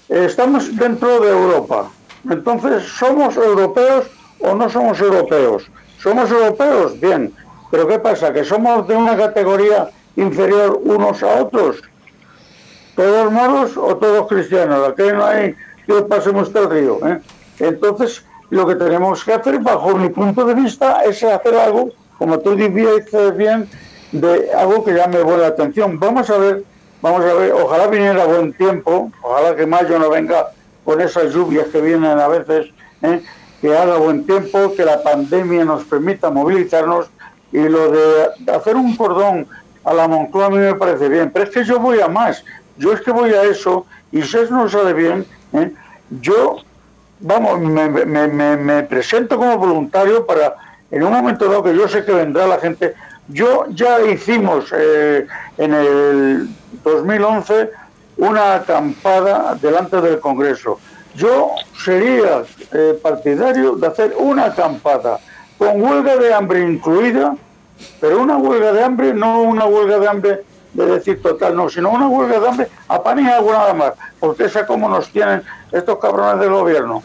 Estamos 0.09 0.75
dentro 0.77 1.21
de 1.21 1.31
Europa. 1.31 1.89
Entonces, 2.31 2.85
¿somos 2.85 3.37
europeos 3.37 4.07
o 4.41 4.55
no 4.55 4.69
somos 4.69 5.01
europeos? 5.01 5.71
¿Somos 6.01 6.31
europeos? 6.31 6.99
Bien. 7.01 7.33
Pero 7.71 7.87
¿qué 7.87 7.99
pasa? 7.99 8.33
¿Que 8.33 8.45
somos 8.45 8.87
de 8.89 8.97
una 8.97 9.17
categoría 9.17 9.91
inferior 10.17 10.81
unos 10.85 11.23
a 11.23 11.43
otros? 11.43 11.83
¿Todos 12.99 13.31
moros 13.31 13.77
o 13.77 13.97
todos 13.97 14.27
cristianos? 14.27 14.89
Aquí 14.89 15.05
no 15.15 15.25
hay 15.25 15.55
que 15.87 16.03
pasemos 16.03 16.53
el 16.53 16.69
río. 16.69 16.99
¿eh? 17.07 17.21
Entonces, 17.61 18.25
lo 18.51 18.67
que 18.67 18.75
tenemos 18.75 19.23
que 19.23 19.35
hacer, 19.35 19.61
bajo 19.61 19.97
mi 19.97 20.09
punto 20.09 20.45
de 20.45 20.55
vista, 20.55 21.05
es 21.05 21.23
hacer 21.23 21.55
algo, 21.55 21.91
como 22.19 22.41
tú 22.41 22.57
dices 22.57 23.37
bien, 23.37 23.69
de 24.11 24.53
algo 24.53 24.83
que 24.83 24.95
llame 24.95 25.23
buena 25.23 25.47
atención. 25.47 26.01
Vamos 26.01 26.29
a 26.29 26.39
ver, 26.39 26.65
vamos 27.01 27.25
a 27.25 27.35
ver, 27.35 27.53
ojalá 27.53 27.87
viniera 27.87 28.25
buen 28.25 28.53
tiempo, 28.55 29.13
ojalá 29.23 29.55
que 29.55 29.65
mayo 29.65 29.97
no 30.01 30.11
venga 30.11 30.49
con 30.85 31.01
esas 31.01 31.33
lluvias 31.33 31.69
que 31.69 31.81
vienen 31.81 32.19
a 32.19 32.27
veces, 32.27 32.67
¿eh? 33.03 33.23
que 33.61 33.79
haga 33.79 33.97
buen 33.99 34.27
tiempo, 34.27 34.75
que 34.75 34.85
la 34.85 35.05
pandemia 35.05 35.65
nos 35.65 35.85
permita 35.85 36.31
movilizarnos 36.31 37.07
y 37.53 37.61
lo 37.61 37.93
de 37.93 38.53
hacer 38.53 38.75
un 38.75 38.97
cordón 38.97 39.47
a 39.85 39.95
la 39.95 40.07
Moncloa 40.07 40.47
a 40.47 40.51
mí 40.51 40.59
me 40.59 40.75
parece 40.75 41.09
bien, 41.09 41.31
pero 41.31 41.47
es 41.47 41.51
que 41.51 41.65
yo 41.65 41.79
voy 41.79 42.01
a 42.01 42.09
más. 42.09 42.45
Yo 42.79 42.93
es 42.93 43.01
que 43.03 43.11
voy 43.11 43.31
a 43.33 43.43
eso 43.43 43.87
y 44.13 44.23
si 44.23 44.39
eso 44.39 44.55
no 44.55 44.69
sale 44.69 44.93
bien, 44.95 45.27
¿eh? 45.53 45.73
yo, 46.23 46.57
vamos, 47.21 47.61
me, 47.61 47.89
me- 47.89 48.29
me- 48.29 48.57
me 48.57 48.83
presento 48.85 49.37
como 49.37 49.59
voluntario 49.59 50.25
para, 50.25 50.55
en 50.91 51.03
un 51.03 51.13
momento 51.13 51.47
dado 51.47 51.63
que 51.63 51.75
yo 51.77 51.87
sé 51.89 52.05
que 52.05 52.13
vendrá 52.13 52.47
la 52.47 52.59
gente, 52.59 52.95
yo 53.29 53.67
ya 53.71 54.01
hicimos 54.01 54.73
eh, 54.77 55.27
en 55.59 55.75
el 55.75 56.49
2011 56.85 57.71
una 58.17 58.55
acampada 58.57 59.55
delante 59.61 60.01
del 60.01 60.19
Congreso. 60.21 60.81
Yo 61.15 61.51
sería 61.85 62.43
eh, 62.73 62.99
partidario 63.03 63.77
de 63.77 63.87
hacer 63.87 64.15
una 64.19 64.47
acampada 64.47 65.19
con 65.59 65.83
huelga 65.83 66.17
de 66.17 66.33
hambre 66.33 66.61
incluida, 66.63 67.37
pero 68.01 68.21
una 68.23 68.37
huelga 68.39 68.73
de 68.73 68.83
hambre, 68.85 69.13
no 69.15 69.43
una 69.43 69.67
huelga 69.67 69.99
de 69.99 70.09
hambre 70.09 70.45
de 70.73 70.87
decir 70.87 71.23
total, 71.23 71.57
no, 71.57 71.69
sino 71.69 71.91
una 71.91 72.09
huelga 72.09 72.41
de 72.41 72.49
hambre 72.49 72.69
a 72.89 73.03
pan 73.03 73.19
y 73.21 73.29
agua 73.29 73.53
nada 73.53 73.75
más, 73.75 73.93
porque 74.21 74.45
esa 74.45 74.67
como 74.67 74.89
nos 74.89 75.09
tienen 75.11 75.43
estos 75.73 75.99
cabrones 75.99 76.41
del 76.41 76.51
gobierno. 76.51 77.03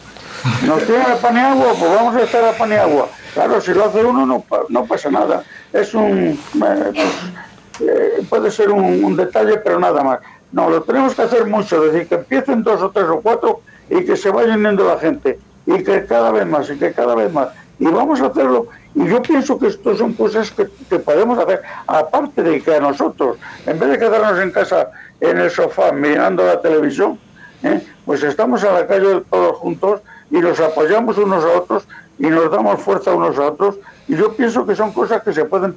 Nos 0.66 0.84
tienen 0.86 1.12
a 1.12 1.16
pan 1.16 1.38
y 1.38 1.40
agua, 1.40 1.74
pues 1.80 1.96
vamos 1.96 2.16
a 2.16 2.22
estar 2.22 2.44
a 2.44 2.52
pan 2.52 2.72
y 2.72 2.76
agua. 2.76 3.08
Claro, 3.34 3.62
si 3.62 3.74
lo 3.74 3.86
hace 3.86 4.04
uno 4.04 4.26
no, 4.26 4.44
no 4.70 4.86
pasa 4.86 5.10
nada. 5.10 5.44
Es 5.72 5.94
un... 5.94 6.40
eh, 6.64 6.92
pues, 6.94 7.90
eh, 7.90 8.26
puede 8.30 8.52
ser 8.52 8.70
un, 8.72 9.04
un 9.04 9.16
detalle, 9.16 9.58
pero 9.58 9.80
nada 9.80 10.04
más. 10.04 10.20
No, 10.52 10.70
lo 10.70 10.84
tenemos 10.84 11.16
que 11.16 11.24
hacer 11.24 11.48
mucho, 11.48 11.84
es 11.84 11.94
decir, 11.94 12.08
que 12.08 12.16
empiecen 12.16 12.64
dos 12.64 12.82
o 12.82 12.92
tres 12.92 13.06
o 13.06 13.22
cuatro 13.22 13.62
y 13.90 14.06
que 14.06 14.16
se 14.16 14.30
vaya 14.30 14.54
uniendo 14.54 14.86
la 14.86 15.00
gente, 15.00 15.40
y 15.66 15.84
que 15.84 16.06
cada 16.06 16.32
vez 16.32 16.46
más, 16.46 16.70
y 16.70 16.78
que 16.78 16.94
cada 16.94 17.16
vez 17.16 17.32
más. 17.34 17.50
Y 17.80 17.86
vamos 17.86 18.22
a 18.22 18.28
hacerlo, 18.28 18.68
y 18.96 19.08
yo 19.08 19.22
pienso 19.22 19.58
que 19.58 19.68
esto 19.68 19.96
son 19.96 20.14
cosas 20.14 20.52
que, 20.52 20.68
que 20.90 21.00
podemos 21.00 21.40
hacer, 21.40 21.62
aparte 21.88 22.44
de 22.44 22.62
que 22.62 22.76
a 22.76 22.80
nosotros, 22.80 23.38
en 23.66 23.80
vez 23.80 23.90
de 23.90 24.00
quedarnos 24.00 24.40
en 24.40 24.52
casa 24.52 24.90
en 25.20 25.38
el 25.38 25.50
sofá 25.50 25.92
mirando 25.92 26.46
la 26.46 26.62
televisión, 26.62 27.20
¿eh? 27.64 27.82
pues 28.06 28.24
estamos 28.24 28.64
a 28.64 28.74
la 28.74 28.88
calle 28.88 29.24
todos 29.30 29.58
juntos 29.58 30.02
y 30.30 30.40
nos 30.40 30.60
apoyamos 30.60 31.18
unos 31.18 31.44
a 31.44 31.58
otros 31.58 31.88
y 32.20 32.28
nos 32.28 32.52
damos 32.52 32.82
fuerza 32.82 33.14
unos 33.14 33.38
a 33.38 33.48
otros, 33.48 33.76
y 34.08 34.16
yo 34.16 34.34
pienso 34.34 34.66
que 34.66 34.76
son 34.76 34.92
cosas 34.92 35.24
que 35.24 35.34
se 35.34 35.46
pueden 35.46 35.76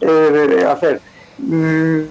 eh, 0.00 0.66
hacer. 0.68 1.00
Mm, 1.38 2.02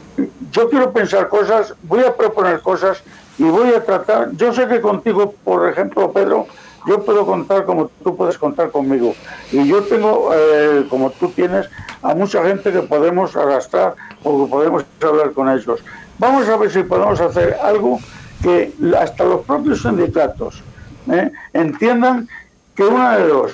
yo 0.52 0.70
quiero 0.70 0.92
pensar 0.92 1.30
cosas, 1.30 1.74
voy 1.84 2.04
a 2.04 2.16
proponer 2.16 2.60
cosas 2.60 3.02
y 3.38 3.44
voy 3.44 3.70
a 3.70 3.84
tratar, 3.84 4.32
yo 4.34 4.54
sé 4.54 4.68
que 4.68 4.82
contigo, 4.82 5.34
por 5.44 5.70
ejemplo, 5.70 6.12
Pedro, 6.12 6.48
yo 6.88 7.04
puedo 7.04 7.26
contar 7.26 7.66
como 7.66 7.90
tú 8.04 8.16
puedes 8.16 8.38
contar 8.38 8.72
conmigo. 8.72 9.14
Y 9.52 9.68
yo 9.68 9.84
tengo, 9.84 10.32
eh, 10.34 10.86
como 10.90 11.12
tú 11.12 11.30
tienes, 11.30 11.70
a 12.02 12.16
mucha 12.16 12.44
gente 12.44 12.72
que 12.72 12.82
podemos 12.82 13.36
arrastrar 13.36 13.96
o 14.24 14.44
que 14.46 14.52
podemos 14.52 14.86
hablar 15.02 15.32
con 15.32 15.50
ellos. 15.50 15.82
Vamos 16.18 16.48
a 16.48 16.58
ver 16.58 16.72
si 16.72 16.84
podemos 16.84 17.20
hacer 17.20 17.58
algo 17.64 18.00
que 18.42 18.74
hasta 19.00 19.24
los 19.24 19.42
propios 19.42 19.82
sindicatos 19.82 20.64
¿eh? 21.12 21.32
entiendan 21.54 22.28
que 22.76 22.84
una 22.84 23.18
de 23.18 23.28
dos, 23.28 23.52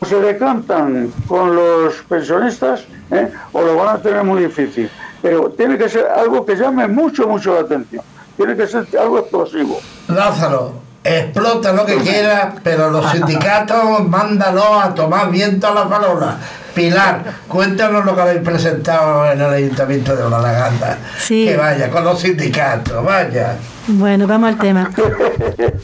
o 0.00 0.06
se 0.06 0.20
decantan 0.20 1.12
con 1.26 1.54
los 1.54 1.94
pensionistas 2.08 2.84
¿eh? 3.10 3.30
o 3.52 3.62
lo 3.62 3.76
van 3.76 3.96
a 3.96 3.98
tener 3.98 4.24
muy 4.24 4.42
difícil. 4.42 4.90
Pero 5.20 5.50
tiene 5.50 5.78
que 5.78 5.88
ser 5.88 6.06
algo 6.06 6.44
que 6.44 6.56
llame 6.56 6.88
mucho, 6.88 7.28
mucho 7.28 7.54
la 7.54 7.60
atención. 7.60 8.02
Tiene 8.36 8.56
que 8.56 8.66
ser 8.66 8.86
algo 8.98 9.20
explosivo. 9.20 9.78
Lázaro, 10.08 10.72
explota 11.04 11.72
lo 11.72 11.84
que 11.84 11.96
quiera, 11.96 12.54
pero 12.62 12.90
los 12.90 13.10
sindicatos 13.10 14.08
mándalos 14.08 14.84
a 14.84 14.94
tomar 14.94 15.30
viento 15.30 15.66
a 15.68 15.74
la 15.74 15.86
farola. 15.88 16.36
Pilar, 16.74 17.22
cuéntanos 17.48 18.04
lo 18.04 18.14
que 18.14 18.20
habéis 18.22 18.40
presentado 18.40 19.30
en 19.30 19.38
el 19.40 19.52
Ayuntamiento 19.52 20.16
de 20.16 20.22
Olaganda. 20.22 20.96
Sí. 21.18 21.44
Que 21.44 21.56
vaya, 21.56 21.90
con 21.90 22.02
los 22.04 22.18
sindicatos, 22.20 23.04
vaya. 23.04 23.56
Bueno, 23.88 24.26
vamos 24.26 24.48
al 24.48 24.58
tema. 24.58 24.90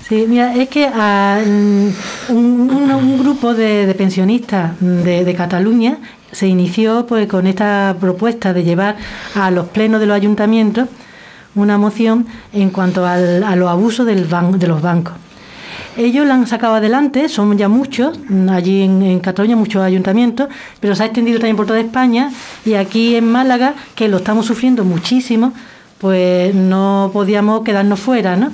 Sí, 0.08 0.24
mira, 0.26 0.54
es 0.54 0.68
que 0.70 0.88
ah, 0.94 1.40
mm, 1.44 1.88
un, 2.30 2.70
un- 2.70 2.90
un 2.94 3.18
grupo 3.18 3.52
de, 3.54 3.84
de 3.86 3.94
pensionistas 3.94 4.72
de, 4.80 5.24
de 5.24 5.34
Cataluña 5.34 5.98
se 6.32 6.46
inició 6.46 7.04
pues 7.06 7.26
con 7.26 7.46
esta 7.46 7.94
propuesta 8.00 8.52
de 8.54 8.62
llevar 8.62 8.96
a 9.34 9.50
los 9.50 9.66
plenos 9.68 10.00
de 10.00 10.06
los 10.06 10.16
ayuntamientos 10.16 10.88
una 11.54 11.78
moción 11.78 12.26
en 12.52 12.70
cuanto 12.70 13.06
al- 13.06 13.42
a 13.42 13.56
los 13.56 13.68
abusos 13.68 14.06
del 14.06 14.26
ban- 14.28 14.58
de 14.58 14.66
los 14.66 14.80
bancos. 14.82 15.14
Ellos 15.96 16.26
la 16.26 16.34
han 16.34 16.46
sacado 16.46 16.74
adelante, 16.76 17.28
son 17.28 17.58
ya 17.58 17.68
muchos, 17.68 18.18
mm, 18.28 18.48
allí 18.50 18.82
en, 18.82 19.02
en 19.02 19.18
Cataluña 19.20 19.56
muchos 19.56 19.82
ayuntamientos, 19.82 20.48
pero 20.80 20.94
se 20.94 21.02
ha 21.02 21.06
extendido 21.06 21.38
también 21.38 21.56
por 21.56 21.66
toda 21.66 21.80
España 21.80 22.30
y 22.64 22.74
aquí 22.74 23.16
en 23.16 23.30
Málaga, 23.30 23.74
que 23.96 24.06
lo 24.08 24.18
estamos 24.18 24.46
sufriendo 24.46 24.84
muchísimo, 24.84 25.52
pues 25.98 26.54
no 26.54 27.10
podíamos 27.12 27.62
quedarnos 27.64 27.98
fuera, 27.98 28.36
¿no? 28.36 28.52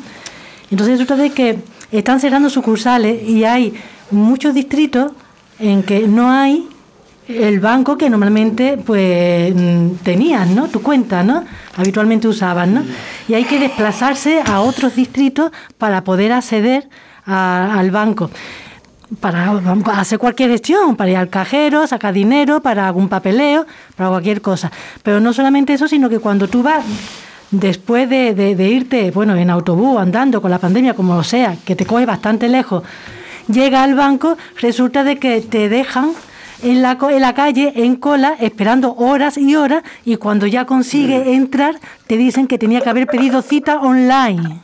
Entonces 0.70 0.98
resulta 0.98 1.16
de 1.16 1.30
que 1.30 1.58
están 1.92 2.18
cerrando 2.20 2.48
sucursales 2.48 3.22
y 3.28 3.44
hay 3.44 3.74
muchos 4.10 4.54
distritos 4.54 5.12
en 5.58 5.82
que 5.82 6.08
no 6.08 6.30
hay 6.30 6.66
el 7.28 7.58
banco 7.60 7.96
que 7.96 8.10
normalmente 8.10 8.76
pues 8.84 9.54
tenías, 10.02 10.48
¿no? 10.50 10.68
Tu 10.68 10.82
cuenta, 10.82 11.22
¿no? 11.22 11.44
Habitualmente 11.76 12.28
usabas, 12.28 12.68
¿no? 12.68 12.82
Y 13.28 13.34
hay 13.34 13.44
que 13.44 13.58
desplazarse 13.58 14.42
a 14.44 14.60
otros 14.60 14.94
distritos 14.96 15.50
para 15.78 16.04
poder 16.04 16.32
acceder 16.32 16.88
a- 17.26 17.78
al 17.78 17.90
banco. 17.90 18.30
Para 19.20 19.52
hacer 19.98 20.18
cualquier 20.18 20.50
gestión, 20.50 20.96
para 20.96 21.10
ir 21.10 21.16
al 21.16 21.28
cajero, 21.28 21.86
sacar 21.86 22.12
dinero, 22.14 22.60
para 22.60 22.86
algún 22.88 23.08
papeleo, 23.08 23.66
para 23.96 24.08
cualquier 24.10 24.40
cosa. 24.40 24.70
Pero 25.02 25.20
no 25.20 25.32
solamente 25.32 25.72
eso, 25.74 25.86
sino 25.88 26.08
que 26.08 26.18
cuando 26.18 26.48
tú 26.48 26.62
vas 26.62 26.84
después 27.50 28.08
de, 28.10 28.34
de- 28.34 28.56
de 28.56 28.68
irte, 28.68 29.10
bueno, 29.12 29.36
en 29.36 29.50
autobús, 29.50 29.98
andando, 29.98 30.42
con 30.42 30.50
la 30.50 30.58
pandemia, 30.58 30.94
como 30.94 31.22
sea, 31.22 31.56
que 31.64 31.76
te 31.76 31.86
coge 31.86 32.06
bastante 32.06 32.48
lejos, 32.48 32.82
llega 33.48 33.82
al 33.82 33.94
banco, 33.94 34.36
resulta 34.60 35.04
de 35.04 35.18
que 35.18 35.40
te 35.42 35.68
dejan 35.68 36.10
en 36.62 36.82
la, 36.82 36.98
en 37.10 37.20
la 37.20 37.34
calle, 37.34 37.72
en 37.76 37.96
cola, 37.96 38.36
esperando 38.40 38.94
horas 38.94 39.36
y 39.38 39.56
horas, 39.56 39.82
y 40.04 40.16
cuando 40.16 40.46
ya 40.46 40.64
consigue 40.64 41.34
entrar, 41.34 41.78
te 42.06 42.16
dicen 42.16 42.46
que 42.46 42.58
tenía 42.58 42.80
que 42.80 42.90
haber 42.90 43.06
pedido 43.06 43.42
cita 43.42 43.80
online. 43.80 44.60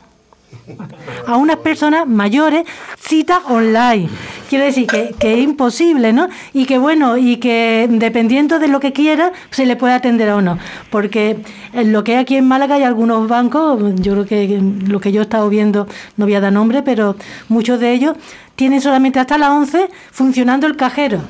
A 1.27 1.37
unas 1.37 1.57
personas 1.57 2.07
mayores, 2.07 2.65
cita 2.99 3.41
online. 3.49 4.09
Quiere 4.49 4.67
decir 4.67 4.87
que, 4.87 5.15
que 5.19 5.35
es 5.35 5.41
imposible, 5.41 6.13
¿no? 6.13 6.29
Y 6.53 6.65
que 6.65 6.79
bueno, 6.79 7.17
y 7.17 7.37
que 7.37 7.89
dependiendo 7.91 8.59
de 8.59 8.69
lo 8.69 8.81
que 8.81 8.93
quiera, 8.93 9.33
se 9.51 9.67
le 9.67 9.77
puede 9.77 9.95
atender 9.95 10.31
o 10.31 10.43
no. 10.43 10.59
Porque 10.91 11.39
en 11.73 11.93
lo 11.93 12.05
que 12.05 12.13
hay 12.13 12.19
aquí 12.19 12.37
en 12.37 12.49
Málaga 12.49 12.77
hay 12.77 12.83
algunos 12.83 13.29
bancos, 13.29 13.81
yo 13.97 14.13
creo 14.13 14.27
que 14.27 14.61
lo 14.87 15.01
que 15.01 15.13
yo 15.13 15.21
he 15.21 15.25
estado 15.25 15.49
viendo, 15.49 15.87
no 16.17 16.27
voy 16.27 16.35
a 16.35 16.41
dar 16.41 16.53
nombre, 16.53 16.83
pero 16.83 17.17
muchos 17.49 17.79
de 17.81 17.93
ellos 17.93 18.17
tienen 18.57 18.81
solamente 18.81 19.19
hasta 19.19 19.39
las 19.39 19.51
11 19.51 19.89
funcionando 20.11 20.67
el 20.67 20.77
cajero. 20.77 21.21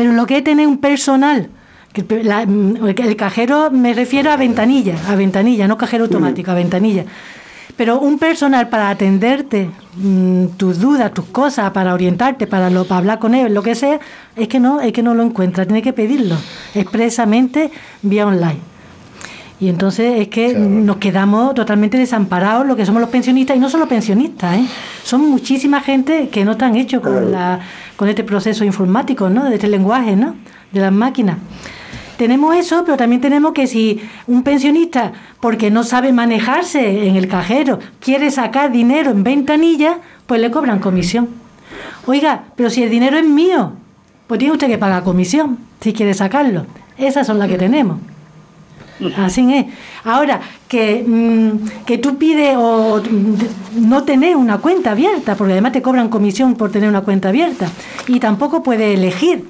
Pero 0.00 0.12
lo 0.14 0.24
que 0.24 0.38
es 0.38 0.44
tener 0.44 0.66
un 0.66 0.78
personal, 0.78 1.50
que 1.92 2.02
pe- 2.02 2.24
la- 2.24 2.46
mm, 2.46 2.86
el 2.96 3.16
cajero 3.16 3.70
me 3.70 3.92
refiero 3.92 4.30
a 4.30 4.36
ventanilla, 4.38 4.94
a 5.06 5.14
ventanilla, 5.14 5.68
no 5.68 5.76
cajero 5.76 6.04
automático, 6.04 6.50
a 6.50 6.54
ventanilla. 6.54 7.04
Pero 7.76 7.98
un 8.00 8.18
personal 8.18 8.68
para 8.70 8.88
atenderte 8.88 9.68
mm, 9.96 10.46
tus 10.56 10.78
dudas, 10.80 11.12
tus 11.12 11.26
cosas, 11.26 11.70
para 11.72 11.92
orientarte, 11.92 12.46
para, 12.46 12.70
lo, 12.70 12.84
para 12.86 12.98
hablar 13.00 13.18
con 13.18 13.34
él, 13.34 13.52
lo 13.52 13.62
que 13.62 13.74
sea, 13.74 14.00
es 14.36 14.48
que 14.48 14.58
no, 14.58 14.80
es 14.80 14.92
que 14.94 15.02
no 15.02 15.12
lo 15.14 15.22
encuentra, 15.22 15.66
tiene 15.66 15.82
que 15.82 15.92
pedirlo 15.92 16.36
expresamente 16.74 17.70
vía 18.00 18.26
online. 18.26 18.60
Y 19.60 19.68
entonces 19.68 20.18
es 20.20 20.28
que 20.28 20.54
nos 20.54 20.96
quedamos 20.96 21.54
totalmente 21.54 21.98
desamparados 21.98 22.66
lo 22.66 22.74
que 22.76 22.86
somos 22.86 23.02
los 23.02 23.10
pensionistas, 23.10 23.54
y 23.56 23.60
no 23.60 23.68
solo 23.68 23.86
pensionistas, 23.86 24.56
¿eh? 24.56 24.64
son 25.04 25.28
muchísima 25.28 25.82
gente 25.82 26.30
que 26.30 26.46
no 26.46 26.52
están 26.52 26.76
hechos 26.76 27.02
con, 27.02 27.30
la, 27.30 27.60
con 28.00 28.08
este 28.08 28.24
proceso 28.24 28.64
informático, 28.64 29.28
¿no? 29.28 29.44
de 29.44 29.56
este 29.56 29.68
lenguaje, 29.68 30.16
¿no? 30.16 30.34
de 30.72 30.80
las 30.80 30.90
máquinas. 30.90 31.36
Tenemos 32.16 32.56
eso, 32.56 32.82
pero 32.86 32.96
también 32.96 33.20
tenemos 33.20 33.52
que 33.52 33.66
si 33.66 34.00
un 34.26 34.42
pensionista, 34.42 35.12
porque 35.38 35.70
no 35.70 35.84
sabe 35.84 36.10
manejarse 36.10 37.06
en 37.06 37.16
el 37.16 37.28
cajero, 37.28 37.78
quiere 38.00 38.30
sacar 38.30 38.72
dinero 38.72 39.10
en 39.10 39.22
ventanilla, 39.22 39.98
pues 40.26 40.40
le 40.40 40.50
cobran 40.50 40.78
comisión. 40.78 41.28
Oiga, 42.06 42.44
pero 42.56 42.70
si 42.70 42.82
el 42.82 42.88
dinero 42.88 43.18
es 43.18 43.28
mío, 43.28 43.74
pues 44.28 44.38
tiene 44.38 44.54
usted 44.54 44.68
que 44.68 44.78
pagar 44.78 45.02
comisión 45.02 45.58
si 45.82 45.92
quiere 45.92 46.14
sacarlo. 46.14 46.64
Esas 46.96 47.26
son 47.26 47.38
las 47.38 47.50
que 47.50 47.58
tenemos. 47.58 47.98
Así 49.16 49.52
es. 49.54 49.66
Ahora, 50.04 50.40
que, 50.68 51.04
mm, 51.06 51.84
que 51.86 51.98
tú 51.98 52.16
pides 52.18 52.56
o 52.56 53.02
mm, 53.02 53.88
no 53.88 54.04
tener 54.04 54.36
una 54.36 54.58
cuenta 54.58 54.92
abierta, 54.92 55.34
porque 55.34 55.52
además 55.52 55.72
te 55.72 55.82
cobran 55.82 56.08
comisión 56.08 56.54
por 56.54 56.70
tener 56.70 56.88
una 56.88 57.02
cuenta 57.02 57.28
abierta, 57.28 57.68
y 58.06 58.20
tampoco 58.20 58.62
puedes 58.62 58.96
elegir, 58.96 59.48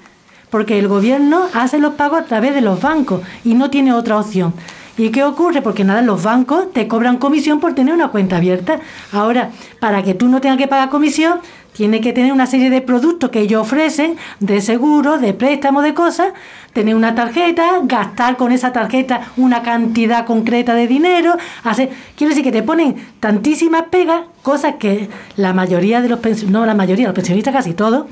porque 0.50 0.78
el 0.78 0.88
gobierno 0.88 1.46
hace 1.54 1.78
los 1.78 1.94
pagos 1.94 2.20
a 2.20 2.24
través 2.24 2.54
de 2.54 2.60
los 2.60 2.80
bancos 2.80 3.22
y 3.44 3.54
no 3.54 3.70
tiene 3.70 3.92
otra 3.92 4.18
opción. 4.18 4.54
¿Y 4.98 5.10
qué 5.10 5.24
ocurre? 5.24 5.62
Porque 5.62 5.82
nada, 5.82 6.02
los 6.02 6.22
bancos 6.22 6.72
te 6.74 6.86
cobran 6.86 7.16
comisión 7.16 7.58
por 7.58 7.74
tener 7.74 7.94
una 7.94 8.08
cuenta 8.08 8.36
abierta. 8.36 8.80
Ahora, 9.12 9.50
para 9.78 10.02
que 10.02 10.12
tú 10.12 10.28
no 10.28 10.42
tengas 10.42 10.58
que 10.58 10.68
pagar 10.68 10.90
comisión, 10.90 11.40
tiene 11.72 12.00
que 12.00 12.12
tener 12.12 12.32
una 12.32 12.46
serie 12.46 12.70
de 12.70 12.80
productos 12.80 13.30
que 13.30 13.40
ellos 13.40 13.62
ofrecen, 13.62 14.16
de 14.40 14.60
seguro, 14.60 15.18
de 15.18 15.34
préstamo, 15.34 15.82
de 15.82 15.94
cosas, 15.94 16.32
tener 16.72 16.94
una 16.94 17.14
tarjeta, 17.14 17.80
gastar 17.84 18.36
con 18.36 18.52
esa 18.52 18.72
tarjeta 18.72 19.32
una 19.36 19.62
cantidad 19.62 20.26
concreta 20.26 20.74
de 20.74 20.86
dinero, 20.86 21.36
hacer, 21.64 21.90
quiero 22.16 22.30
decir 22.30 22.44
que 22.44 22.52
te 22.52 22.62
ponen 22.62 22.96
tantísimas 23.20 23.84
pegas, 23.90 24.22
cosas 24.42 24.76
que 24.76 25.08
la 25.36 25.52
mayoría 25.52 26.00
de 26.00 26.08
los 26.08 26.20
pensionistas, 26.20 26.52
no 26.60 26.66
la 26.66 26.74
mayoría, 26.74 27.06
los 27.06 27.14
pensionistas 27.14 27.54
casi 27.54 27.74
todos, 27.74 28.06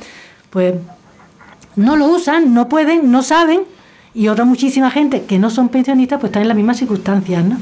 pues 0.51 0.75
no 1.77 1.97
lo 1.97 2.07
usan, 2.07 2.55
no 2.55 2.69
pueden, 2.69 3.11
no 3.11 3.23
saben, 3.23 3.61
y 4.15 4.29
otra 4.29 4.45
muchísima 4.45 4.91
gente 4.91 5.23
que 5.25 5.39
no 5.39 5.51
son 5.51 5.69
pensionistas 5.69 6.19
pues 6.19 6.31
están 6.31 6.43
en 6.43 6.49
las 6.49 6.57
mismas 6.57 6.79
circunstancias, 6.79 7.45
¿no? 7.45 7.57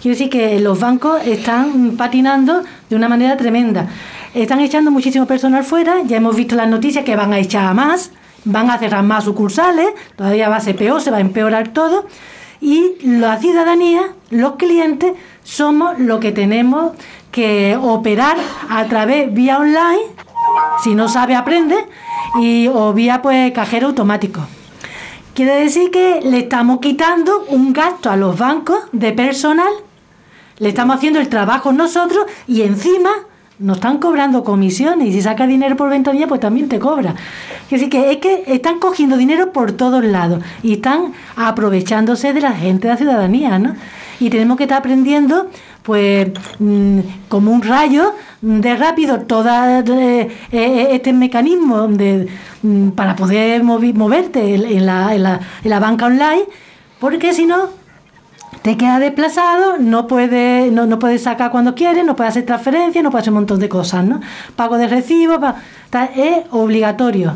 Quiero 0.00 0.14
decir 0.16 0.30
que 0.30 0.60
los 0.60 0.78
bancos 0.78 1.20
están 1.26 1.96
patinando 1.96 2.62
de 2.88 2.96
una 2.96 3.08
manera 3.08 3.36
tremenda. 3.36 3.88
Están 4.32 4.60
echando 4.60 4.90
muchísimo 4.92 5.26
personal 5.26 5.64
fuera, 5.64 6.02
ya 6.04 6.18
hemos 6.18 6.36
visto 6.36 6.54
las 6.54 6.68
noticias 6.68 7.04
que 7.04 7.16
van 7.16 7.32
a 7.32 7.38
echar 7.38 7.64
a 7.66 7.74
más, 7.74 8.12
van 8.44 8.70
a 8.70 8.78
cerrar 8.78 9.02
más 9.02 9.24
sucursales, 9.24 9.88
todavía 10.14 10.48
va 10.48 10.56
a 10.56 10.60
ser 10.60 10.76
peor, 10.76 11.00
se 11.00 11.10
va 11.10 11.16
a 11.16 11.20
empeorar 11.20 11.68
todo. 11.68 12.06
Y 12.60 12.94
la 13.02 13.38
ciudadanía, 13.38 14.12
los 14.30 14.52
clientes, 14.54 15.12
somos 15.42 15.98
los 15.98 16.20
que 16.20 16.30
tenemos 16.30 16.92
que 17.32 17.76
operar 17.80 18.36
a 18.68 18.84
través 18.84 19.32
vía 19.32 19.58
online, 19.58 20.02
si 20.82 20.94
no 20.94 21.08
sabe 21.08 21.34
aprende, 21.34 21.76
y, 22.40 22.68
o 22.68 22.92
vía 22.92 23.20
pues 23.20 23.52
cajero 23.52 23.88
automático. 23.88 24.42
Quiere 25.34 25.54
decir 25.54 25.90
que 25.90 26.20
le 26.22 26.38
estamos 26.38 26.80
quitando 26.80 27.44
un 27.48 27.72
gasto 27.72 28.10
a 28.10 28.16
los 28.16 28.36
bancos 28.36 28.78
de 28.92 29.12
personal, 29.12 29.72
le 30.58 30.68
estamos 30.68 30.96
haciendo 30.96 31.20
el 31.20 31.28
trabajo 31.28 31.72
nosotros 31.72 32.26
y 32.46 32.62
encima 32.62 33.10
nos 33.58 33.78
están 33.78 33.98
cobrando 33.98 34.44
comisiones 34.44 35.08
y 35.08 35.12
si 35.12 35.22
saca 35.22 35.46
dinero 35.46 35.76
por 35.76 35.90
ventanilla 35.90 36.28
pues 36.28 36.40
también 36.40 36.68
te 36.68 36.78
cobra. 36.78 37.14
Decir, 37.70 37.88
que 37.90 38.12
es 38.12 38.18
que 38.18 38.44
están 38.46 38.78
cogiendo 38.78 39.16
dinero 39.16 39.52
por 39.52 39.72
todos 39.72 40.04
lados 40.04 40.42
y 40.62 40.74
están 40.74 41.12
aprovechándose 41.36 42.32
de 42.32 42.40
la 42.40 42.52
gente, 42.52 42.86
de 42.86 42.94
la 42.94 42.98
ciudadanía, 42.98 43.58
¿no? 43.58 43.74
Y 44.20 44.30
tenemos 44.30 44.56
que 44.56 44.64
estar 44.64 44.78
aprendiendo 44.78 45.48
pues 45.82 46.28
mm, 46.58 47.00
como 47.28 47.50
un 47.50 47.62
rayo 47.62 48.12
de 48.42 48.76
rápido 48.76 49.20
todo 49.22 49.48
eh, 49.48 50.28
eh, 50.52 50.88
este 50.92 51.12
mecanismo 51.12 51.88
de, 51.88 52.28
mm, 52.62 52.90
para 52.90 53.16
poder 53.16 53.62
moverte 53.64 54.54
en 54.54 54.86
la, 54.86 55.14
en 55.14 55.22
la- 55.24 55.40
en 55.64 55.70
la 55.70 55.80
banca 55.80 56.06
online, 56.06 56.44
porque 57.00 57.32
si 57.32 57.46
no 57.46 57.70
te 58.62 58.76
queda 58.76 58.98
desplazado, 58.98 59.76
no 59.78 60.06
puedes 60.06 60.70
no, 60.72 60.86
no 60.86 60.98
puedes 60.98 61.22
sacar 61.22 61.50
cuando 61.50 61.74
quieres, 61.74 62.04
no 62.04 62.16
puedes 62.16 62.30
hacer 62.32 62.46
transferencias, 62.46 63.02
no 63.04 63.10
puedes 63.10 63.22
hacer 63.24 63.32
un 63.32 63.38
montón 63.40 63.60
de 63.60 63.68
cosas, 63.68 64.04
¿no? 64.04 64.20
Pago 64.56 64.76
de 64.78 64.88
recibo, 64.88 65.38
pa- 65.40 65.56
es 66.16 66.44
obligatorio. 66.50 67.34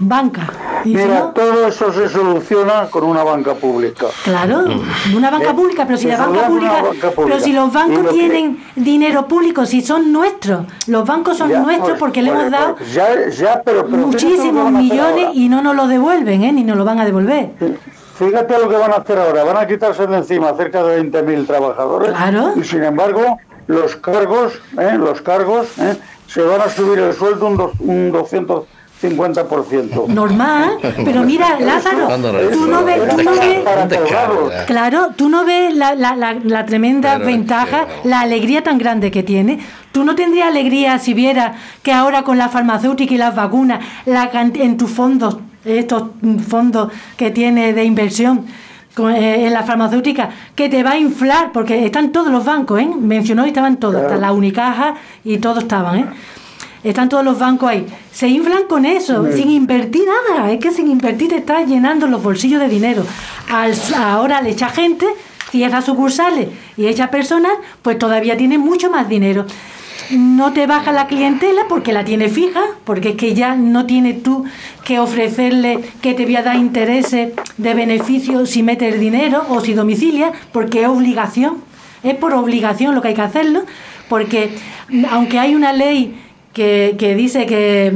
Banca. 0.00 0.48
Y 0.84 0.90
si 0.90 0.94
Mira, 0.94 1.18
no, 1.18 1.24
todo 1.30 1.66
eso 1.66 1.92
se 1.92 2.08
soluciona 2.08 2.86
con 2.88 3.02
una 3.02 3.24
banca 3.24 3.54
pública. 3.54 4.06
Claro, 4.22 4.64
una 5.16 5.28
banca 5.28 5.50
Eh, 5.50 5.54
pública, 5.54 5.84
pero 5.86 5.98
si 5.98 6.04
se 6.04 6.10
la 6.10 6.18
banca 6.18 6.46
pública, 6.46 6.72
una 6.72 6.82
banca 6.90 7.10
pública. 7.10 7.34
pero 7.34 7.40
si 7.40 7.52
los 7.52 7.72
bancos 7.72 8.04
lo 8.04 8.10
que- 8.10 8.14
tienen 8.14 8.60
dinero 8.76 9.26
público, 9.26 9.66
si 9.66 9.80
son 9.82 10.12
nuestros, 10.12 10.66
los 10.86 11.04
bancos 11.04 11.36
son 11.36 11.50
Ya, 11.50 11.58
nuestros 11.58 11.88
pues, 11.88 11.98
porque 11.98 12.22
le 12.22 12.30
pues, 12.30 12.40
hemos 12.42 12.52
dado 12.52 12.76
pues, 12.76 12.92
ya, 12.94 13.08
ya, 13.28 13.60
pero, 13.64 13.86
pero 13.86 13.86
fíjate 13.86 13.86
lo 13.86 13.88
que 13.88 14.06
muchísimos 14.06 14.70
millones 14.70 15.26
y 15.34 15.48
no 15.48 15.62
nos 15.62 15.74
lo 15.74 15.88
devuelven, 15.88 16.44
¿eh? 16.44 16.52
ni 16.52 16.62
nos 16.62 16.76
lo 16.76 16.84
van 16.84 17.00
a 17.00 17.04
devolver. 17.04 17.50
Fíjate 18.18 18.58
lo 18.58 18.68
que 18.68 18.76
van 18.76 18.92
a 18.92 18.96
hacer 18.96 19.18
ahora. 19.18 19.44
Van 19.44 19.56
a 19.56 19.66
quitarse 19.66 20.06
de 20.06 20.16
encima 20.16 20.52
cerca 20.54 20.82
de 20.82 21.00
20.000 21.02 21.46
trabajadores. 21.46 22.10
Claro. 22.10 22.52
Y 22.56 22.64
sin 22.64 22.82
embargo, 22.82 23.38
los 23.68 23.94
cargos, 23.96 24.60
¿eh? 24.78 24.96
los 24.98 25.20
cargos, 25.22 25.78
¿eh? 25.78 25.96
se 26.26 26.42
van 26.42 26.60
a 26.60 26.68
subir 26.68 26.98
el 26.98 27.12
sueldo 27.14 27.46
un, 27.46 27.56
dos- 27.56 27.72
un 27.78 28.10
250%. 29.02 30.06
Normal, 30.08 30.70
pero 31.04 31.22
mira, 31.22 31.58
Lázaro, 31.60 32.06
tú 32.52 32.66
no 32.66 32.84
ves, 32.84 33.08
tú 33.08 33.22
no. 33.22 33.32
Claro, 34.66 35.08
tú 35.16 35.28
no 35.28 35.44
ves 35.44 35.74
la, 35.74 35.94
la- 35.94 36.16
la- 36.16 36.34
la 36.42 36.66
tremenda 36.66 37.18
ventaja, 37.18 37.86
la 38.04 38.20
alegría 38.20 38.62
tan 38.62 38.78
grande 38.78 39.10
que 39.10 39.22
tiene. 39.22 39.58
Tú 39.92 40.04
no 40.04 40.14
tendrías 40.14 40.48
alegría 40.48 40.98
si 40.98 41.14
vieras 41.14 41.56
que 41.82 41.92
ahora 41.92 42.22
con 42.22 42.38
la 42.38 42.48
farmacéutica 42.48 43.14
y 43.14 43.18
las 43.18 43.34
vacunas, 43.34 43.80
la 44.06 44.28
en 44.32 44.76
tus 44.76 44.90
fondos, 44.90 45.38
estos 45.64 46.04
fondos 46.48 46.92
que 47.16 47.30
tiene 47.30 47.72
de 47.72 47.84
inversión 47.84 48.46
con- 48.94 49.12
eh, 49.14 49.46
en 49.46 49.52
la 49.52 49.62
farmacéutica, 49.62 50.30
que 50.54 50.68
te 50.68 50.82
va 50.82 50.92
a 50.92 50.98
inflar, 50.98 51.52
porque 51.52 51.84
están 51.86 52.10
todos 52.10 52.30
los 52.32 52.44
bancos, 52.44 52.80
¿eh? 52.80 52.88
Mencionó 53.00 53.44
y 53.46 53.48
estaban 53.48 53.76
todos, 53.76 53.96
hasta 54.02 54.16
la 54.16 54.32
Unicaja 54.32 54.94
y 55.24 55.38
todos 55.38 55.58
estaban, 55.64 55.96
¿eh? 56.00 56.06
Están 56.84 57.08
todos 57.08 57.24
los 57.24 57.38
bancos 57.38 57.70
ahí. 57.70 57.86
Se 58.12 58.28
inflan 58.28 58.64
con 58.68 58.84
eso, 58.84 59.30
sin 59.32 59.50
invertir 59.50 60.04
nada. 60.06 60.50
Es 60.52 60.60
que 60.60 60.70
sin 60.70 60.88
invertir 60.88 61.30
te 61.30 61.36
estás 61.36 61.66
llenando 61.66 62.06
los 62.06 62.22
bolsillos 62.22 62.60
de 62.60 62.68
dinero. 62.68 63.04
Al, 63.50 63.74
ahora 63.96 64.40
le 64.42 64.50
echa 64.50 64.68
gente, 64.68 65.06
cierra 65.50 65.82
sucursales 65.82 66.48
y 66.76 66.86
echa 66.86 67.10
personas, 67.10 67.52
pues 67.82 67.98
todavía 67.98 68.36
tiene 68.36 68.58
mucho 68.58 68.90
más 68.90 69.08
dinero. 69.08 69.46
No 70.10 70.52
te 70.52 70.66
baja 70.66 70.92
la 70.92 71.06
clientela 71.06 71.62
porque 71.68 71.92
la 71.92 72.04
tiene 72.04 72.28
fija, 72.28 72.62
porque 72.84 73.10
es 73.10 73.16
que 73.16 73.34
ya 73.34 73.56
no 73.56 73.84
tienes 73.84 74.22
tú 74.22 74.44
que 74.84 75.00
ofrecerle 75.00 75.80
que 76.00 76.14
te 76.14 76.24
voy 76.24 76.36
a 76.36 76.42
dar 76.42 76.56
intereses 76.56 77.32
de 77.56 77.74
beneficio 77.74 78.46
si 78.46 78.62
metes 78.62 79.00
dinero 79.00 79.44
o 79.50 79.60
si 79.60 79.74
domicilia, 79.74 80.32
porque 80.52 80.82
es 80.82 80.88
obligación. 80.88 81.58
Es 82.02 82.14
por 82.14 82.32
obligación 82.32 82.94
lo 82.94 83.02
que 83.02 83.08
hay 83.08 83.14
que 83.14 83.22
hacerlo, 83.22 83.64
porque 84.08 84.56
mm, 84.88 85.04
aunque 85.10 85.40
hay 85.40 85.54
una 85.54 85.72
ley 85.72 86.18
que, 86.58 86.96
que 86.98 87.14
dice 87.14 87.46
que, 87.46 87.92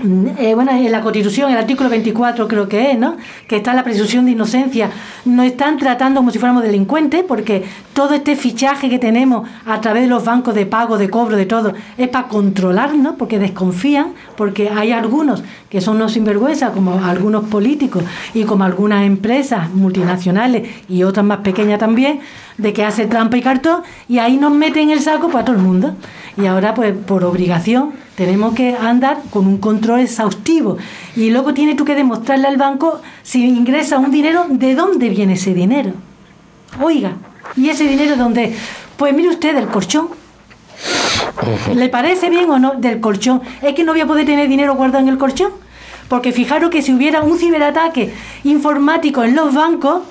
eh, 0.00 0.54
bueno, 0.54 0.70
en 0.70 0.92
la 0.92 1.00
Constitución, 1.00 1.50
el 1.50 1.58
artículo 1.58 1.90
24 1.90 2.46
creo 2.46 2.68
que 2.68 2.92
es, 2.92 2.98
¿no? 2.98 3.16
Que 3.48 3.56
está 3.56 3.74
la 3.74 3.82
presunción 3.82 4.26
de 4.26 4.30
inocencia. 4.30 4.90
Nos 5.24 5.46
están 5.46 5.76
tratando 5.76 6.20
como 6.20 6.30
si 6.30 6.38
fuéramos 6.38 6.62
delincuentes 6.62 7.24
porque 7.26 7.64
todo 7.94 8.14
este 8.14 8.36
fichaje 8.36 8.88
que 8.88 9.00
tenemos 9.00 9.48
a 9.66 9.80
través 9.80 10.02
de 10.02 10.08
los 10.08 10.24
bancos 10.24 10.54
de 10.54 10.66
pago, 10.66 10.98
de 10.98 11.10
cobro, 11.10 11.36
de 11.36 11.46
todo, 11.46 11.72
es 11.96 12.08
para 12.08 12.28
controlarnos 12.28 13.16
porque 13.18 13.40
desconfían, 13.40 14.12
porque 14.36 14.68
hay 14.68 14.92
algunos 14.92 15.42
que 15.68 15.80
son 15.80 15.96
unos 15.96 16.12
sinvergüenzas, 16.12 16.70
como 16.70 17.04
algunos 17.04 17.46
políticos 17.46 18.04
y 18.34 18.44
como 18.44 18.62
algunas 18.62 19.04
empresas 19.04 19.68
multinacionales 19.70 20.68
y 20.88 21.02
otras 21.02 21.26
más 21.26 21.38
pequeñas 21.38 21.80
también, 21.80 22.20
de 22.56 22.72
que 22.72 22.84
hace 22.84 23.06
trampa 23.06 23.36
y 23.36 23.42
cartón 23.42 23.82
y 24.08 24.18
ahí 24.18 24.36
nos 24.36 24.52
meten 24.52 24.90
el 24.90 25.00
saco 25.00 25.28
para 25.28 25.44
todo 25.44 25.56
el 25.56 25.62
mundo. 25.62 25.94
Y 26.36 26.46
ahora, 26.46 26.72
pues 26.74 26.94
por 26.94 27.24
obligación, 27.24 27.94
tenemos 28.18 28.52
que 28.52 28.74
andar 28.74 29.18
con 29.30 29.46
un 29.46 29.58
control 29.58 30.00
exhaustivo. 30.00 30.76
Y 31.14 31.30
luego 31.30 31.54
tienes 31.54 31.76
tú 31.76 31.84
que 31.84 31.94
demostrarle 31.94 32.48
al 32.48 32.56
banco 32.56 33.00
si 33.22 33.46
ingresa 33.46 34.00
un 34.00 34.10
dinero, 34.10 34.46
¿de 34.48 34.74
dónde 34.74 35.08
viene 35.08 35.34
ese 35.34 35.54
dinero? 35.54 35.92
Oiga, 36.82 37.12
¿y 37.56 37.68
ese 37.68 37.84
dinero 37.84 38.10
de 38.10 38.16
dónde? 38.16 38.44
es? 38.46 38.56
Pues 38.96 39.14
mire 39.14 39.28
usted, 39.28 39.54
del 39.54 39.68
colchón. 39.68 40.08
¿Le 41.72 41.88
parece 41.88 42.28
bien 42.28 42.50
o 42.50 42.58
no? 42.58 42.72
Del 42.72 42.98
colchón. 42.98 43.40
Es 43.62 43.74
que 43.74 43.84
no 43.84 43.92
voy 43.92 44.00
a 44.00 44.06
poder 44.08 44.26
tener 44.26 44.48
dinero 44.48 44.74
guardado 44.74 45.04
en 45.04 45.10
el 45.10 45.16
colchón. 45.16 45.52
Porque 46.08 46.32
fijaros 46.32 46.70
que 46.70 46.82
si 46.82 46.92
hubiera 46.92 47.22
un 47.22 47.38
ciberataque 47.38 48.12
informático 48.42 49.22
en 49.22 49.36
los 49.36 49.54
bancos, 49.54 50.02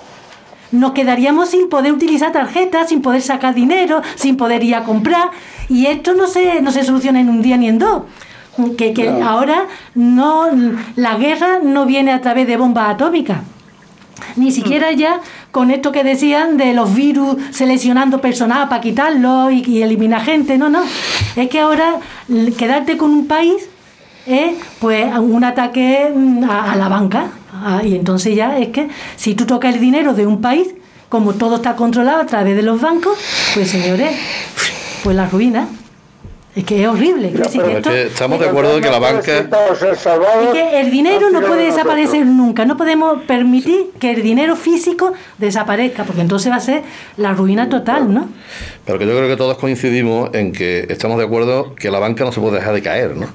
nos 0.72 0.92
quedaríamos 0.92 1.50
sin 1.50 1.70
poder 1.70 1.92
utilizar 1.92 2.32
tarjetas, 2.32 2.90
sin 2.90 3.02
poder 3.02 3.22
sacar 3.22 3.54
dinero, 3.54 4.02
sin 4.16 4.38
poder 4.38 4.64
ir 4.64 4.76
a 4.76 4.84
comprar. 4.84 5.30
Y 5.70 5.88
esto 5.88 6.14
no 6.14 6.28
se, 6.28 6.62
no 6.62 6.72
se 6.72 6.84
soluciona 6.84 7.20
en 7.20 7.30
un 7.30 7.42
día 7.42 7.58
ni 7.58 7.68
en 7.68 7.80
dos. 7.80 8.04
Que, 8.76 8.92
que 8.92 9.08
ahora 9.08 9.68
no 9.94 10.48
la 10.96 11.16
guerra 11.16 11.60
no 11.62 11.86
viene 11.86 12.12
a 12.12 12.22
través 12.22 12.48
de 12.48 12.58
bombas 12.58 12.90
atómicas. 12.90 13.40
Ni 14.36 14.52
siquiera 14.52 14.92
ya 14.92 15.22
con 15.52 15.70
esto 15.70 15.92
que 15.92 16.04
decían 16.04 16.58
de 16.58 16.74
los 16.74 16.94
virus 16.96 17.38
seleccionando 17.52 18.20
personal 18.20 18.68
para 18.68 18.82
quitarlo 18.82 19.52
y, 19.52 19.64
y 19.64 19.84
eliminar 19.84 20.24
gente. 20.24 20.58
No, 20.58 20.70
no. 20.70 20.82
Es 21.36 21.50
que 21.50 21.60
ahora 21.60 22.00
quedarte 22.58 22.98
con 22.98 23.12
un 23.12 23.28
país 23.28 23.70
es 24.28 24.56
pues 24.80 25.18
un 25.18 25.44
ataque 25.44 26.12
mm, 26.14 26.44
a, 26.44 26.74
a 26.74 26.76
la 26.76 26.90
banca. 26.90 27.32
Ah, 27.54 27.82
y 27.84 27.96
entonces 27.96 28.36
ya 28.36 28.58
es 28.58 28.70
que 28.70 28.88
si 29.16 29.34
tú 29.34 29.46
tocas 29.46 29.74
el 29.74 29.82
dinero 29.82 30.14
de 30.14 30.28
un 30.28 30.42
país, 30.42 30.68
como 31.10 31.34
todo 31.34 31.56
está 31.56 31.76
controlado 31.76 32.22
a 32.22 32.26
través 32.26 32.56
de 32.56 32.62
los 32.62 32.80
bancos, 32.82 33.18
pues 33.54 33.70
señores, 33.70 34.12
pues 35.04 35.16
la 35.16 35.28
ruina. 35.28 35.68
Es 36.58 36.64
que 36.64 36.82
es 36.82 36.88
horrible. 36.88 37.32
Que 37.32 37.42
es 37.44 37.84
que 37.84 38.08
estamos 38.08 38.40
de 38.40 38.48
acuerdo 38.48 38.78
de 38.78 38.82
que 38.82 38.90
la 38.90 38.98
banca... 38.98 39.38
Es 39.38 40.50
que 40.54 40.80
el 40.80 40.90
dinero 40.90 41.30
no 41.30 41.42
puede 41.42 41.66
desaparecer 41.66 42.26
nunca. 42.26 42.66
No 42.66 42.76
podemos 42.76 43.22
permitir 43.26 43.92
que 44.00 44.14
el 44.14 44.24
dinero 44.24 44.56
físico 44.56 45.14
desaparezca, 45.38 46.04
porque 46.04 46.22
entonces 46.22 46.52
va 46.52 46.56
a 46.56 46.60
ser 46.60 46.82
la 47.16 47.34
ruina 47.34 47.70
total, 47.70 48.12
¿no? 48.12 48.30
Pero 48.86 48.98
que 48.98 49.06
yo 49.06 49.16
creo 49.16 49.30
que 49.30 49.38
todos 49.38 49.60
coincidimos 49.60 50.32
en 50.34 50.52
que 50.52 50.88
estamos 50.90 51.20
de 51.20 51.26
acuerdo 51.26 51.76
que 51.76 51.92
la 51.92 52.00
banca 52.00 52.24
no 52.24 52.32
se 52.32 52.42
puede 52.42 52.56
dejar 52.56 52.74
de 52.74 52.82
caer, 52.82 53.16
¿no? 53.16 53.28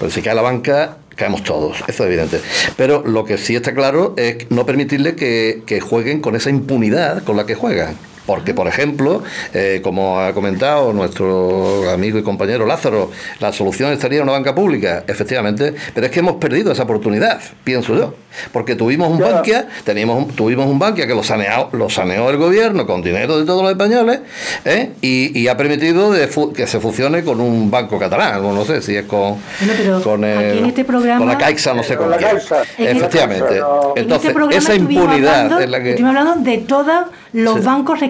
Porque 0.00 0.12
si 0.12 0.22
cae 0.22 0.34
la 0.34 0.42
banca, 0.42 0.96
caemos 1.14 1.44
todos, 1.44 1.84
eso 1.86 2.02
es 2.02 2.08
evidente. 2.08 2.40
Pero 2.76 3.04
lo 3.06 3.24
que 3.24 3.38
sí 3.38 3.54
está 3.54 3.74
claro 3.74 4.14
es 4.16 4.50
no 4.50 4.66
permitirle 4.66 5.14
que, 5.14 5.62
que 5.66 5.78
jueguen 5.78 6.20
con 6.20 6.34
esa 6.34 6.50
impunidad 6.50 7.22
con 7.22 7.36
la 7.36 7.46
que 7.46 7.54
juegan. 7.54 7.96
Porque, 8.26 8.52
por 8.54 8.66
ejemplo, 8.66 9.22
eh, 9.54 9.80
como 9.82 10.18
ha 10.20 10.32
comentado 10.32 10.92
nuestro 10.92 11.88
amigo 11.90 12.18
y 12.18 12.22
compañero 12.22 12.66
Lázaro, 12.66 13.10
la 13.40 13.52
solución 13.52 13.92
estaría 13.92 14.18
en 14.18 14.24
una 14.24 14.32
banca 14.32 14.54
pública, 14.54 15.04
efectivamente, 15.06 15.74
pero 15.94 16.06
es 16.06 16.12
que 16.12 16.18
hemos 16.20 16.34
perdido 16.36 16.72
esa 16.72 16.82
oportunidad, 16.82 17.40
pienso 17.64 17.94
yo. 17.96 18.14
Porque 18.52 18.74
tuvimos 18.74 19.10
un 19.10 19.18
Bankia, 19.18 19.68
teníamos 19.84 20.18
un- 20.18 20.28
tuvimos 20.34 20.66
un 20.66 20.78
Bankia 20.78 21.06
que 21.06 21.14
lo 21.14 21.22
saneó, 21.22 21.70
lo 21.72 21.88
saneó 21.88 22.28
el 22.28 22.36
gobierno 22.36 22.86
con 22.86 23.00
dinero 23.00 23.38
de 23.38 23.46
todos 23.46 23.62
los 23.62 23.70
españoles 23.70 24.20
¿eh? 24.64 24.90
y, 25.00 25.38
y 25.38 25.48
ha 25.48 25.56
permitido 25.56 26.12
de 26.12 26.26
fu- 26.28 26.52
que 26.52 26.66
se 26.66 26.78
fusione 26.80 27.22
con 27.24 27.40
un 27.40 27.70
banco 27.70 27.98
catalán, 27.98 28.44
o 28.44 28.52
no 28.52 28.64
sé 28.64 28.82
si 28.82 28.94
es 28.96 29.04
con, 29.06 29.36
Bueno, 29.60 30.30
este 30.66 30.84
programa- 30.84 31.18
con 31.18 31.28
la 31.28 31.38
Caixa, 31.38 31.72
no 31.74 31.82
sé 31.82 31.96
Con 31.96 32.10
la 32.10 32.16
quién. 32.16 32.30
Caixa. 32.30 32.56
En 32.78 32.86
este- 32.86 32.90
Efectivamente. 32.98 33.56
En 33.56 33.62
En 33.96 34.02
Entonces, 34.02 34.34
esa 34.50 34.74
impunidad 34.74 35.34
hablando, 35.42 35.58
es 35.60 35.70
la 35.70 35.82
que... 35.82 35.90
estuvimos 35.90 36.16
hablando 36.16 36.50
de 36.50 36.58
todos 36.58 37.04
los 37.32 37.54
Sí. 37.54 37.60
bancos 37.60 38.00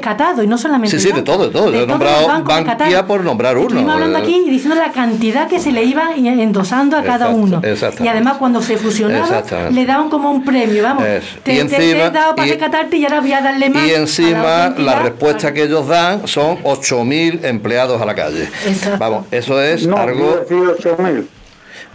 y 0.43 0.47
no 0.47 0.57
solamente 0.57 0.99
Sí, 0.99 1.09
sí, 1.09 1.13
de 1.13 1.23
todo, 1.23 1.47
de 1.47 1.51
todo. 1.53 1.73
Yo 1.73 1.81
he 1.83 1.87
nombrado 1.87 2.29
Bankia 2.45 3.07
por 3.07 3.25
nombrar 3.25 3.57
uno. 3.57 3.67
Estuvimos 3.69 3.95
hablando 3.95 4.19
Eh, 4.19 4.23
aquí 4.23 4.43
y 4.47 4.51
diciendo 4.51 4.77
la 4.77 4.93
cantidad 4.93 5.49
que 5.49 5.59
se 5.59 5.73
le 5.73 5.83
iba 5.85 6.11
endosando 6.15 6.97
a 6.97 7.03
cada 7.03 7.31
Exacto, 7.63 7.97
uno. 7.99 8.05
Y 8.05 8.09
además 8.09 8.37
cuando 8.39 8.63
se 8.63 8.77
fusionaba 8.77 9.25
Exactamente. 9.27 9.73
le 9.75 9.85
daban 9.87 10.09
como 10.09 10.31
un 10.31 10.45
premio, 10.45 10.83
vamos. 10.85 11.05
Eso. 11.05 11.27
Te, 11.43 11.55
Y 11.55 11.57
te- 11.59 11.65
te 11.65 11.77
encima- 11.77 12.05
he 12.05 12.11
dado 12.11 12.37
para 12.37 12.47
y- 12.47 12.51
rescatarte 12.53 12.97
y 12.99 13.05
ahora 13.05 13.21
voy 13.21 13.33
a 13.33 13.41
darle 13.41 13.71
más. 13.71 13.87
Y 13.87 13.91
encima 13.95 14.43
la 14.43 14.67
entidad 14.69 15.03
respuesta 15.03 15.39
para- 15.43 15.55
que 15.55 15.63
ellos 15.65 15.89
dan 15.89 16.29
son 16.29 16.59
8.000 16.63 17.45
empleados 17.45 18.01
a 18.01 18.05
la 18.07 18.15
calle. 18.15 18.49
Exacto. 18.67 18.99
Vamos, 18.99 19.27
eso 19.33 19.61
es 19.61 19.87
No, 19.87 19.97
algo... 19.97 20.45
18.000. 20.49 21.27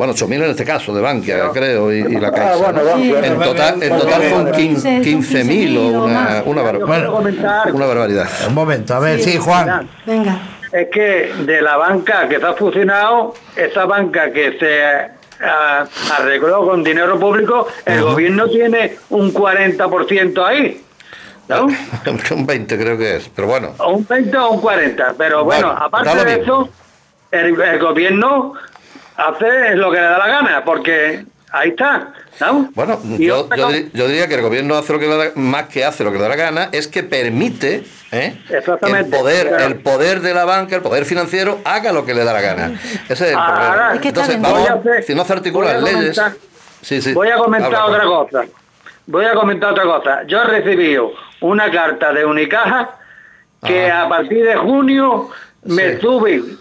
Bueno, 0.01 0.15
8.000 0.15 0.33
en 0.33 0.43
este 0.49 0.65
caso, 0.65 0.95
de 0.95 0.99
Bankia, 0.99 1.51
creo, 1.53 1.93
y, 1.93 1.97
y 1.99 2.19
la 2.19 2.29
Ah, 2.29 2.31
Caixa. 2.31 2.55
bueno, 2.55 2.79
¿no? 2.79 2.85
Bankia. 2.89 3.19
En 3.27 3.39
total, 3.39 3.83
en 3.83 3.99
total 3.99 4.29
son 4.31 4.51
15 4.51 4.89
15.000 5.01 5.77
o 5.77 5.81
o 5.81 6.05
una, 6.05 6.41
una, 6.43 6.61
bar- 6.63 6.77
una 7.71 7.85
barbaridad. 7.85 8.27
Un 8.47 8.55
momento, 8.55 8.95
a 8.95 8.99
ver, 8.99 9.19
sí, 9.21 9.37
Juan. 9.37 9.87
Venga. 10.07 10.39
es 10.71 10.87
que 10.91 11.31
de 11.45 11.61
la 11.61 11.77
banca 11.77 12.27
que 12.27 12.39
se 12.39 12.45
ha 12.47 12.53
fusionado, 12.53 13.35
esa 13.55 13.85
banca 13.85 14.31
que 14.31 14.57
se 14.57 15.45
ah, 15.45 15.85
arregló 16.17 16.65
con 16.65 16.83
dinero 16.83 17.19
público, 17.19 17.67
el 17.85 18.01
gobierno 18.01 18.47
tiene 18.49 18.95
un 19.11 19.31
40% 19.31 20.43
ahí. 20.43 20.83
¿no? 21.47 21.67
Un 22.35 22.45
20 22.47 22.75
creo 22.79 22.97
que 22.97 23.17
es, 23.17 23.29
pero 23.35 23.47
bueno. 23.49 23.75
O 23.77 23.91
un 23.91 24.07
20 24.09 24.35
o 24.35 24.49
un 24.49 24.61
40. 24.61 25.13
Pero 25.15 25.43
bueno, 25.43 25.69
aparte 25.69 26.25
de 26.25 26.41
eso, 26.41 26.69
el, 27.29 27.61
el 27.61 27.79
gobierno 27.79 28.53
hace 29.17 29.75
lo 29.75 29.91
que 29.91 29.97
le 29.97 30.03
da 30.03 30.17
la 30.17 30.27
gana, 30.27 30.63
porque 30.65 31.25
ahí 31.51 31.69
está. 31.69 32.13
¿no? 32.39 32.69
Bueno, 32.73 32.99
yo, 33.19 33.47
yo, 33.93 34.07
diría 34.07 34.27
que 34.27 34.33
el 34.35 34.41
gobierno 34.41 34.75
hace 34.75 34.93
lo 34.93 34.99
que 34.99 35.07
le 35.07 35.15
da, 35.15 35.31
más 35.35 35.67
que 35.67 35.85
hace 35.85 36.03
lo 36.03 36.11
que 36.11 36.17
le 36.17 36.23
da 36.23 36.29
la 36.29 36.35
gana, 36.35 36.69
es 36.71 36.87
que 36.87 37.03
permite 37.03 37.83
¿eh? 38.11 38.35
que 38.47 38.55
el 38.57 39.05
poder, 39.07 39.47
Claro. 39.49 39.65
el 39.65 39.75
poder 39.75 40.21
de 40.21 40.33
la 40.33 40.45
banca, 40.45 40.75
el 40.75 40.81
poder 40.81 41.05
financiero, 41.05 41.59
haga 41.65 41.91
lo 41.91 42.03
que 42.03 42.15
le 42.15 42.23
da 42.23 42.33
la 42.33 42.41
gana. 42.41 42.79
Ese 43.07 43.13
es 43.13 43.21
el 43.21 43.35
Ahora, 43.35 43.55
problema. 43.55 43.93
es 43.93 44.01
que 44.01 44.07
está 44.07 44.21
Entonces, 44.25 44.41
vamos, 44.41 44.69
hacer- 44.69 45.03
si 45.03 45.13
no 45.13 45.23
se 45.25 45.33
articulan 45.33 45.81
voy 45.81 45.89
a 45.91 45.93
leyes. 45.93 46.17
comentar- 46.19 46.37
Sí, 46.81 46.99
sí. 46.99 47.13
Voy 47.13 47.29
a 47.29 47.35
comentar 47.35 47.75
Habla, 47.75 47.85
otra 47.85 48.03
cosa. 48.05 48.45
Voy 49.05 49.25
a 49.25 49.33
comentar 49.35 49.71
otra 49.73 49.83
cosa. 49.83 50.23
Yo 50.25 50.41
he 50.41 50.45
recibido 50.45 51.11
una 51.41 51.69
carta 51.69 52.11
de 52.11 52.25
Unicaja 52.25 52.89
que 53.63 53.91
Ajá. 53.91 54.03
a 54.03 54.09
partir 54.09 54.43
de 54.43 54.55
junio 54.55 55.29
me 55.65 55.91
Sí. 55.95 56.01
suben 56.01 56.57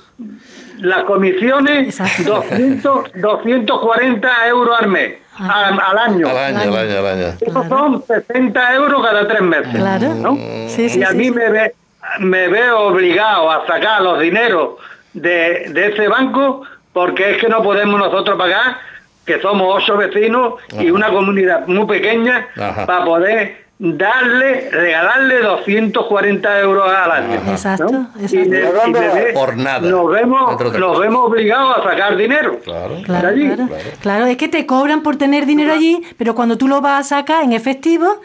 las 0.81 1.05
comisiones 1.05 1.87
Exacto. 1.99 2.35
200, 2.49 3.13
240 3.15 4.49
euros 4.49 4.77
al 4.81 4.89
mes, 4.89 5.15
Ajá. 5.39 5.69
al, 5.69 5.81
al 5.81 5.99
año. 5.99 6.29
Al 6.29 6.37
año, 6.37 6.61
al 6.61 6.77
año, 6.77 6.99
al 6.99 7.07
año. 7.07 7.27
Esos 7.41 7.67
son 7.69 8.03
60 8.07 8.75
euros 8.75 9.03
cada 9.05 9.27
tres 9.29 9.41
meses. 9.43 9.75
Claro. 9.75 10.15
¿no? 10.15 10.37
Sí, 10.69 10.89
sí, 10.89 11.01
y 11.01 11.03
a 11.03 11.09
sí, 11.11 11.17
mí 11.17 11.25
sí. 11.25 11.31
Me, 11.33 11.49
ve- 11.51 11.75
me 12.21 12.49
veo 12.49 12.81
obligado 12.89 13.51
a 13.51 13.67
sacar 13.67 14.03
los 14.03 14.19
dineros 14.21 14.71
de, 15.13 15.67
de 15.71 15.89
ese 15.89 16.09
banco 16.09 16.63
porque 16.93 17.33
es 17.33 17.37
que 17.39 17.49
no 17.49 17.63
podemos 17.63 17.99
nosotros 18.01 18.37
pagar, 18.39 18.79
que 19.25 19.41
somos 19.41 19.83
ocho 19.83 19.97
vecinos 19.97 20.55
y 20.79 20.91
una 20.91 21.09
comunidad 21.11 21.67
muy 21.67 21.87
pequeña, 21.87 22.49
Ajá. 22.59 22.87
para 22.87 23.05
poder 23.05 23.60
darle, 23.81 24.69
regalarle 24.71 25.41
240 25.41 26.61
euros 26.61 26.93
al 26.93 27.11
año. 27.11 27.41
Ajá. 27.41 27.51
Exacto, 27.51 27.91
¿no? 27.91 28.11
exacto. 28.21 28.55
Y, 28.55 29.31
y 29.31 29.33
Por 29.33 29.57
nada, 29.57 29.81
Nos 29.89 30.11
vemos, 30.11 30.79
nos 30.79 30.99
vemos 31.01 31.29
obligados 31.29 31.79
a 31.79 31.91
sacar 31.91 32.17
dinero. 32.17 32.61
Claro. 32.63 33.01
Claro, 33.05 33.29
allí. 33.29 33.47
claro, 33.47 33.69
claro, 34.01 34.27
es 34.27 34.37
que 34.37 34.49
te 34.49 34.67
cobran 34.67 35.03
por 35.03 35.17
tener 35.17 35.47
dinero 35.47 35.73
allí, 35.73 36.03
pero 36.19 36.35
cuando 36.35 36.59
tú 36.59 36.69
lo 36.69 36.83
vas 36.83 37.07
a 37.07 37.21
sacar 37.21 37.43
en 37.43 37.55
efectivo, 37.55 38.21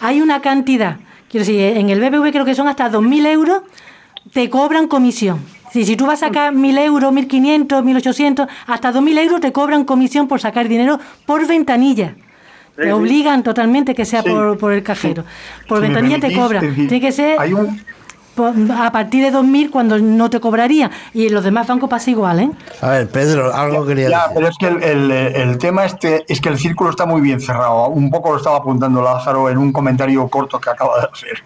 hay 0.00 0.20
una 0.20 0.42
cantidad. 0.42 0.96
Quiero 1.30 1.46
decir, 1.46 1.78
en 1.78 1.88
el 1.88 1.98
BBV 2.00 2.30
creo 2.30 2.44
que 2.44 2.54
son 2.54 2.68
hasta 2.68 2.90
2.000 2.90 3.26
euros, 3.26 3.62
te 4.34 4.50
cobran 4.50 4.86
comisión. 4.86 5.40
Si, 5.72 5.84
si 5.86 5.96
tú 5.96 6.06
vas 6.06 6.22
a 6.22 6.26
sacar 6.26 6.52
1.000 6.52 6.78
euros, 6.78 7.12
1.500, 7.12 7.68
1.800, 7.68 8.48
hasta 8.66 8.92
2.000 8.92 9.18
euros 9.18 9.40
te 9.40 9.52
cobran 9.52 9.84
comisión 9.84 10.28
por 10.28 10.40
sacar 10.40 10.68
dinero 10.68 10.98
por 11.24 11.46
ventanilla. 11.46 12.16
Te 12.80 12.86
sí. 12.86 12.92
obligan 12.92 13.42
totalmente 13.42 13.94
que 13.94 14.04
sea 14.04 14.22
Sí. 14.22 14.30
por, 14.30 14.58
por 14.58 14.72
el 14.72 14.82
cajero. 14.82 15.24
Por 15.68 15.78
Si 15.78 15.82
ventanilla 15.82 16.16
te 16.16 16.20
permitís, 16.22 16.42
cobran. 16.42 16.74
Tiene 16.74 17.00
que 17.00 17.12
ser 17.12 17.38
Hay 17.40 17.52
un, 17.52 17.80
por- 18.34 18.54
a 18.72 18.90
partir 18.90 19.22
de 19.24 19.30
2.000 19.36 19.70
cuando 19.70 19.98
no 19.98 20.30
te 20.30 20.40
cobrarían. 20.40 20.90
Y 21.12 21.26
en 21.26 21.34
los 21.34 21.44
demás 21.44 21.66
bancos 21.66 21.90
pasa 21.90 22.10
igual, 22.10 22.40
¿eh? 22.40 22.50
A 22.80 22.88
ver, 22.90 23.08
Pedro, 23.10 23.54
algo 23.54 23.84
quería 23.84 24.08
Ya, 24.08 24.18
decir. 24.22 24.34
pero 24.34 24.48
es 24.48 24.56
que 24.58 24.66
el, 24.68 24.82
el- 24.82 25.10
el 25.10 25.58
tema 25.58 25.84
este 25.84 26.24
es 26.28 26.40
que 26.40 26.48
el 26.48 26.58
círculo 26.58 26.90
está 26.90 27.04
muy 27.06 27.20
bien 27.20 27.40
cerrado. 27.40 27.88
Un 27.88 28.10
poco 28.10 28.30
lo 28.32 28.38
estaba 28.38 28.56
apuntando 28.58 29.02
Lázaro 29.02 29.50
en 29.50 29.58
un 29.58 29.72
comentario 29.72 30.26
corto 30.28 30.58
que 30.60 30.70
acaba 30.70 31.00
de 31.00 31.08
hacer. 31.12 31.42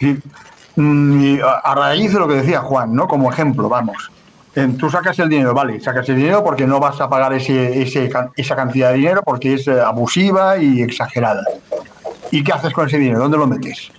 Y, 0.00 0.80
mm, 0.80 1.20
y 1.36 1.40
a 1.40 1.74
raíz 1.74 2.12
de 2.12 2.18
lo 2.18 2.26
que 2.26 2.34
decía 2.34 2.60
Juan, 2.60 2.94
¿no? 2.94 3.06
Como 3.06 3.30
ejemplo, 3.30 3.68
vamos. 3.68 4.10
En- 4.56 4.76
tú 4.76 4.88
sacas 4.90 5.18
el 5.18 5.28
dinero, 5.28 5.52
vale, 5.54 5.80
sacas 5.80 6.08
el 6.08 6.16
dinero 6.16 6.44
porque 6.44 6.66
no 6.66 6.78
vas 6.80 7.00
a 7.00 7.08
pagar 7.08 7.32
ese, 7.32 7.82
ese 7.82 8.10
esa 8.36 8.56
cantidad 8.56 8.90
de 8.90 8.96
dinero 8.98 9.22
porque 9.24 9.54
es 9.54 9.66
eh, 9.66 9.80
abusiva 9.80 10.56
y 10.58 10.82
exagerada. 10.82 11.42
¿Y 12.30 12.42
qué 12.44 12.52
haces 12.52 12.72
con 12.72 12.86
ese 12.86 12.98
dinero? 12.98 13.18
¿Dónde 13.20 13.36
lo 13.38 13.46
metes? 13.46 13.90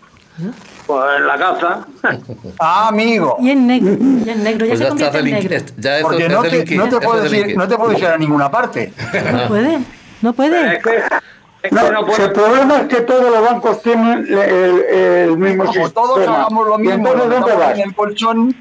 Pues 0.88 1.02
en 1.18 1.28
la 1.28 1.38
casa. 1.38 1.86
Ah, 2.60 2.88
amigo. 2.90 3.38
Y 3.42 3.50
en 3.50 3.68
negro, 3.68 3.94
y 4.00 4.30
en 4.30 4.44
negro, 4.44 4.66
ya 4.66 4.76
Pues 4.76 4.80
se 4.80 5.12
ya 5.12 5.20
en 5.20 5.26
negro. 5.26 5.66
Ya 5.78 5.98
eso 5.98 6.08
Porque 6.08 6.30
no 6.30 6.42
te, 6.44 6.58
no 6.58 6.64
te 6.64 6.74
eso 6.76 7.00
es 7.00 7.06
puedes 7.06 7.26
ir, 7.26 7.32
delinquir. 7.32 7.58
no 7.58 7.68
te 7.68 7.78
puedes 7.78 8.00
ir 8.00 8.06
a 8.08 8.18
ninguna 8.18 8.50
parte. 8.52 8.94
No 9.34 9.48
puede, 9.48 9.80
no 10.22 10.34
puede. 10.34 10.76
Es 10.78 10.84
que, 10.84 10.98
es 10.98 11.04
que 11.64 11.72
No, 11.92 12.06
puedo- 12.06 12.26
el 12.26 12.32
problema 12.32 12.78
es 12.78 12.88
que 12.88 13.02
todos 13.02 13.30
los 13.32 13.42
bancos 13.50 13.82
tienen 13.82 14.26
el, 14.30 14.84
el 15.30 15.38
mismo 15.38 15.66
Como 15.66 15.90
todos 15.90 16.16
sistema. 16.18 16.38
hagamos 16.44 16.68
lo 16.68 16.76
¿Y 16.76 16.82
mismo, 16.84 16.96
entonces 17.10 17.30
nos 17.30 17.40
dónde 17.42 17.56
vas? 17.56 17.74
en 17.78 17.82
el 17.82 17.96
colchón, 17.96 18.56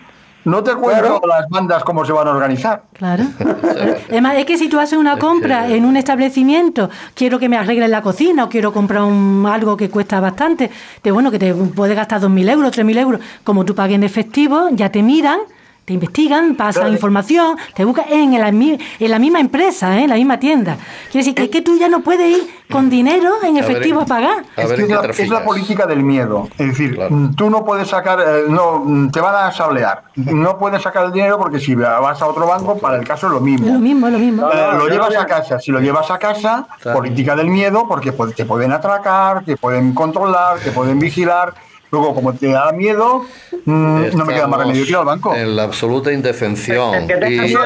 no 0.44 0.62
te 0.62 0.74
cuento 0.74 1.02
Claro. 1.02 1.20
las 1.26 1.48
bandas 1.48 1.82
cómo 1.84 2.04
se 2.04 2.12
van 2.12 2.28
a 2.28 2.30
organizar. 2.32 2.82
Claro. 2.92 3.24
Además, 4.10 4.36
es 4.36 4.44
que 4.44 4.58
si 4.58 4.68
tú 4.68 4.78
haces 4.78 4.98
una 4.98 5.18
compra 5.18 5.68
en 5.68 5.84
un 5.84 5.96
establecimiento, 5.96 6.90
quiero 7.14 7.38
que 7.38 7.48
me 7.48 7.56
arreglen 7.56 7.90
la 7.90 8.02
cocina 8.02 8.44
o 8.44 8.48
quiero 8.48 8.72
comprar 8.72 9.02
un- 9.02 9.46
algo 9.50 9.76
que 9.76 9.90
cuesta 9.90 10.20
bastante, 10.20 10.70
de 11.02 11.10
bueno, 11.10 11.30
que 11.30 11.38
te 11.38 11.54
puede 11.54 11.94
gastar 11.94 12.20
2.000 12.20 12.48
euros, 12.50 12.72
3.000 12.72 12.98
euros, 12.98 13.20
como 13.42 13.64
tú 13.64 13.74
pagues 13.74 13.94
en 13.96 14.04
efectivo, 14.04 14.68
ya 14.72 14.90
te 14.90 15.02
miran, 15.02 15.38
te 15.84 15.92
investigan, 15.92 16.54
pasan 16.54 16.82
Claro. 16.84 16.92
información, 16.94 17.56
te 17.74 17.84
buscan 17.84 18.06
en 18.10 18.38
la, 18.40 18.50
mi- 18.50 18.78
en 18.98 19.10
la 19.10 19.18
misma 19.18 19.40
empresa, 19.40 19.98
¿eh? 19.98 20.04
en 20.04 20.10
la 20.10 20.16
misma 20.16 20.38
tienda. 20.40 20.76
Quiere 21.10 21.18
decir 21.18 21.34
que, 21.34 21.44
es 21.44 21.50
que 21.50 21.60
tú 21.62 21.76
ya 21.78 21.88
no 21.88 22.00
puedes 22.00 22.26
ir 22.38 22.48
con 22.70 22.88
dinero 22.88 23.34
en 23.42 23.58
efectivo 23.58 24.00
a 24.00 24.06
pagar. 24.06 24.44
A 24.56 24.62
es, 24.62 24.72
que 24.72 24.86
la, 24.86 25.02
es 25.02 25.28
la 25.28 25.44
política 25.44 25.86
del 25.86 26.02
miedo. 26.02 26.48
Es 26.58 26.68
decir, 26.68 26.94
Claro. 26.94 27.14
mm, 27.14 27.34
tú 27.34 27.50
no 27.50 27.64
puedes 27.64 27.88
sacar, 27.88 28.18
eh, 28.20 28.44
no, 28.48 28.78
mm, 28.84 29.10
te 29.10 29.20
van 29.20 29.34
a 29.46 29.52
sablear. 29.52 30.04
No 30.16 30.58
puedes 30.58 30.80
sacar 30.82 31.04
el 31.04 31.12
dinero 31.12 31.38
porque 31.38 31.60
si 31.60 31.74
vas 31.74 32.20
a 32.22 32.26
otro 32.26 32.46
banco, 32.46 32.78
para 32.78 32.96
el 32.96 33.06
caso 33.06 33.26
es 33.26 33.32
lo 33.34 33.40
mismo. 33.40 33.66
Es 33.66 33.72
lo 33.74 33.78
mismo, 33.80 34.06
es 34.06 34.12
lo 34.14 34.18
mismo. 34.18 34.50
Eh, 34.50 34.70
lo 34.78 34.88
llevas 34.88 35.14
a 35.16 35.26
casa. 35.26 35.60
Si 35.60 35.70
lo 35.70 35.80
llevas 35.80 36.10
a 36.10 36.18
casa, 36.18 36.66
Claro. 36.80 36.98
política 36.98 37.36
del 37.36 37.48
miedo, 37.48 37.84
porque 37.86 38.12
pu- 38.16 38.34
te 38.34 38.46
pueden 38.46 38.72
atracar, 38.72 39.44
te 39.44 39.56
pueden 39.58 39.92
controlar, 39.94 40.58
te 40.60 40.70
pueden 40.72 40.98
vigilar. 40.98 41.52
Luego, 41.94 42.12
como 42.12 42.32
te 42.34 42.48
da 42.50 42.72
miedo, 42.72 43.22
mm, 43.66 44.16
no 44.16 44.24
me 44.24 44.34
queda 44.34 44.48
más 44.48 44.58
remedio 44.58 44.82
que 44.84 44.90
ir 44.90 44.96
al 44.96 45.04
banco. 45.04 45.32
En 45.32 45.54
la 45.54 45.62
absoluta 45.62 46.10
indefensión. 46.10 46.92
El 47.08 47.32
Y- 47.32 47.48
sí, 47.48 47.56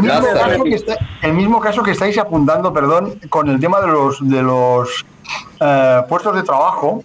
mismo 0.00 0.22
caso 0.38 0.62
que 0.64 0.74
está- 0.76 0.96
el 1.22 1.32
mismo 1.32 1.60
caso 1.60 1.82
que 1.82 1.90
estáis 1.90 2.16
apuntando, 2.18 2.72
perdón, 2.72 3.18
con 3.28 3.48
el 3.48 3.58
tema 3.58 3.80
de 3.80 3.88
los 3.88 4.18
de 4.28 4.40
los 4.42 5.04
eh, 5.60 6.02
puestos 6.08 6.34
de 6.36 6.42
trabajo 6.44 7.02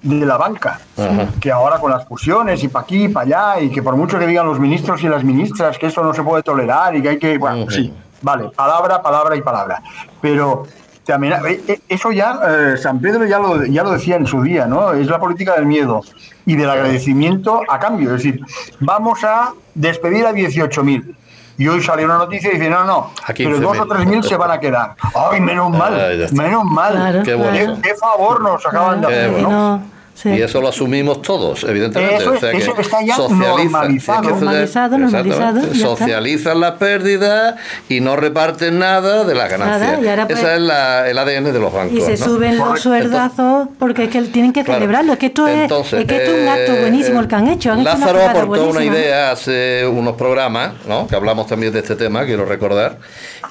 de 0.00 0.24
la 0.26 0.36
banca, 0.38 0.80
Ajá. 0.96 1.28
que 1.38 1.52
ahora 1.52 1.78
con 1.78 1.90
las 1.92 2.08
fusiones 2.08 2.64
y 2.64 2.68
para 2.68 2.84
aquí 2.84 3.04
y 3.04 3.08
para 3.08 3.26
allá, 3.54 3.60
y 3.60 3.68
que 3.70 3.82
por 3.82 3.94
mucho 3.94 4.18
que 4.18 4.26
digan 4.26 4.46
los 4.46 4.58
ministros 4.58 5.02
y 5.04 5.08
las 5.08 5.22
ministras 5.22 5.76
que 5.78 5.86
eso 5.86 6.02
no 6.02 6.14
se 6.14 6.22
puede 6.22 6.42
tolerar 6.42 6.96
y 6.96 7.02
que 7.02 7.10
hay 7.10 7.18
que, 7.18 7.36
bueno, 7.38 7.70
sí, 7.70 7.92
vale, 8.22 8.48
palabra, 8.56 9.00
palabra 9.02 9.36
y 9.36 9.42
palabra, 9.42 9.80
pero 10.20 10.64
también 11.04 11.34
eh, 11.46 11.60
eh, 11.66 11.80
eso 11.88 12.12
ya 12.12 12.38
eh, 12.46 12.76
San 12.76 13.00
Pedro 13.00 13.24
ya 13.24 13.38
lo 13.38 13.64
ya 13.64 13.82
lo 13.82 13.90
decía 13.90 14.16
en 14.16 14.26
su 14.26 14.42
día, 14.42 14.66
¿no? 14.66 14.92
Es 14.92 15.08
la 15.08 15.18
política 15.18 15.54
del 15.56 15.66
miedo 15.66 16.02
y 16.46 16.56
del 16.56 16.70
agradecimiento 16.70 17.62
a 17.68 17.78
cambio, 17.78 18.14
es 18.14 18.22
decir, 18.22 18.40
vamos 18.80 19.22
a 19.24 19.52
despedir 19.74 20.26
a 20.26 20.32
18.000 20.32 21.14
Y 21.58 21.68
hoy 21.68 21.82
salió 21.82 22.06
una 22.06 22.18
noticia 22.18 22.50
y 22.50 22.54
dice, 22.54 22.70
no, 22.70 22.84
no, 22.84 23.10
pero 23.36 23.58
dos 23.60 23.78
o 23.78 23.86
15.000. 23.86 23.88
tres 23.96 24.06
mil 24.06 24.22
se 24.22 24.36
van 24.36 24.50
a 24.50 24.60
quedar. 24.60 24.94
Ay, 25.14 25.40
menos 25.40 25.70
mal, 25.76 25.96
ya 25.96 26.24
está. 26.24 26.42
menos 26.42 26.64
mal. 26.64 26.94
Claro, 26.94 27.22
Qué 27.22 27.34
bueno. 27.34 27.78
¿Qué, 27.82 27.94
favor 27.94 28.42
nos 28.42 28.64
acaban 28.66 29.00
de 29.00 29.06
Qué 29.06 29.14
hacer, 29.14 29.30
bueno. 29.30 29.50
¿no? 29.50 29.82
Sí. 30.14 30.28
Y 30.28 30.42
eso 30.42 30.60
lo 30.60 30.68
asumimos 30.68 31.20
todos, 31.22 31.64
evidentemente. 31.64 32.16
Eso- 32.16 32.32
o 32.32 32.38
sea 32.38 32.50
que 32.52 32.58
eso 32.58 32.74
está 32.78 33.02
ya 33.04 33.16
socializa- 33.16 33.58
normalizado. 33.58 34.22
es 34.22 34.28
que 34.28 34.34
eso 34.62 34.74
ya- 34.74 34.88
Normalizado. 34.88 35.74
Socializan 35.74 36.60
las 36.60 36.72
pérdidas 36.72 37.54
y 37.88 38.00
no 38.00 38.14
reparten 38.14 38.78
nada 38.78 39.24
de 39.24 39.34
las 39.34 39.50
ganancias. 39.50 39.80
Nada, 40.00 40.10
ahora 40.10 40.26
pues- 40.28 40.38
Esa 40.38 40.54
es 40.54 40.60
la- 40.60 41.08
el 41.10 41.18
ADN 41.18 41.50
de 41.52 41.58
los 41.58 41.72
bancos. 41.72 41.96
Y 41.96 42.00
se 42.02 42.16
¿no? 42.18 42.24
suben 42.24 42.58
los 42.58 42.80
sueldazos 42.80 43.68
porque 43.78 44.04
es 44.04 44.10
que 44.10 44.22
tienen 44.22 44.52
que 44.52 44.62
Claro. 44.64 44.80
celebrarlo. 44.80 45.14
Es 45.14 45.18
que 45.18 45.26
esto, 45.26 45.48
Entonces, 45.48 45.92
es, 45.94 46.00
es, 46.00 46.06
que 46.06 46.16
esto 46.16 46.36
es 46.36 46.42
un 46.42 46.48
acto 46.48 46.72
eh, 46.74 46.80
buenísimo 46.82 47.20
el 47.20 47.26
que 47.28 47.34
han 47.34 47.48
hecho. 47.48 47.72
Han 47.72 47.80
hecho 47.80 47.90
una 47.96 47.98
Lázaro 48.06 48.28
aportó 48.28 48.66
una 48.68 48.84
idea 48.84 49.32
hace 49.32 49.86
unos 49.86 50.14
programas, 50.16 50.72
¿no? 50.86 51.06
que 51.08 51.16
hablamos 51.16 51.46
también 51.46 51.72
de 51.72 51.80
este 51.80 51.96
tema, 51.96 52.24
quiero 52.26 52.44
recordar, 52.44 52.98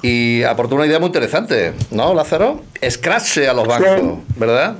y 0.00 0.42
aportó 0.44 0.76
una 0.76 0.86
idea 0.86 0.98
muy 0.98 1.08
interesante, 1.08 1.74
¿no, 1.90 2.14
Lázaro? 2.14 2.62
Escrache 2.80 3.48
a 3.48 3.52
los 3.52 3.66
bancos, 3.66 4.18
¿verdad? 4.36 4.76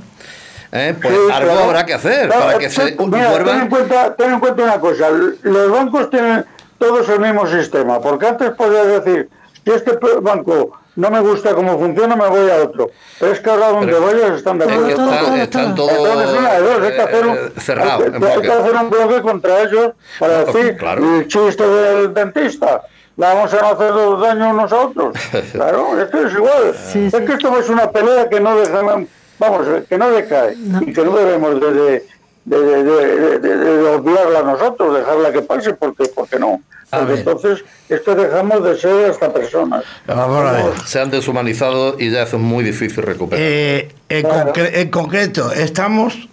¿Eh? 0.72 0.94
Pues 1.00 1.14
Sí, 1.14 1.20
algo 1.32 1.50
claro. 1.52 1.64
habrá 1.64 1.84
que 1.86 1.94
hacer 1.94 2.26
Claro, 2.28 2.46
para 2.46 2.58
que 2.58 2.64
es 2.66 2.74
se 2.74 2.96
que, 2.96 3.04
mira, 3.06 3.18
ten, 3.18 3.22
en 3.26 3.44
vuelvan... 3.44 3.68
cuenta, 3.68 4.14
ten 4.16 4.32
en 4.32 4.40
cuenta 4.40 4.62
una 4.62 4.80
cosa, 4.80 5.08
los 5.42 5.70
bancos 5.70 6.08
tienen 6.10 6.44
todos 6.78 7.08
el 7.10 7.20
mismo 7.20 7.46
sistema, 7.46 8.00
porque 8.00 8.26
antes 8.26 8.50
podías 8.52 8.86
decir, 8.86 9.28
si 9.64 9.70
este 9.70 9.98
banco 10.22 10.72
no 10.96 11.10
me 11.10 11.20
gusta 11.20 11.54
cómo 11.54 11.78
funciona, 11.78 12.16
me 12.16 12.26
voy 12.28 12.50
a 12.50 12.56
otro. 12.64 12.90
Pero 13.20 13.32
es 13.32 13.40
que 13.40 13.50
ahora 13.50 13.68
donde 13.68 13.92
Pero- 13.92 14.04
vayas 14.06 14.30
están 14.38 14.58
de 14.58 14.64
Es 14.64 14.70
acuerdo. 14.72 14.86
que 14.86 14.92
están, 14.92 15.40
están 15.40 15.74
todo. 15.74 15.88
todos 15.88 16.08
Entonces, 16.08 16.38
una 16.38 16.52
de 16.52 16.60
dos, 16.62 16.80
hay 16.82 16.92
que 16.92 17.00
hacer 17.02 17.26
un, 17.26 17.36
eh, 17.36 17.52
cerrados, 17.60 18.02
hay 18.04 18.20
que, 18.20 18.26
hay 18.26 18.40
que 18.42 18.52
hacer 18.52 18.74
un 18.74 18.90
bloque 18.90 19.22
contra 19.22 19.60
ellos 19.62 19.92
para 20.18 20.44
decir 20.44 20.76
claro. 20.78 21.16
el 21.18 21.28
chiste 21.28 21.66
del 21.68 22.14
dentista. 22.14 22.82
Vamos 23.14 23.52
a 23.54 23.70
hacer 23.70 23.92
daño 24.20 24.50
unos 24.50 24.72
a 24.72 24.76
otros. 24.80 25.14
Claro, 25.52 26.00
esto 26.00 26.26
es 26.26 26.32
igual. 26.32 26.74
Sí, 26.90 27.06
es 27.06 27.12
sí. 27.14 27.24
que 27.26 27.32
esto 27.34 27.58
es 27.58 27.68
una 27.68 27.90
pelea 27.90 28.28
que 28.28 28.40
no 28.40 28.56
dejamos, 28.56 29.02
vamos, 29.50 29.66
que 29.88 29.98
no 29.98 30.10
decae 30.10 30.54
No. 30.56 30.80
y 30.82 30.92
que 30.92 31.04
no 31.04 31.16
debemos 31.16 31.60
de, 31.60 31.72
de, 31.72 32.02
de, 32.44 32.84
de- 32.84 33.38
de- 33.38 33.38
de- 33.38 33.56
de 33.82 33.88
obviarla 33.90 34.42
nosotros, 34.42 34.96
dejarla 34.96 35.32
que 35.32 35.42
pase, 35.42 35.74
porque, 35.74 36.04
porque 36.14 36.38
no. 36.38 36.60
Porque 36.90 37.14
entonces 37.14 37.64
esto 37.88 38.14
dejamos 38.14 38.62
de 38.64 38.76
ser 38.78 39.10
hasta 39.10 39.32
personas. 39.32 39.82
Vamos 40.06 40.44
a 40.44 40.52
ver. 40.52 40.64
Se 40.86 41.00
han 41.00 41.10
deshumanizado 41.10 41.96
y 41.98 42.10
ya 42.10 42.22
es 42.24 42.34
muy 42.34 42.62
difícil 42.62 43.02
recuperar. 43.02 43.42
Eh, 43.42 43.88
en, 44.10 44.22
Claro. 44.22 44.52
concre- 44.52 44.70
en 44.74 44.90
concreto, 44.90 45.50
estamos 45.52 46.28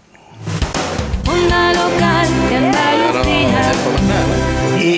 Onda 1.26 1.72
local 1.74 2.28
de 2.50 2.56
Andalucía. 2.58 4.39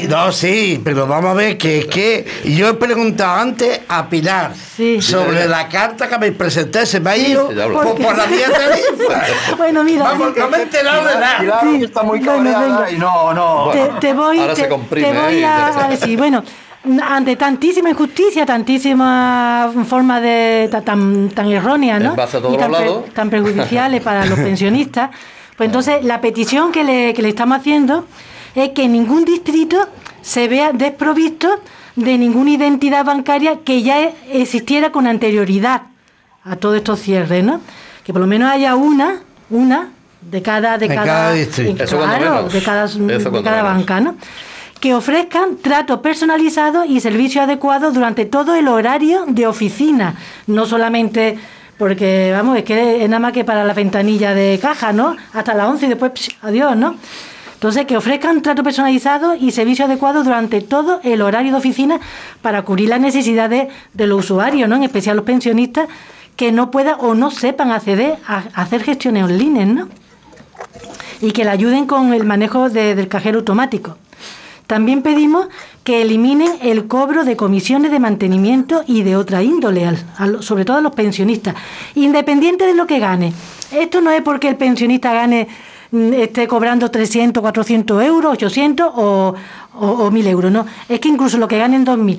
No, 0.10 0.32
sí, 0.32 0.80
pero 0.84 1.06
vamos 1.08 1.32
a 1.32 1.34
ver 1.34 1.58
que 1.58 1.80
es 1.80 1.86
que 1.88 2.26
yo 2.46 2.70
he 2.70 2.74
preguntado 2.74 3.40
antes 3.40 3.82
a 3.88 4.08
Pilar 4.10 4.54
Sí. 4.56 5.02
sobre 5.02 5.48
la 5.48 5.68
carta 5.68 6.08
que 6.08 6.18
me 6.18 6.32
presenté, 6.32 6.86
se 6.86 7.00
me 7.00 7.10
ha 7.12 7.18
ido 7.18 7.50
Sí, 7.50 7.56
por, 7.74 7.96
por 8.02 8.18
la 8.18 8.26
vía 8.26 8.48
tarifa. 8.52 9.24
Bueno, 9.58 9.84
mira, 9.84 10.04
Vamos, 10.04 10.36
no 10.36 10.48
me 10.50 10.58
he 10.58 10.62
enterado 10.64 11.06
de 11.08 11.14
nada. 11.16 11.40
Pilar 11.40 11.60
Sí, 11.62 11.84
está 11.84 12.04
muy 12.04 12.20
bueno, 12.20 12.34
cabreada 12.52 12.92
y 12.92 12.98
no, 12.98 13.34
no. 13.34 13.70
te, 13.72 13.90
te 14.00 14.14
voy, 14.14 14.40
Ahora 14.40 14.56
se 14.56 14.64
te, 14.64 14.70
comprime, 14.70 15.12
te 15.12 15.20
voy 15.20 15.36
¿eh? 15.40 15.46
a, 15.46 15.86
a 15.86 15.88
decir, 15.90 16.18
bueno, 16.18 16.44
ante 17.08 17.36
tantísima 17.36 17.90
injusticia, 17.92 18.46
tantísima 18.46 19.72
forma 19.88 20.20
de 20.20 20.68
ta- 20.72 20.82
tan, 20.82 21.30
tan 21.30 21.50
errónea, 21.52 22.00
¿no? 22.00 22.14
Y 22.52 22.58
tan, 22.58 22.72
lados. 22.72 23.06
tan 23.14 23.30
perjudiciales 23.30 24.02
para 24.02 24.26
los 24.26 24.40
pensionistas, 24.48 25.12
pues 25.56 25.68
entonces 25.68 26.04
la 26.04 26.20
petición 26.22 26.72
que 26.72 26.84
le, 26.84 27.14
que 27.14 27.22
le 27.22 27.30
estamos 27.30 27.60
haciendo 27.60 28.06
es 28.56 28.70
que 28.70 28.88
ningún 28.88 29.26
distrito 29.26 29.88
se 30.22 30.48
vea 30.48 30.72
desprovisto 30.74 31.50
de 31.96 32.18
ninguna 32.18 32.52
identidad 32.52 33.04
bancaria 33.06 33.60
que 33.64 33.82
ya 33.82 34.02
e- 34.02 34.14
existiera 34.32 34.92
con 34.92 35.08
anterioridad 35.08 35.84
a 36.44 36.56
todos 36.56 36.78
estos 36.78 37.00
cierres, 37.00 37.44
¿no? 37.44 37.62
Que 38.04 38.14
por 38.14 38.22
lo 38.22 38.28
menos 38.28 38.50
haya 38.52 38.76
una, 38.76 39.22
una 39.50 39.90
de 40.22 40.42
cada, 40.42 40.78
de 40.78 40.88
De 40.88 40.96
cada, 40.96 41.06
cada 41.08 41.34
distrito. 41.34 41.86
Claro, 41.86 42.36
menos. 42.36 42.54
de 42.54 42.62
cada, 42.64 42.86
Eso 42.86 43.00
de 43.30 43.44
cada 43.44 43.64
banca, 43.64 44.00
¿no? 44.00 44.16
Que 44.80 44.96
ofrezcan 44.96 45.58
trato 45.58 46.02
personalizado 46.02 46.86
y 46.86 47.00
servicios 47.02 47.44
adecuados 47.44 47.94
durante 47.94 48.26
todo 48.26 48.56
el 48.56 48.68
horario 48.68 49.26
de 49.28 49.46
oficina, 49.46 50.16
no 50.48 50.66
solamente 50.66 51.38
porque, 51.78 52.32
vamos, 52.32 52.58
es 52.58 52.64
que 52.64 53.04
es 53.04 53.10
nada 53.10 53.20
más 53.20 53.34
que 53.34 53.44
para 53.44 53.64
la 53.64 53.74
ventanilla 53.74 54.34
de 54.36 54.60
caja, 54.62 54.94
¿no? 54.94 55.16
Hasta 55.34 55.54
las 55.56 55.68
11 55.68 55.86
y 55.86 55.90
después, 55.90 56.12
psh, 56.14 56.30
adiós, 56.44 56.76
¿no? 56.76 56.96
Entonces, 57.62 57.86
que 57.86 57.96
ofrezcan 57.96 58.42
trato 58.42 58.64
personalizado 58.64 59.36
y 59.36 59.52
servicios 59.52 59.88
adecuados 59.88 60.26
durante 60.26 60.62
todo 60.62 61.00
el 61.04 61.22
horario 61.22 61.52
de 61.52 61.60
oficina 61.60 62.00
para 62.42 62.64
cubrir 62.64 62.90
las 62.90 63.00
necesidades 63.00 63.68
de 63.94 64.08
los 64.08 64.26
usuarios, 64.26 64.68
¿no? 64.68 64.78
En 64.78 64.82
especial 64.84 65.16
los 65.16 65.26
pensionistas 65.26 65.88
que 66.36 66.52
no 66.52 66.72
puedan 66.72 66.96
o 67.02 67.14
no 67.14 67.30
sepan 67.30 67.72
acceder 67.72 68.18
a, 68.28 68.46
hacer 68.56 68.82
gestiones 68.84 69.26
online, 69.26 69.66
¿no? 69.68 69.90
y 71.22 71.34
que 71.34 71.44
le 71.44 71.52
ayuden 71.52 71.86
con 71.86 72.16
el 72.16 72.24
manejo 72.24 72.68
de- 72.72 72.96
del 72.96 73.08
cajero 73.08 73.38
automático. 73.38 73.96
También 74.66 75.04
pedimos 75.04 75.46
que 75.84 76.02
eliminen 76.02 76.52
el 76.64 76.88
cobro 76.88 77.26
de 77.26 77.36
comisiones 77.36 77.92
de 77.92 78.00
mantenimiento 78.00 78.84
y 78.88 79.04
de 79.04 79.16
otra 79.18 79.44
índole, 79.44 79.86
al- 79.86 80.42
sobre 80.42 80.66
todo 80.66 80.78
a 80.78 80.82
los 80.82 80.94
pensionistas, 80.96 81.54
independiente 81.94 82.66
de 82.66 82.74
lo 82.74 82.88
que 82.88 82.98
gane. 82.98 83.34
Esto 83.72 84.02
no 84.02 84.10
es 84.10 84.24
porque 84.24 84.48
el 84.50 84.56
pensionista 84.56 85.14
gane 85.14 85.48
esté 85.92 86.48
cobrando 86.48 86.90
300, 86.90 87.42
400 87.42 88.04
euros, 88.04 88.34
800 88.34 88.88
o, 88.96 89.34
o, 89.74 89.86
o 89.88 90.12
1.000 90.12 90.28
euros, 90.28 90.52
no. 90.52 90.66
Es 90.88 91.00
que 91.00 91.10
incluso 91.10 91.38
lo 91.38 91.48
que 91.48 91.58
ganen 91.58 91.86
2.000. 91.86 92.18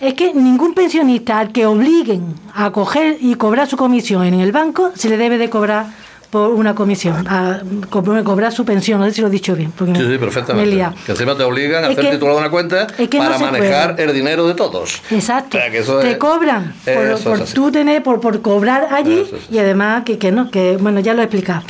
Es 0.00 0.12
que 0.14 0.34
ningún 0.34 0.74
pensionista 0.74 1.38
al 1.38 1.52
que 1.52 1.64
obliguen 1.64 2.34
a 2.54 2.70
coger 2.70 3.16
y 3.20 3.34
cobrar 3.36 3.66
su 3.66 3.76
comisión 3.78 4.24
en 4.24 4.34
el 4.40 4.52
banco 4.52 4.90
se 4.94 5.08
le 5.08 5.16
debe 5.16 5.38
de 5.38 5.48
cobrar 5.48 5.86
por 6.28 6.50
una 6.50 6.74
comisión, 6.74 7.26
a 7.28 7.60
co- 7.88 8.02
cobrar 8.02 8.52
su 8.52 8.64
pensión, 8.66 8.98
no 9.00 9.06
sé 9.06 9.12
si 9.12 9.20
lo 9.22 9.28
he 9.28 9.30
dicho 9.30 9.54
bien. 9.54 9.70
porque 9.70 9.94
Sí, 9.94 10.06
sí, 10.06 10.18
perfectamente. 10.18 10.84
Que 11.06 11.12
encima 11.12 11.34
te 11.36 11.44
obligan 11.44 11.84
a 11.84 11.86
Es 11.86 11.92
hacer 11.92 12.04
que- 12.04 12.10
titular 12.16 12.34
una 12.36 12.50
cuenta 12.50 12.88
es 12.98 13.08
que 13.08 13.18
no 13.18 13.24
para 13.24 13.38
manejar 13.38 13.94
puede. 13.94 14.08
el 14.10 14.14
dinero 14.14 14.46
de 14.46 14.54
todos. 14.54 15.00
Exacto. 15.10 15.56
O 15.56 15.60
sea, 15.60 15.70
que 15.70 15.78
eso 15.78 15.98
te 16.00 16.10
es- 16.10 16.16
cobran 16.18 16.74
por, 16.84 17.18
por 17.38 17.40
tú 17.46 17.70
tener, 17.70 18.02
por, 18.02 18.20
por 18.20 18.42
cobrar 18.42 18.88
allí 18.92 19.24
y 19.50 19.58
además 19.58 20.02
que, 20.04 20.18
que 20.18 20.30
no, 20.32 20.50
que 20.50 20.76
bueno, 20.78 21.00
ya 21.00 21.14
lo 21.14 21.22
he 21.22 21.24
explicado. 21.24 21.62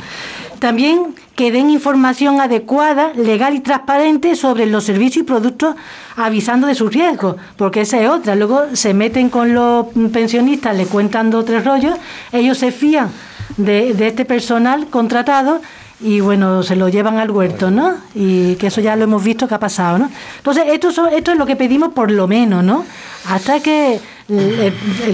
También 0.59 1.15
que 1.35 1.51
den 1.51 1.69
información 1.69 2.41
adecuada, 2.41 3.11
legal 3.15 3.53
y 3.55 3.59
transparente 3.59 4.35
sobre 4.35 4.65
los 4.65 4.83
servicios 4.85 5.23
y 5.23 5.27
productos 5.27 5.75
avisando 6.15 6.65
de 6.67 6.73
sus 6.75 6.91
riesgos, 6.91 7.35
porque 7.57 7.81
esa 7.81 7.99
es 8.01 8.09
otra. 8.09 8.35
Luego 8.35 8.63
se 8.73 8.93
meten 8.93 9.29
con 9.29 9.53
los 9.53 9.85
pensionistas, 10.11 10.75
le 10.75 10.85
cuentan 10.87 11.29
dos 11.29 11.45
tres 11.45 11.63
rollos, 11.63 11.95
ellos 12.31 12.57
se 12.57 12.71
fían 12.71 13.09
de, 13.57 13.93
de 13.93 14.07
este 14.07 14.25
personal 14.25 14.87
contratado 14.87 15.61
y 15.99 16.19
bueno, 16.19 16.61
se 16.63 16.75
lo 16.75 16.89
llevan 16.89 17.17
al 17.17 17.31
huerto, 17.31 17.71
¿no? 17.71 17.95
Y 18.15 18.55
que 18.55 18.67
eso 18.67 18.81
ya 18.81 18.95
lo 18.95 19.03
hemos 19.03 19.23
visto 19.23 19.47
que 19.47 19.55
ha 19.55 19.59
pasado, 19.59 19.97
¿no? 19.97 20.09
Entonces, 20.37 20.65
esto, 20.67 20.91
son- 20.91 21.11
esto 21.13 21.31
es 21.31 21.37
lo 21.37 21.45
que 21.45 21.55
pedimos 21.55 21.93
por 21.93 22.11
lo 22.11 22.27
menos, 22.27 22.63
¿no? 22.63 22.85
Hasta 23.27 23.59
que 23.61 23.99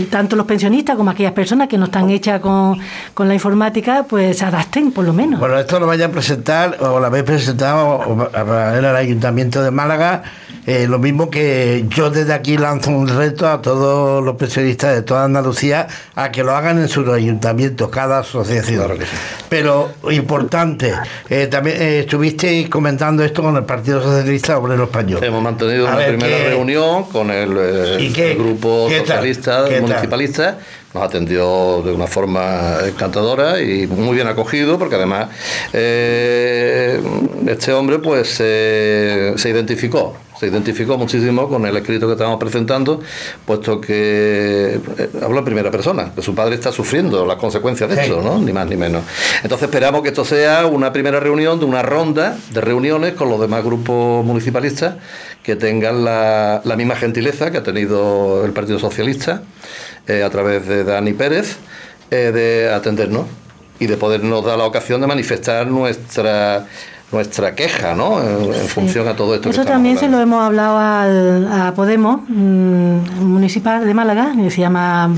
tanto 0.10 0.36
los 0.36 0.46
pensionistas 0.46 0.96
como 0.96 1.12
aquellas 1.12 1.34
personas 1.34 1.68
que 1.68 1.78
no 1.78 1.86
están 1.86 2.10
hechas 2.10 2.42
con, 2.42 2.80
la 3.28 3.34
informática, 3.34 4.06
pues 4.08 4.38
se 4.38 4.46
adapten 4.46 4.92
por 4.92 5.06
lo 5.06 5.14
menos. 5.14 5.40
Bueno, 5.40 5.58
esto 5.60 5.80
lo 5.80 5.88
vaya 5.88 6.08
a 6.08 6.10
presentar, 6.10 6.78
o 6.80 7.00
lo 7.00 7.06
habéis 7.06 7.24
presentado 7.24 7.86
o 7.88 8.30
a- 8.34 8.78
en 8.78 8.86
el 8.86 8.96
Ayuntamiento 8.96 9.62
de 9.64 9.72
Málaga. 9.72 10.24
Eh, 10.66 10.88
lo 10.88 11.00
mismo 11.00 11.30
que 11.30 11.86
yo 11.90 12.10
desde 12.10 12.34
aquí 12.34 12.58
lanzo 12.58 12.92
un 12.92 13.08
reto 13.08 13.48
a 13.48 13.62
todos 13.62 14.24
los 14.24 14.36
pensionistas 14.36 14.96
de 14.96 15.02
toda 15.02 15.26
Andalucía 15.26 15.88
a 16.16 16.32
que 16.32 16.44
lo 16.44 16.56
hagan 16.56 16.80
en 16.80 16.88
sus 16.88 17.08
ayuntamientos, 17.10 17.90
cada 17.90 18.20
asociación. 18.20 18.86
Claro 18.86 18.96
sí. 19.02 19.06
Pero 19.50 19.92
importante, 20.12 20.94
eh, 21.30 21.48
también 21.48 21.82
eh, 21.82 22.00
estuvisteis 22.00 22.70
comentando 22.70 23.24
esto 23.24 23.42
con 23.44 23.56
el 23.58 23.64
Partido 23.66 24.02
Socialista 24.02 24.58
Obrero 24.58 24.84
Español. 24.86 25.24
Hemos 25.24 25.44
mantenido 25.44 25.88
A 25.88 25.96
una 25.96 26.06
primera 26.06 26.38
¿qué- 26.38 26.50
reunión 26.50 27.04
con 27.06 27.30
el, 27.30 27.56
eh, 27.58 27.98
¿Y 28.00 28.14
qué- 28.14 28.32
el 28.32 28.38
grupo 28.38 28.86
qué 28.90 28.98
tal? 29.00 29.08
socialista, 29.08 29.66
¿Qué 29.68 29.74
tal? 29.76 29.82
municipalista. 29.82 30.58
Nos 30.94 31.04
atendió 31.04 31.82
de 31.84 31.92
una 31.92 32.06
forma 32.08 32.78
encantadora 32.86 33.60
y 33.62 33.88
muy 33.88 34.16
bien 34.16 34.28
acogido, 34.28 34.78
porque 34.78 34.96
además 34.96 35.30
eh, 35.74 37.02
este 37.48 37.74
hombre 37.74 38.00
pues 38.00 38.38
eh, 38.40 39.34
se 39.38 39.50
identificó. 39.50 40.16
Se 40.40 40.48
identificó 40.48 40.98
muchísimo 40.98 41.48
con 41.48 41.66
el 41.66 41.78
escrito 41.78 42.06
que 42.08 42.14
estábamos 42.14 42.40
presentando, 42.40 43.00
puesto 43.46 43.80
que 43.80 44.80
eh, 44.98 45.10
habla 45.24 45.40
en 45.40 45.46
primera 45.46 45.72
persona, 45.72 46.12
que 46.14 46.22
su 46.22 46.36
padre 46.36 46.56
está 46.56 46.72
sufriendo 46.72 47.26
las 47.26 47.38
consecuencias 47.38 47.90
de 47.90 47.96
Sí. 47.96 48.02
esto, 48.02 48.22
¿no? 48.22 48.40
Ni 48.40 48.52
más 48.52 48.68
ni 48.68 48.76
menos. 48.76 49.04
Entonces 49.44 49.68
esperamos 49.68 50.02
que 50.02 50.10
esto 50.10 50.26
sea 50.26 50.66
una 50.66 50.92
primera 50.92 51.20
reunión 51.20 51.60
de 51.60 51.66
una 51.66 51.82
ronda 51.82 52.36
de 52.52 52.62
reuniones 52.62 53.14
con 53.14 53.30
los 53.30 53.40
demás 53.40 53.64
grupos 53.64 54.26
municipalistas 54.26 54.96
que 55.44 55.56
tengan 55.56 56.04
la, 56.04 56.62
la 56.66 56.76
misma 56.76 56.96
gentileza 56.96 57.52
que 57.52 57.58
ha 57.60 57.64
tenido 57.64 58.44
el 58.46 58.52
Partido 58.52 58.80
Socialista 58.80 59.44
eh, 60.08 60.24
a 60.24 60.30
través 60.30 60.68
de 60.68 60.84
Dani 60.84 61.14
Pérez 61.14 61.58
eh, 62.12 62.32
de 62.34 62.74
atendernos 62.74 63.26
y 63.80 63.88
de 63.88 63.98
podernos 63.98 64.46
dar 64.46 64.58
la 64.58 64.66
ocasión 64.66 65.02
de 65.02 65.08
manifestar 65.08 65.68
nuestra 65.68 66.66
nuestra 67.14 67.54
queja, 67.54 67.94
¿no? 67.94 68.20
En, 68.20 68.54
en 68.54 68.68
función 68.68 69.08
a 69.08 69.16
todo 69.16 69.36
esto. 69.36 69.50
Eso 69.50 69.64
también 69.64 69.98
se 69.98 70.10
lo 70.10 70.20
hemos 70.20 70.44
hablado 70.44 70.80
al, 70.80 71.48
a 71.52 71.74
Podemos 71.76 72.22
mm, 72.28 73.22
Municipal 73.22 73.86
de 73.86 73.94
Málaga, 73.94 74.34
que 74.36 74.50
se 74.50 74.62
llama 74.62 75.12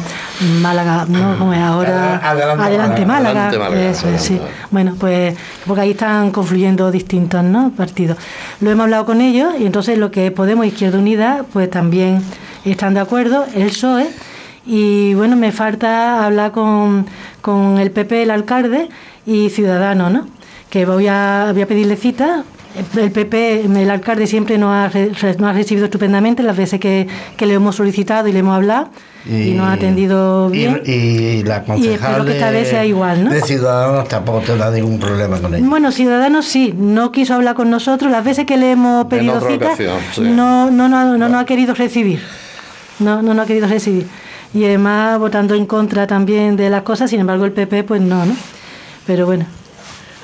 Málaga, 0.61 1.05
¿no? 1.07 1.37
Como 1.39 1.53
es 1.53 1.61
ahora? 1.61 2.17
Adelante 2.17 3.05
Málaga. 3.05 3.47
Adelante 3.47 3.57
Málaga, 3.57 3.89
Eso 3.89 4.09
es, 4.09 4.21
sí. 4.21 4.33
adelante. 4.33 4.55
Bueno, 4.71 4.95
pues 4.99 5.35
porque 5.65 5.81
ahí 5.81 5.91
están 5.91 6.31
confluyendo 6.31 6.91
distintos 6.91 7.43
¿no? 7.43 7.71
partidos. 7.75 8.17
Lo 8.59 8.69
hemos 8.69 8.83
hablado 8.83 9.05
con 9.05 9.21
ellos 9.21 9.53
y 9.57 9.65
entonces 9.65 9.97
lo 9.97 10.11
que 10.11 10.31
Podemos 10.31 10.65
Izquierda 10.65 10.99
Unida, 10.99 11.45
pues 11.53 11.69
también 11.69 12.21
están 12.65 12.93
de 12.93 12.99
acuerdo, 12.99 13.45
el 13.55 13.67
PSOE. 13.67 14.07
Y 14.65 15.13
bueno, 15.13 15.35
me 15.35 15.51
falta 15.51 16.25
hablar 16.25 16.51
con, 16.51 17.05
con 17.41 17.77
el 17.77 17.91
PP, 17.91 18.23
el 18.23 18.31
alcalde 18.31 18.89
y 19.25 19.49
Ciudadanos, 19.49 20.11
¿no? 20.11 20.27
Que 20.69 20.85
voy 20.85 21.07
a, 21.07 21.49
voy 21.53 21.61
a 21.61 21.67
pedirle 21.67 21.95
cita. 21.95 22.43
El 22.97 23.09
PP, 23.11 23.65
el 23.65 23.89
alcalde 23.89 24.27
siempre 24.27 24.57
nos 24.57 24.71
ha, 24.73 24.91
nos 25.37 25.49
ha 25.49 25.53
recibido 25.53 25.85
estupendamente 25.85 26.43
las 26.43 26.57
veces 26.57 26.77
que, 26.79 27.07
que 27.37 27.45
le 27.45 27.53
hemos 27.53 27.77
solicitado 27.77 28.27
y 28.27 28.33
le 28.33 28.39
hemos 28.39 28.53
hablado 28.53 28.89
y, 29.25 29.51
nos 29.51 29.67
ha 29.69 29.73
atendido 29.73 30.49
y- 30.53 30.57
bien. 30.57 30.81
Y, 30.85 31.43
la 31.43 31.63
concejal 31.63 31.93
espero 32.11 32.25
que 32.25 32.33
esta 32.33 32.51
de- 32.51 32.57
vez 32.59 32.69
sea 32.69 32.85
igual, 32.85 33.23
¿no? 33.23 33.29
de 33.31 33.41
Ciudadanos 33.43 34.09
tampoco 34.09 34.39
tendrá 34.41 34.71
ningún 34.71 34.99
problema 34.99 35.39
con 35.39 35.55
ello. 35.55 35.65
Bueno, 35.69 35.91
Ciudadanos 35.93 36.45
sí, 36.47 36.73
no 36.77 37.13
quiso 37.13 37.33
hablar 37.35 37.55
con 37.55 37.69
nosotros. 37.69 38.11
Las 38.11 38.25
veces 38.25 38.45
que 38.45 38.57
le 38.57 38.71
hemos 38.71 39.05
pedido 39.05 39.39
cita, 39.39 39.67
ocasión, 39.67 39.97
sí. 40.13 40.21
no, 40.21 40.69
no, 40.69 40.89
no, 40.89 41.17
no 41.17 41.29
nos 41.29 41.41
ha 41.43 41.45
querido 41.45 41.75
recibir. 41.75 42.21
No, 42.99 43.21
no 43.21 43.33
nos 43.33 43.45
ha 43.45 43.47
querido 43.47 43.67
recibir. 43.67 44.05
Y 44.55 44.63
además 44.65 45.19
votando 45.19 45.53
en 45.53 45.65
contra 45.65 46.07
también 46.07 46.55
de 46.55 46.69
las 46.69 46.83
cosas, 46.83 47.09
sin 47.09 47.19
embargo 47.19 47.43
el 47.45 47.51
PP 47.51 47.83
pues 47.83 48.01
no, 48.01 48.25
¿no? 48.25 48.33
Pero 49.05 49.25
bueno. 49.25 49.45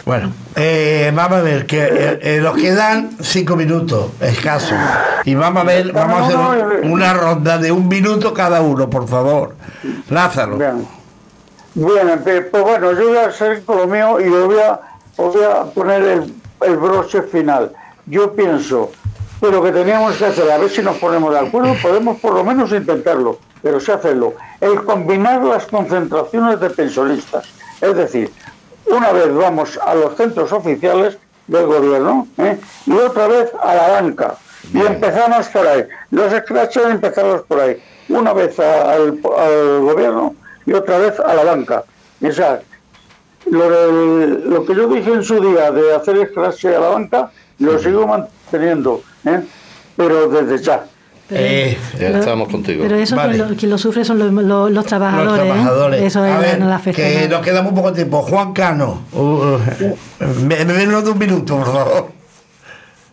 Bueno, 0.06 0.32
eh, 0.56 1.12
vamos 1.14 1.40
a 1.40 1.42
ver, 1.42 1.66
que 1.68 1.84
eh, 1.84 2.20
eh, 2.22 2.40
nos 2.42 2.56
quedan 2.56 3.12
cinco 3.20 3.56
minutos 3.58 4.08
escasos. 4.22 4.78
Y 5.26 5.36
vamos 5.36 5.62
a 5.62 5.66
ver, 5.66 5.92
vamos 5.92 6.22
a 6.22 6.26
hacer 6.26 6.82
un- 6.86 6.92
una 6.94 7.14
ronda 7.14 7.58
de 7.60 7.72
un 7.74 7.88
minuto 7.88 8.34
cada 8.34 8.62
uno, 8.62 8.90
por 8.90 9.08
favor. 9.08 9.56
Lázaro. 10.10 10.58
Bien. 10.58 10.88
Bien, 11.76 12.22
eh, 12.26 12.42
pues 12.50 12.64
bueno, 12.64 12.94
yo 12.94 13.10
voy 13.10 13.18
a 13.18 13.28
hacer 13.28 13.64
con 13.64 13.78
lo 13.78 13.88
mío 13.88 14.20
y 14.20 14.30
voy 14.30 14.56
a, 14.60 14.80
voy 15.18 15.44
a 15.44 15.64
poner 15.66 16.02
el, 16.04 16.34
el 16.62 16.78
broche 16.78 17.22
final. 17.24 17.72
Yo 18.08 18.34
pienso 18.34 18.92
que 19.42 19.50
lo 19.52 19.62
que 19.64 19.72
teníamos 19.72 20.16
que 20.18 20.26
hacer, 20.28 20.50
a 20.52 20.58
ver 20.60 20.70
si 20.70 20.82
nos 20.84 20.98
ponemos 20.98 21.34
de 21.34 21.40
acuerdo, 21.40 21.74
podemos 21.82 22.20
por 22.20 22.34
lo 22.36 22.44
menos 22.44 22.72
intentarlo, 22.72 23.40
pero 23.62 23.80
sí 23.80 23.92
hacerlo, 23.92 24.36
el 24.62 24.84
combinar 24.86 25.44
las 25.44 25.66
concentraciones 25.66 26.60
de 26.60 26.70
pensionistas. 26.70 27.46
Es 27.82 27.96
decir, 27.96 28.32
una 28.86 29.12
vez 29.12 29.34
vamos 29.34 29.80
a 29.84 29.96
los 29.96 30.16
centros 30.16 30.52
oficiales 30.52 31.18
del 31.48 31.66
gobierno 31.66 32.28
¿eh? 32.38 32.58
y 32.86 32.92
otra 32.94 33.28
vez 33.28 33.52
a 33.62 33.74
la 33.76 33.88
banca. 33.90 34.36
Y 34.74 34.80
empezamos 34.80 35.48
por 35.48 35.66
ahí. 35.68 35.86
Los 36.12 36.32
scratches 36.32 36.86
empezamos 36.86 37.42
por 37.42 37.60
ahí. 37.60 37.82
Una 38.10 38.32
vez 38.34 38.60
a- 38.60 38.92
al, 38.94 39.20
al 39.38 39.80
gobierno 39.82 40.36
y 40.68 40.74
otra 40.74 41.00
vez 41.00 41.20
a 41.20 41.34
la 41.34 41.44
banca. 41.44 41.84
O 42.24 42.32
sea, 42.32 42.62
lo, 43.48 43.70
del- 43.70 44.50
lo 44.50 44.64
que 44.66 44.76
yo 44.76 44.88
dije 44.88 45.12
en 45.12 45.24
su 45.24 45.42
día 45.42 45.72
de 45.72 45.96
hacer 45.96 46.30
scratch 46.30 46.66
a 46.66 46.80
la 46.80 46.90
banca, 46.90 47.32
lo 47.58 47.80
sigo 47.80 48.06
manteniendo, 48.06 49.02
¿eh? 49.26 49.42
pero 49.96 50.28
desde 50.30 50.64
ya. 50.64 50.86
Eh, 51.34 51.78
Ya 51.98 52.10
estamos 52.10 52.50
contigo. 52.50 52.84
pero 52.84 52.98
eso 52.98 53.16
Vale. 53.16 53.42
quien, 53.56 53.70
lo, 53.72 53.76
lo 53.76 53.78
sufre 53.78 54.04
son 54.04 54.20
los, 54.20 54.32
los- 54.34 54.70
los 54.72 54.86
trabajadores. 54.86 55.32
Los 55.32 55.40
¿eh? 55.40 55.46
trabajadores. 55.50 56.02
Eso 56.02 56.26
es 56.26 56.32
a 56.32 56.36
la- 56.36 56.40
ver, 56.46 56.60
no 56.60 56.68
la 56.68 56.76
afecta 56.76 57.02
que 57.02 57.28
nos 57.30 57.42
queda 57.42 57.62
muy 57.62 57.72
poco 57.74 57.94
tiempo. 57.94 58.22
Juan 58.24 58.52
Cano, 58.54 59.04
uh, 59.14 59.20
uh, 59.22 59.60
me- 60.46 60.66
me- 60.66 60.74
menos 60.74 61.06
de 61.06 61.12
un 61.12 61.18
minuto, 61.18 61.58
por 61.58 61.66
favor. 61.68 62.08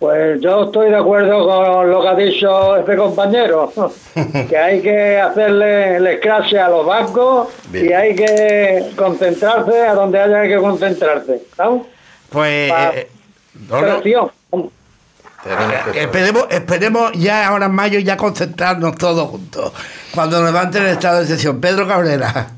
Pues 0.00 0.40
yo 0.40 0.64
estoy 0.64 0.90
de 0.90 0.96
acuerdo 0.96 1.44
con 1.44 1.90
lo 1.90 2.00
que 2.02 2.08
ha 2.08 2.14
dicho 2.14 2.76
este 2.76 2.96
compañero, 2.96 3.72
que 4.48 4.56
hay 4.56 4.80
que 4.80 5.18
hacerle 5.20 5.96
el 5.96 6.06
escrache 6.06 6.58
a 6.58 6.68
los 6.68 6.86
bancos 6.86 7.48
Bien. 7.70 7.86
y 7.86 7.92
hay 7.92 8.14
que 8.14 8.90
concentrarse 8.96 9.80
a 9.86 9.94
donde 9.94 10.20
haya 10.20 10.42
que 10.42 10.56
concentrarse. 10.58 11.42
¿sabes? 11.56 11.82
Pues 12.30 12.72
eh, 12.94 13.08
no, 13.68 13.80
no, 13.82 14.00
que- 15.92 16.02
esperemos, 16.02 16.46
esperemos 16.50 17.12
ya 17.12 17.46
ahora 17.48 17.66
en 17.66 17.74
mayo 17.74 17.98
ya 18.00 18.16
concentrarnos 18.16 18.96
todos 18.96 19.28
juntos. 19.30 19.72
Cuando 20.14 20.42
levanten 20.44 20.82
el 20.82 20.90
estado 20.90 21.18
de 21.18 21.22
excepción. 21.22 21.60
Pedro 21.60 21.86
Cabrera. 21.86 22.48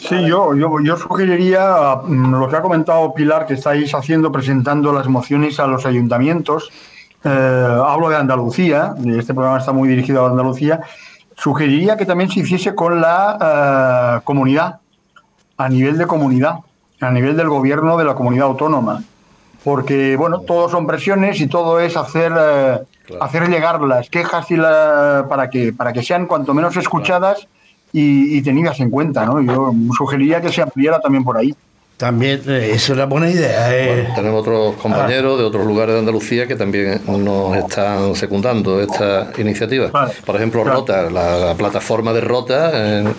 Sí, 0.00 0.16
yo, 0.26 0.54
yo, 0.54 0.80
yo 0.82 0.96
sugeriría 0.98 1.96
mm, 2.04 2.34
lo 2.38 2.48
que 2.48 2.56
ha 2.56 2.60
comentado 2.62 3.14
Pilar, 3.14 3.46
que 3.46 3.54
estáis 3.54 3.94
haciendo, 3.94 4.30
presentando 4.30 4.92
las 4.92 5.06
mociones 5.08 5.58
a 5.60 5.66
los 5.66 5.86
ayuntamientos. 5.86 6.70
Eh, 7.24 7.28
hablo 7.86 8.10
de 8.10 8.16
Andalucía, 8.16 8.94
este 9.16 9.32
programa 9.32 9.58
está 9.58 9.72
muy 9.72 9.88
dirigido 9.88 10.26
a 10.26 10.30
Andalucía. 10.30 10.80
Sugeriría 11.38 11.96
que 11.96 12.04
también 12.04 12.28
se 12.30 12.40
hiciese 12.40 12.74
con 12.74 13.00
la 13.00 14.18
eh, 14.18 14.20
comunidad, 14.24 14.80
a 15.56 15.68
nivel 15.70 15.96
de 15.96 16.06
comunidad, 16.06 16.56
a 17.00 17.10
nivel 17.10 17.34
del 17.36 17.48
gobierno 17.48 17.96
de 17.96 18.04
la 18.04 18.14
comunidad 18.14 18.46
autónoma. 18.48 19.02
Porque, 19.64 20.16
bueno, 20.16 20.40
todo 20.40 20.68
son 20.68 20.86
presiones 20.86 21.40
y 21.40 21.46
todo 21.46 21.80
es 21.80 21.96
hacer, 21.96 22.32
eh, 22.38 22.78
hacer 23.20 23.48
llegar 23.48 23.80
las 23.80 24.10
quejas 24.10 24.50
y 24.50 24.56
la, 24.56 25.26
para, 25.28 25.48
que, 25.48 25.72
para 25.72 25.92
que 25.92 26.02
sean 26.02 26.26
cuanto 26.26 26.52
menos 26.52 26.76
escuchadas 26.76 27.48
y, 27.90 28.36
y 28.36 28.42
tenidas 28.42 28.78
en 28.80 28.90
cuenta, 28.90 29.24
¿no? 29.24 29.40
Yo 29.40 29.72
sugeriría 29.96 30.42
que 30.42 30.52
se 30.52 30.60
ampliara 30.60 31.00
también 31.00 31.24
por 31.24 31.38
ahí. 31.38 31.54
También 31.96 32.42
eh, 32.48 32.72
es 32.74 32.88
una 32.90 33.04
buena 33.06 33.30
idea. 33.30 33.72
eh. 33.76 33.86
Bueno, 34.02 34.14
tenemos 34.16 34.40
otros 34.40 34.74
compañeros 34.76 35.38
de 35.38 35.44
otros 35.44 35.64
lugares 35.64 35.94
de 35.94 36.00
Andalucía 36.00 36.46
que 36.48 36.56
también 36.56 37.00
nos 37.06 37.56
están 37.56 38.16
secundando 38.16 38.80
esta 38.82 39.30
iniciativa. 39.38 39.88
Vale. 39.92 40.12
Por 40.26 40.34
ejemplo, 40.34 40.64
Claro. 40.64 40.80
Rota, 40.80 41.02
la, 41.10 41.38
la 41.38 41.54
plataforma 41.54 42.12
de 42.12 42.20
Rota 42.20 42.98
en, 42.98 43.14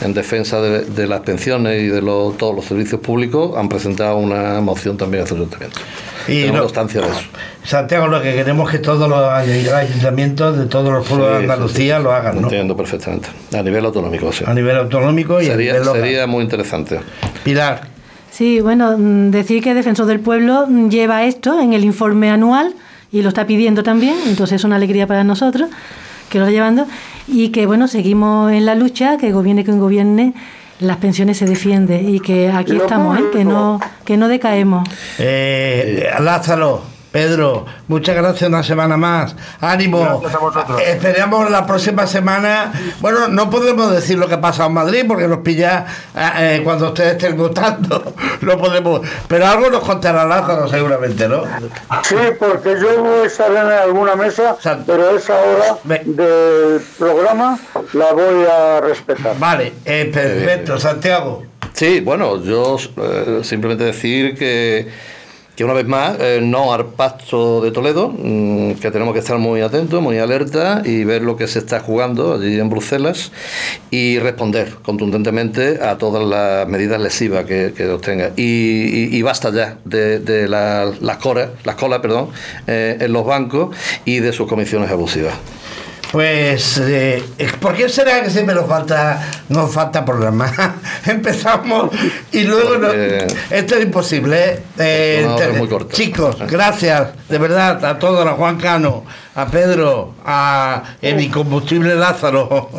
en 0.00 0.12
defensa 0.14 0.60
de, 0.60 0.86
de 0.86 1.06
las 1.06 1.20
pensiones 1.20 1.80
y 1.82 1.86
de 1.86 2.02
los- 2.02 2.36
todos 2.36 2.54
los 2.54 2.64
servicios 2.64 3.00
públicos 3.00 3.56
han 3.56 3.68
presentado 3.68 4.16
una 4.16 4.60
moción 4.60 4.96
también 4.96 5.22
a 5.22 5.26
su 5.28 5.36
ayuntamiento. 5.36 5.78
Y 6.26 6.40
Tenemos 6.40 6.56
no- 6.56 6.62
constancia 6.64 7.00
de 7.02 7.06
eso. 7.06 7.20
Santiago, 7.64 8.08
lo 8.08 8.20
que 8.20 8.34
queremos 8.34 8.72
es 8.72 8.78
que 8.80 8.84
todos 8.84 9.08
los 9.08 9.22
ay- 9.30 9.68
ayuntamientos 9.68 10.58
de 10.58 10.66
todos 10.66 10.92
los 10.92 11.06
pueblos 11.06 11.28
de 11.30 11.36
Sí, 11.38 11.42
Andalucía 11.44 11.96
sí. 11.98 12.02
lo 12.02 12.12
hagan, 12.12 12.36
¿no? 12.40 12.48
Entiendo 12.48 12.76
perfectamente. 12.76 13.28
A 13.56 13.62
nivel 13.62 13.84
autonómico, 13.84 14.32
sí. 14.32 14.44
A 14.46 14.52
nivel 14.52 14.76
autonómico 14.76 15.40
y 15.40 15.46
a 15.46 15.52
Sería, 15.52 15.72
nivel 15.74 15.86
local. 15.86 16.02
sería 16.02 16.26
muy 16.26 16.42
interesante. 16.42 17.00
Pilar, 17.44 17.82
Sí, 18.40 18.62
bueno, 18.62 18.96
mm, 18.96 19.32
decir 19.32 19.62
que 19.62 19.74
Defensor 19.74 20.06
del 20.06 20.18
Pueblo 20.18 20.64
mm, 20.66 20.88
lleva 20.88 21.24
esto 21.24 21.60
en 21.60 21.74
el 21.74 21.84
informe 21.84 22.30
anual 22.30 22.72
y 23.12 23.20
lo 23.20 23.28
está 23.28 23.46
pidiendo 23.46 23.82
también, 23.82 24.16
entonces 24.26 24.56
es 24.60 24.64
una 24.64 24.76
alegría 24.76 25.06
para 25.06 25.24
nosotros 25.24 25.68
que 26.30 26.38
lo 26.38 26.44
está 26.46 26.52
llevando 26.54 26.86
y 27.28 27.50
que, 27.50 27.66
bueno, 27.66 27.86
seguimos 27.86 28.50
en 28.50 28.64
la 28.64 28.74
lucha, 28.74 29.18
que 29.18 29.30
gobierne 29.30 29.62
quien 29.62 29.78
gobierne, 29.78 30.32
las 30.78 30.96
pensiones 30.96 31.36
se 31.36 31.44
defiende 31.44 32.00
y 32.00 32.18
que 32.20 32.48
aquí 32.48 32.72
Lo 32.72 32.84
estamos, 32.84 33.18
¿eh? 33.18 33.24
que, 33.30 33.44
no, 33.44 33.78
que 34.06 34.16
no 34.16 34.26
decaemos. 34.26 34.88
eh, 35.18 36.08
Lázaro, 36.18 36.80
Pedro, 37.12 37.66
muchas 37.88 38.14
gracias 38.14 38.48
una 38.48 38.62
semana 38.62 38.96
más. 38.96 39.34
Ánimo. 39.60 39.98
Gracias 40.20 40.34
a 40.34 40.38
vosotros. 40.38 40.80
Esperamos 40.80 41.50
la 41.50 41.66
próxima 41.66 42.06
semana. 42.06 42.72
Bueno, 43.00 43.26
no 43.26 43.50
podemos 43.50 43.90
decir 43.92 44.16
lo 44.16 44.28
que 44.28 44.34
ha 44.34 44.40
pasado 44.40 44.68
en 44.68 44.74
Madrid 44.74 45.04
porque 45.08 45.26
nos 45.26 45.38
pilla 45.38 45.86
eh, 46.14 46.30
eh, 46.38 46.60
cuando 46.62 46.88
ustedes 46.88 47.12
estén 47.12 47.36
votando. 47.36 48.14
No 48.40 48.56
podemos. 48.56 49.02
Pero 49.28 49.46
algo 49.46 49.68
nos 49.68 49.84
contará 49.84 50.24
Lázaro 50.24 50.66
seguramente, 50.66 51.28
¿no? 51.28 51.42
Sí, 52.02 52.16
porque 52.38 52.74
yo 52.80 53.02
voy 53.02 53.24
a 53.24 53.26
estar 53.26 53.50
en 53.50 53.58
alguna 53.58 54.16
mesa, 54.16 54.56
Santo. 54.58 54.84
pero 54.86 55.14
esa 55.16 55.34
hora 55.34 55.76
del 55.84 56.80
programa 56.98 57.58
la 57.92 58.12
voy 58.12 58.44
a 58.50 58.80
respetar. 58.80 59.38
Vale, 59.38 59.74
eh, 59.84 60.10
perfecto, 60.12 60.78
Santiago. 60.78 61.42
Sí, 61.72 62.00
bueno, 62.00 62.42
yo 62.42 62.76
eh, 62.96 63.40
simplemente 63.42 63.84
decir 63.84 64.36
que, 64.36 64.88
que 65.60 65.64
una 65.64 65.74
vez 65.74 65.86
más, 65.86 66.16
eh, 66.20 66.40
no 66.42 66.72
al 66.72 66.86
pacto 66.86 67.60
de 67.60 67.70
Toledo, 67.70 68.08
mm, 68.08 68.76
que 68.80 68.90
tenemos 68.90 69.12
que 69.12 69.18
estar 69.20 69.36
muy 69.36 69.60
atentos, 69.60 70.00
muy 70.00 70.16
alerta 70.16 70.80
y 70.86 71.04
ver 71.04 71.20
lo 71.20 71.36
que 71.36 71.46
se 71.48 71.58
está 71.58 71.80
jugando 71.80 72.32
allí 72.32 72.58
en 72.58 72.70
Bruselas 72.70 73.30
y 73.90 74.18
responder 74.20 74.76
contundentemente 74.82 75.78
a 75.82 75.98
todas 75.98 76.24
las 76.26 76.66
medidas 76.66 76.98
lesivas 76.98 77.44
que, 77.44 77.74
que 77.76 77.86
obtenga. 77.90 78.30
Y, 78.38 79.20
basta 79.20 79.50
ya 79.52 79.76
de, 79.84 80.20
de 80.20 80.48
la- 80.48 80.90
las 81.02 81.18
colas, 81.18 81.50
las 81.64 81.74
colas 81.74 82.00
eh, 82.66 82.96
en 82.98 83.12
los 83.12 83.26
bancos 83.26 83.76
y 84.06 84.20
de 84.20 84.32
sus 84.32 84.48
comisiones 84.48 84.90
abusivas. 84.90 85.34
Pues, 86.12 86.78
eh, 86.78 87.22
¿por 87.60 87.74
qué 87.74 87.88
será 87.88 88.20
que 88.22 88.30
siempre 88.30 88.52
nos 88.54 88.66
falta, 88.66 89.22
nos 89.48 89.72
falta 89.72 90.04
programa? 90.04 90.50
Empezamos 91.06 91.90
y 92.32 92.42
luego 92.42 92.78
no- 92.78 92.88
Porque- 92.88 93.26
esto 93.50 93.76
es 93.76 93.84
imposible. 93.84 94.44
¿eh? 94.54 94.62
Eh, 94.78 95.28
te- 95.38 95.48
muy 95.52 95.68
chicos, 95.90 96.36
gracias 96.48 97.10
de 97.28 97.38
verdad 97.38 97.84
a 97.84 97.98
todos, 98.00 98.26
a 98.26 98.32
Juan 98.32 98.56
Cano, 98.56 99.04
a 99.36 99.46
Pedro, 99.46 100.14
a 100.26 100.82
el 101.00 101.20
incombustible 101.20 101.94
Lázaro, 101.94 102.70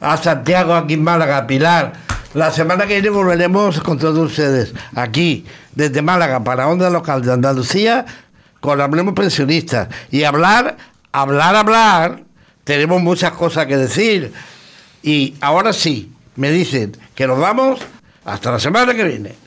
a 0.00 0.16
Santiago 0.16 0.74
aquí 0.74 0.94
en 0.94 1.02
Málaga, 1.02 1.38
a 1.38 1.46
Pilar. 1.46 1.92
La 2.34 2.52
semana 2.52 2.86
que 2.86 2.94
viene 3.00 3.08
volveremos 3.10 3.80
con 3.80 3.98
todos 3.98 4.18
ustedes 4.30 4.74
aquí, 4.94 5.44
desde 5.74 6.02
Málaga, 6.02 6.44
para 6.44 6.68
Onda 6.68 6.88
Local 6.90 7.22
de 7.22 7.32
Andalucía, 7.32 8.04
con 8.60 8.80
Hablemos 8.80 9.14
Pensionistas. 9.14 9.88
Y 10.12 10.22
hablar, 10.24 10.76
hablar, 11.12 11.56
hablar, 11.56 12.20
tenemos 12.66 13.00
muchas 13.00 13.30
cosas 13.30 13.66
que 13.66 13.76
decir. 13.76 14.32
Y 15.00 15.34
ahora 15.40 15.72
sí, 15.72 16.10
me 16.34 16.50
dicen 16.50 16.96
que 17.14 17.28
nos 17.28 17.38
vamos 17.38 17.78
hasta 18.24 18.50
la 18.50 18.58
semana 18.58 18.92
que 18.92 19.04
viene. 19.04 19.45